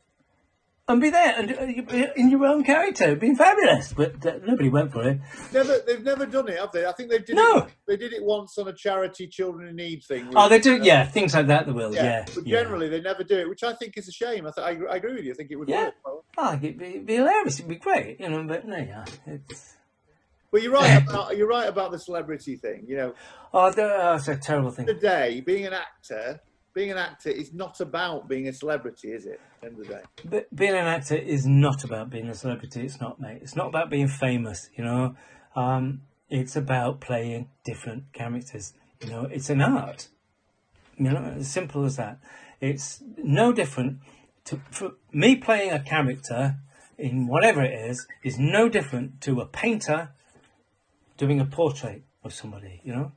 [0.88, 3.04] and be there and uh, in your own character.
[3.04, 5.20] It'd been fabulous, but uh, nobody went for it.
[5.52, 6.84] Never, they've never done it, have they?
[6.84, 7.36] I think they did.
[7.36, 7.58] No.
[7.58, 10.30] It, they did it once on a charity children in need thing.
[10.34, 10.76] Oh, they do.
[10.82, 11.66] Yeah, things like that.
[11.66, 11.94] They will.
[11.94, 12.58] Yeah, but yeah.
[12.62, 14.46] generally they never do it, which I think is a shame.
[14.46, 15.32] I, th- I, agree- I agree with you.
[15.32, 15.84] I think it would Yeah.
[15.84, 16.24] work well.
[16.38, 17.58] Oh, it'd be, it'd be hilarious.
[17.60, 18.42] It'd be great, you know.
[18.42, 19.76] But no, yeah, it's
[20.50, 22.86] Well, you're right about you're right about the celebrity thing.
[22.88, 23.14] You know,
[23.54, 24.86] Oh, the- oh, it's a terrible thing.
[24.86, 26.40] today being an actor,
[26.74, 29.40] being an actor is not about being a celebrity, is it?
[29.62, 30.00] End of the day.
[30.24, 32.82] But being an actor is not about being a celebrity.
[32.82, 33.40] It's not, mate.
[33.42, 34.70] It's not about being famous.
[34.76, 35.16] You know,
[35.54, 38.72] um, it's about playing different characters.
[39.02, 40.08] You know, it's an art.
[40.96, 42.18] You know, as simple as that.
[42.60, 43.98] It's no different
[44.44, 46.56] to for me playing a character
[46.96, 50.10] in whatever it is is no different to a painter
[51.16, 52.80] doing a portrait of somebody.
[52.84, 53.12] You know,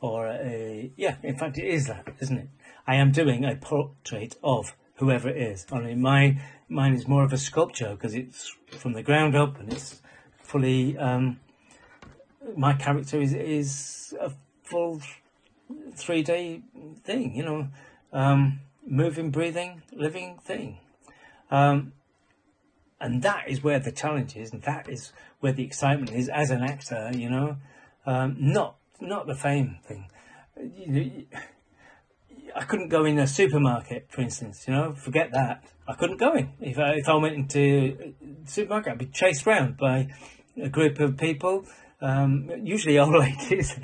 [0.00, 1.16] or a yeah.
[1.22, 2.48] In fact, it is that, isn't it?
[2.88, 5.66] I am doing a portrait of whoever it is.
[5.70, 6.40] Only my
[6.70, 10.00] mine is more of a sculpture because it's from the ground up and it's
[10.42, 10.96] fully.
[10.96, 11.38] Um,
[12.56, 14.32] my character is is a
[14.62, 15.02] full
[15.94, 16.62] three D
[17.04, 17.36] thing.
[17.36, 17.68] You know,
[18.14, 20.78] um, moving, breathing, living thing.
[21.50, 21.92] Um,
[23.00, 26.50] and that is where the challenge is, and that is where the excitement is as
[26.50, 27.10] an actor.
[27.14, 27.56] You know,
[28.06, 30.08] um, not not the fame thing.
[30.56, 31.10] You know,
[32.58, 34.66] I couldn't go in a supermarket, for instance.
[34.66, 35.62] You know, forget that.
[35.86, 38.92] I couldn't go in if I, if I went into a supermarket.
[38.92, 40.08] I'd be chased around by
[40.60, 41.66] a group of people,
[42.00, 43.78] um, usually old ladies.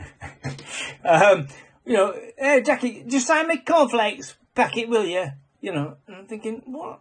[1.04, 1.46] um,
[1.84, 5.26] you know, hey Jackie, just sign me cornflakes packet, will you?
[5.60, 7.00] You know, and I'm thinking, what?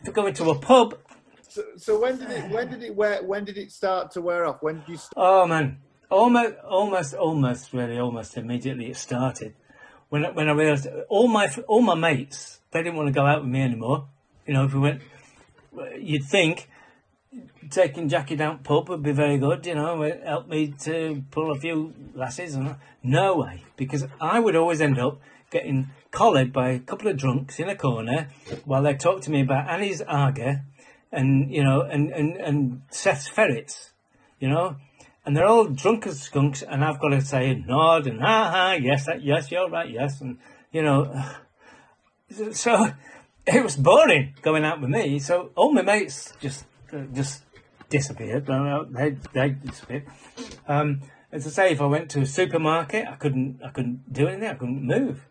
[0.00, 0.98] If I go into a pub,
[1.48, 4.44] So, so when did it when did it wear when did it start to wear
[4.44, 4.62] off?
[4.62, 5.14] When did you start?
[5.16, 5.78] Oh man,
[6.10, 9.54] almost, almost, almost, really, almost immediately it started.
[10.08, 13.42] When when I realised all my all my mates they didn't want to go out
[13.42, 14.08] with me anymore.
[14.46, 15.02] You know, if we went,
[15.98, 16.68] you'd think
[17.70, 19.66] taking Jackie down pub would be very good.
[19.66, 24.40] You know, it help me to pull a few lasses and no way because I
[24.40, 25.20] would always end up
[25.50, 28.28] getting collared by a couple of drunks in a corner
[28.64, 30.62] while they talk to me about Annie's Aga
[31.12, 33.90] and you know and and and Seth's ferrets.
[34.40, 34.76] You know,
[35.28, 38.72] and they're all drunk as skunks, and I've got to say nod and ha ha,
[38.80, 40.38] yes, that, yes, you're right, yes, and
[40.72, 41.22] you know,
[42.52, 42.92] so
[43.46, 45.18] it was boring going out with me.
[45.18, 46.64] So all my mates just
[46.94, 47.44] uh, just
[47.90, 48.46] disappeared.
[48.46, 50.06] They they disappeared.
[50.66, 54.28] Um, as I say, if I went to a supermarket, I couldn't I couldn't do
[54.28, 54.48] anything.
[54.48, 55.26] I couldn't move.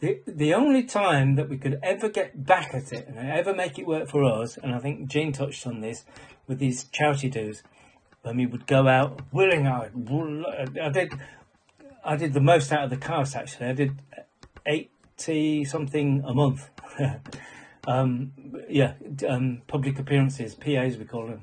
[0.00, 3.78] The the only time that we could ever get back at it and ever make
[3.78, 6.04] it work for us, and I think Gene touched on this
[6.46, 7.62] with these charity dues,
[8.26, 9.88] when we would go out willing I
[10.82, 11.12] I did
[12.04, 13.66] I did the most out of the cast actually.
[13.66, 14.02] I did
[14.66, 16.68] eighty something a month.
[17.86, 18.32] um,
[18.68, 18.94] yeah,
[19.28, 21.42] um, public appearances, PAs we call them,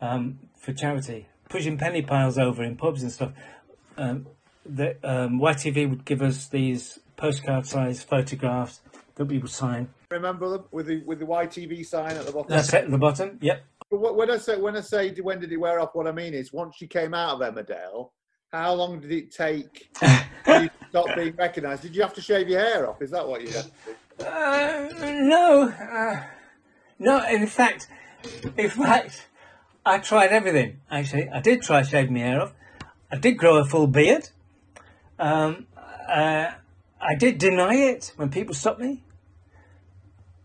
[0.00, 3.32] um, for charity, pushing penny piles over in pubs and stuff.
[3.96, 4.26] Um,
[4.64, 8.80] the um, YTV would give us these postcard-sized photographs
[9.14, 9.88] that we would sign.
[10.10, 12.48] Remember them with the with the YTV sign at the bottom.
[12.48, 13.38] That's it at the bottom.
[13.40, 13.62] Yep.
[13.90, 16.12] But what- when I say when I say when did it wear off, what I
[16.12, 18.10] mean is once you came out of Emmerdale,
[18.52, 20.08] how long did it take you
[20.44, 21.82] to stop being recognised?
[21.82, 23.00] Did you have to shave your hair off?
[23.02, 23.66] Is that what you had?
[24.18, 26.22] Uh, no, uh,
[26.98, 27.24] no.
[27.28, 27.88] In fact,
[28.56, 29.28] in fact,
[29.84, 30.80] I tried everything.
[30.90, 32.52] Actually, I did try shaving my hair off.
[33.12, 34.30] I did grow a full beard.
[35.18, 36.50] Um, uh,
[37.00, 39.04] I did deny it when people stopped me.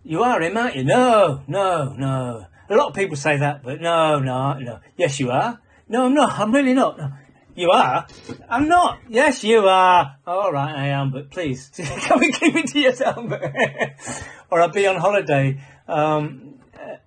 [0.03, 0.83] You are him, aren't you?
[0.83, 2.45] No, no, no.
[2.71, 4.79] A lot of people say that, but no, no, no.
[4.95, 5.59] Yes, you are.
[5.89, 6.39] No, I'm not.
[6.39, 6.97] I'm really not.
[6.97, 7.11] No.
[7.53, 8.07] You are?
[8.47, 8.99] I'm not.
[9.09, 10.15] Yes, you are.
[10.25, 13.17] All right, I am, but please, can we keep it to yourself?
[14.49, 16.59] or I'll be on holiday, um,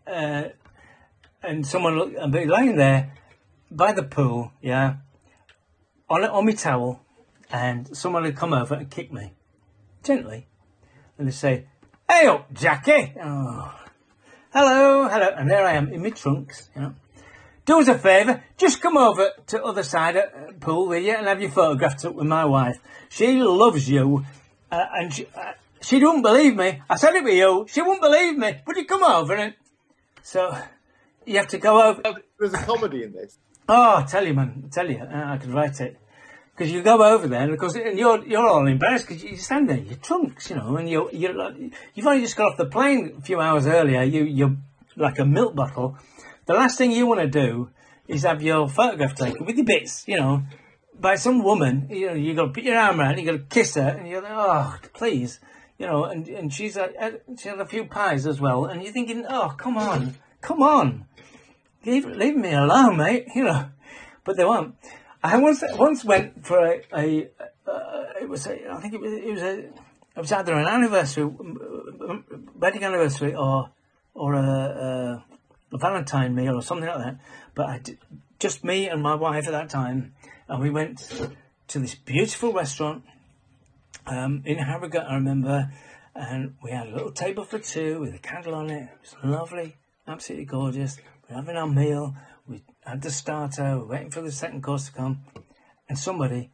[0.06, 0.48] uh, uh,
[1.42, 3.14] and someone look, I'll be lying there
[3.70, 4.96] by the pool, yeah,
[6.10, 7.00] on on my towel,
[7.50, 9.32] and someone would come over and kick me
[10.02, 10.46] gently,
[11.16, 11.68] and they say,
[12.06, 13.83] "Hey up, Jackie." Oh,
[14.54, 16.94] hello, hello, and there I am in my trunks, you know.
[17.66, 21.12] Do us a favour, just come over to other side of the pool, will you,
[21.12, 22.78] and have your photograph took with my wife.
[23.08, 24.24] She loves you,
[24.70, 26.80] uh, and she, uh, she don't believe me.
[26.88, 27.66] I said it with you.
[27.68, 28.60] She won't believe me.
[28.66, 29.54] Would you come over and
[30.22, 30.56] so
[31.26, 32.02] you have to go over.
[32.38, 33.38] There's a comedy in this.
[33.68, 35.98] Oh, I tell you, man, I tell you, uh, I could write it.
[36.56, 39.36] Because you go over there, and of course, and you're you're all embarrassed because you
[39.36, 41.54] stand there, your trunks, you know, and you like,
[41.94, 44.02] you've only just got off the plane a few hours earlier.
[44.04, 44.56] You you're
[44.96, 45.98] like a milk bottle.
[46.46, 47.70] The last thing you want to do
[48.06, 50.44] is have your photograph taken with your bits, you know,
[51.00, 51.88] by some woman.
[51.90, 54.06] You know, you got to put your arm around, you got to kiss her, and
[54.06, 55.40] you're like, oh, please,
[55.78, 58.66] you know, and and she's had, uh, had- she had a few pies as well,
[58.66, 61.06] and you're thinking, oh, come on, come on,
[61.84, 63.70] leave leave me alone, mate, you know,
[64.22, 64.76] but they won't.
[65.24, 67.28] I once once went for a, a
[67.66, 70.66] uh, it was a, I think it was it was a it was either an
[70.66, 71.24] anniversary,
[72.54, 73.70] wedding anniversary, or
[74.14, 75.24] or a, a
[75.72, 77.16] a Valentine meal or something like that.
[77.54, 77.98] But I did,
[78.38, 80.12] just me and my wife at that time,
[80.46, 80.98] and we went
[81.68, 83.04] to this beautiful restaurant
[84.06, 85.72] um, in Harrogate, I remember,
[86.14, 88.82] and we had a little table for two with a candle on it.
[88.82, 89.76] It was lovely,
[90.06, 90.98] absolutely gorgeous.
[91.30, 92.14] We're having our meal.
[92.84, 93.84] Had the starter.
[93.84, 95.20] Waiting for the second course to come,
[95.88, 96.50] and somebody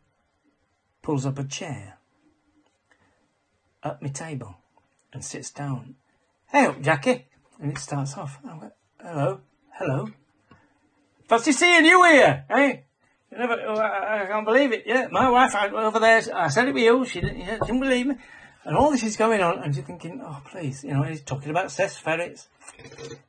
[1.02, 1.98] pulls up a chair
[3.82, 4.56] at my table
[5.12, 5.96] and sits down.
[6.52, 7.26] Hey Jackie,
[7.60, 8.38] and it starts off.
[8.48, 9.40] I went, hello,
[9.72, 10.08] hello.
[11.28, 12.76] Fancy seeing you here, eh?
[13.30, 14.82] You never, oh, I, I can't believe it.
[14.86, 16.22] Yeah, my wife I, over there.
[16.34, 17.04] I said it was you.
[17.06, 18.16] She didn't, yeah, didn't believe me.
[18.64, 21.50] And all this is going on, and you're thinking, oh, please, you know, he's talking
[21.50, 22.48] about Seth's ferrets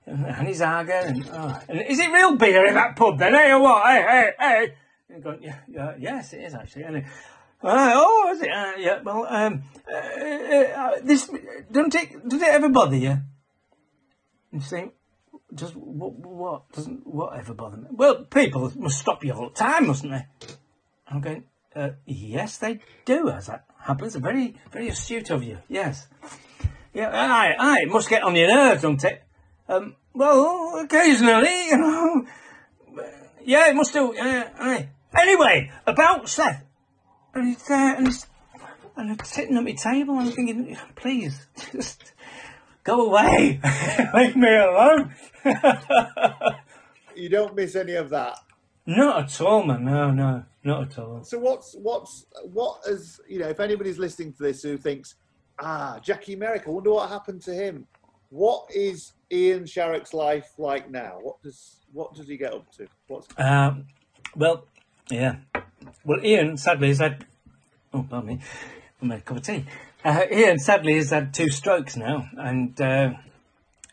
[0.06, 3.60] and Zaga, and, oh, and is it real beer in that pub then, Hey, or
[3.60, 3.86] what?
[3.86, 4.74] Hey, hey, hey.
[5.10, 6.84] And going, yeah, yeah, yes, it is actually.
[6.84, 8.50] And, uh, oh, is it?
[8.50, 11.30] Uh, yeah, well, um, uh, uh, this,
[11.72, 13.10] don't it, does it ever bother you?
[14.52, 14.94] And you think,
[15.54, 17.88] does what, what doesn't what ever bother me?
[17.92, 20.26] Well, people must stop you all the time, mustn't they?
[21.08, 21.44] I'm going.
[21.76, 23.30] Uh, yes, they do.
[23.30, 25.60] As that happens, very very astute of you.
[25.68, 26.08] Yes.
[26.94, 27.80] Yeah, aye, aye.
[27.84, 29.24] It must get on your nerves, don't it?
[29.68, 32.26] Um, well, occasionally, you know.
[33.44, 34.14] Yeah, it must do.
[34.16, 34.90] Uh, aye.
[35.18, 36.64] Anyway, about Seth,
[37.34, 38.28] and he's there, and he's
[38.96, 42.14] and I'm sitting at my table, and I'm thinking, please, just
[42.84, 43.60] go away,
[44.14, 45.14] leave me alone.
[47.16, 48.36] you don't miss any of that.
[48.86, 49.86] Not at all, man.
[49.86, 51.24] No, no, not at all.
[51.24, 55.16] So what's what's what is you know if anybody's listening to this who thinks
[55.60, 57.88] ah Jackie Merrick, I wonder what happened to him.
[58.30, 61.18] What is Ian Sharrock's life like now?
[61.22, 62.88] What does what does he get up to?
[63.08, 63.88] What's um,
[64.36, 64.66] well,
[65.10, 65.36] yeah.
[66.06, 67.26] Well, Ian sadly has had.
[67.94, 68.40] Oh, pardon
[69.02, 69.16] me.
[69.16, 69.66] A cup of tea.
[70.06, 73.14] Uh, Ian sadly has had two strokes now, and uh,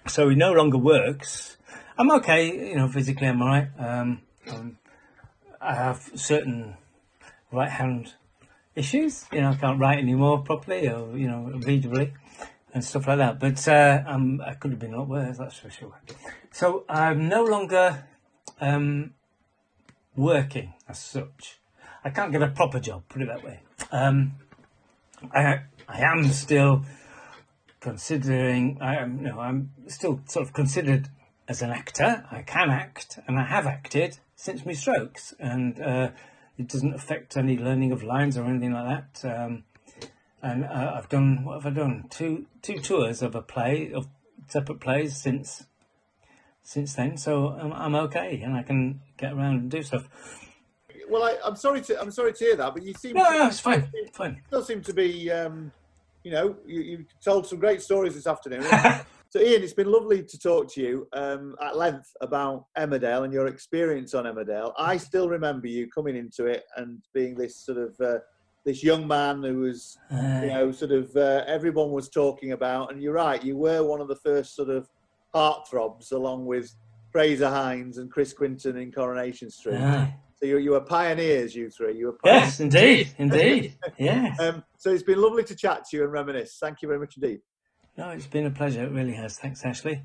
[0.07, 1.57] so he no longer works.
[1.99, 3.69] I'm okay, you know, physically I'm alright.
[3.79, 4.79] Um, um,
[5.61, 6.77] I have certain
[7.51, 8.15] right hand
[8.79, 12.13] issues, you know, I can't write anymore properly or, you know, readably
[12.73, 13.41] and stuff like that.
[13.41, 16.01] But uh, um, I could have been a lot worse, that's for sure.
[16.53, 18.05] So I'm no longer
[18.61, 19.15] um,
[20.17, 21.59] working as such.
[22.05, 23.61] I can't get a proper job, put it that way.
[23.91, 24.37] Um,
[25.35, 26.85] I, I am still
[27.81, 31.09] considering, I am, no, I'm still sort of considered
[31.49, 32.25] as an actor.
[32.31, 36.11] I can act, and I have acted since my strokes, and uh,
[36.59, 39.25] it doesn't affect any learning of lines or anything like that.
[39.25, 39.65] Um,
[40.43, 42.07] and uh, I've done what have I done?
[42.11, 44.09] Two two tours of a play of
[44.49, 45.65] separate plays since
[46.63, 50.09] since then, so I'm, I'm okay, and I can get around and do stuff.
[51.09, 53.39] Well, I, am sorry to I'm sorry to hear that, but you seem no, to,
[53.39, 54.43] no, it's fine, fine.
[54.49, 55.73] Still seem to be, um,
[56.23, 58.65] you know, you, you told some great stories this afternoon.
[59.31, 63.33] So, Ian, it's been lovely to talk to you um, at length about Emmerdale and
[63.33, 64.73] your experience on Emmerdale.
[64.79, 68.19] I still remember you coming into it and being this sort of uh,
[68.65, 72.91] this young man who was, you know, sort of uh, everyone was talking about.
[72.91, 74.89] And you're right, you were one of the first sort of
[75.35, 76.75] heartthrobs, along with
[77.13, 79.77] Frazer Hines and Chris Quinten in Coronation Street.
[79.77, 80.15] Aye.
[80.37, 81.99] So you, you were pioneers, you three.
[81.99, 83.77] You were Yes, indeed, indeed.
[83.99, 84.35] Yeah.
[84.41, 86.59] um, so it's been lovely to chat to you and reminisce.
[86.61, 87.41] Thank you very much indeed.
[87.99, 88.85] No, it's been a pleasure.
[88.85, 89.37] It really has.
[89.39, 90.01] Thanks, Ashley.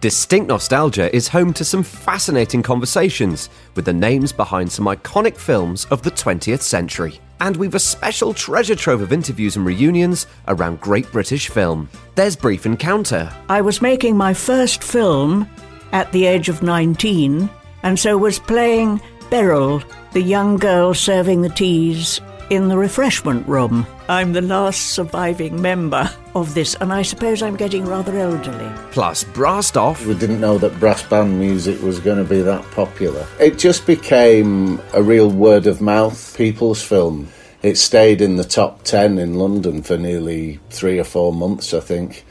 [0.00, 5.84] Distinct Nostalgia is home to some fascinating conversations with the names behind some iconic films
[5.86, 7.20] of the 20th century.
[7.40, 11.90] And we've a special treasure trove of interviews and reunions around great British film.
[12.14, 13.30] There's Brief Encounter.
[13.50, 15.46] I was making my first film
[15.92, 17.50] at the age of 19,
[17.82, 19.82] and so was playing Beryl,
[20.12, 23.86] the young girl serving the teas in the refreshment room.
[24.08, 28.70] I'm the last surviving member of this, and I suppose I'm getting rather elderly.
[28.92, 30.06] Plus, Brassed Off.
[30.06, 33.26] We didn't know that brass band music was going to be that popular.
[33.40, 37.28] It just became a real word of mouth people's film.
[37.62, 41.80] It stayed in the top 10 in London for nearly three or four months, I
[41.80, 42.24] think.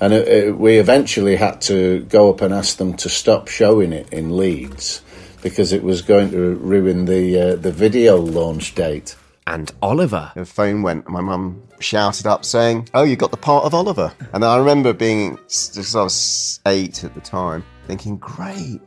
[0.00, 3.92] And it, it, we eventually had to go up and ask them to stop showing
[3.92, 5.00] it in Leeds
[5.42, 9.16] because it was going to ruin the uh, the video launch date.
[9.46, 10.30] And Oliver.
[10.34, 13.74] The phone went, and my mum shouted up saying, "Oh, you got the part of
[13.74, 18.80] Oliver!" And I remember being, because I was eight at the time, thinking, "Great,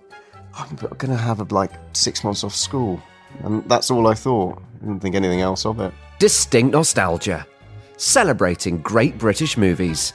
[0.57, 3.01] I'm going to have like six months off school,"
[3.43, 4.61] and that's all I thought.
[4.81, 5.93] I didn't think anything else of it.
[6.19, 7.45] Distinct Nostalgia,
[7.97, 10.13] celebrating great British movies.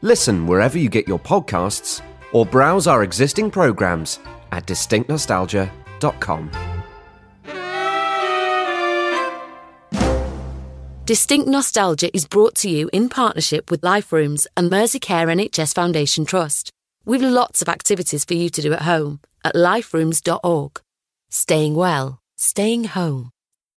[0.00, 2.00] Listen wherever you get your podcasts,
[2.32, 4.20] or browse our existing programs
[4.52, 6.50] at distinctnostalgia.com.
[11.04, 16.24] Distinct Nostalgia is brought to you in partnership with Life Rooms and Merseycare NHS Foundation
[16.24, 16.70] Trust.
[17.04, 20.80] We've lots of activities for you to do at home at liferooms.org.
[21.28, 23.31] Staying well, staying home.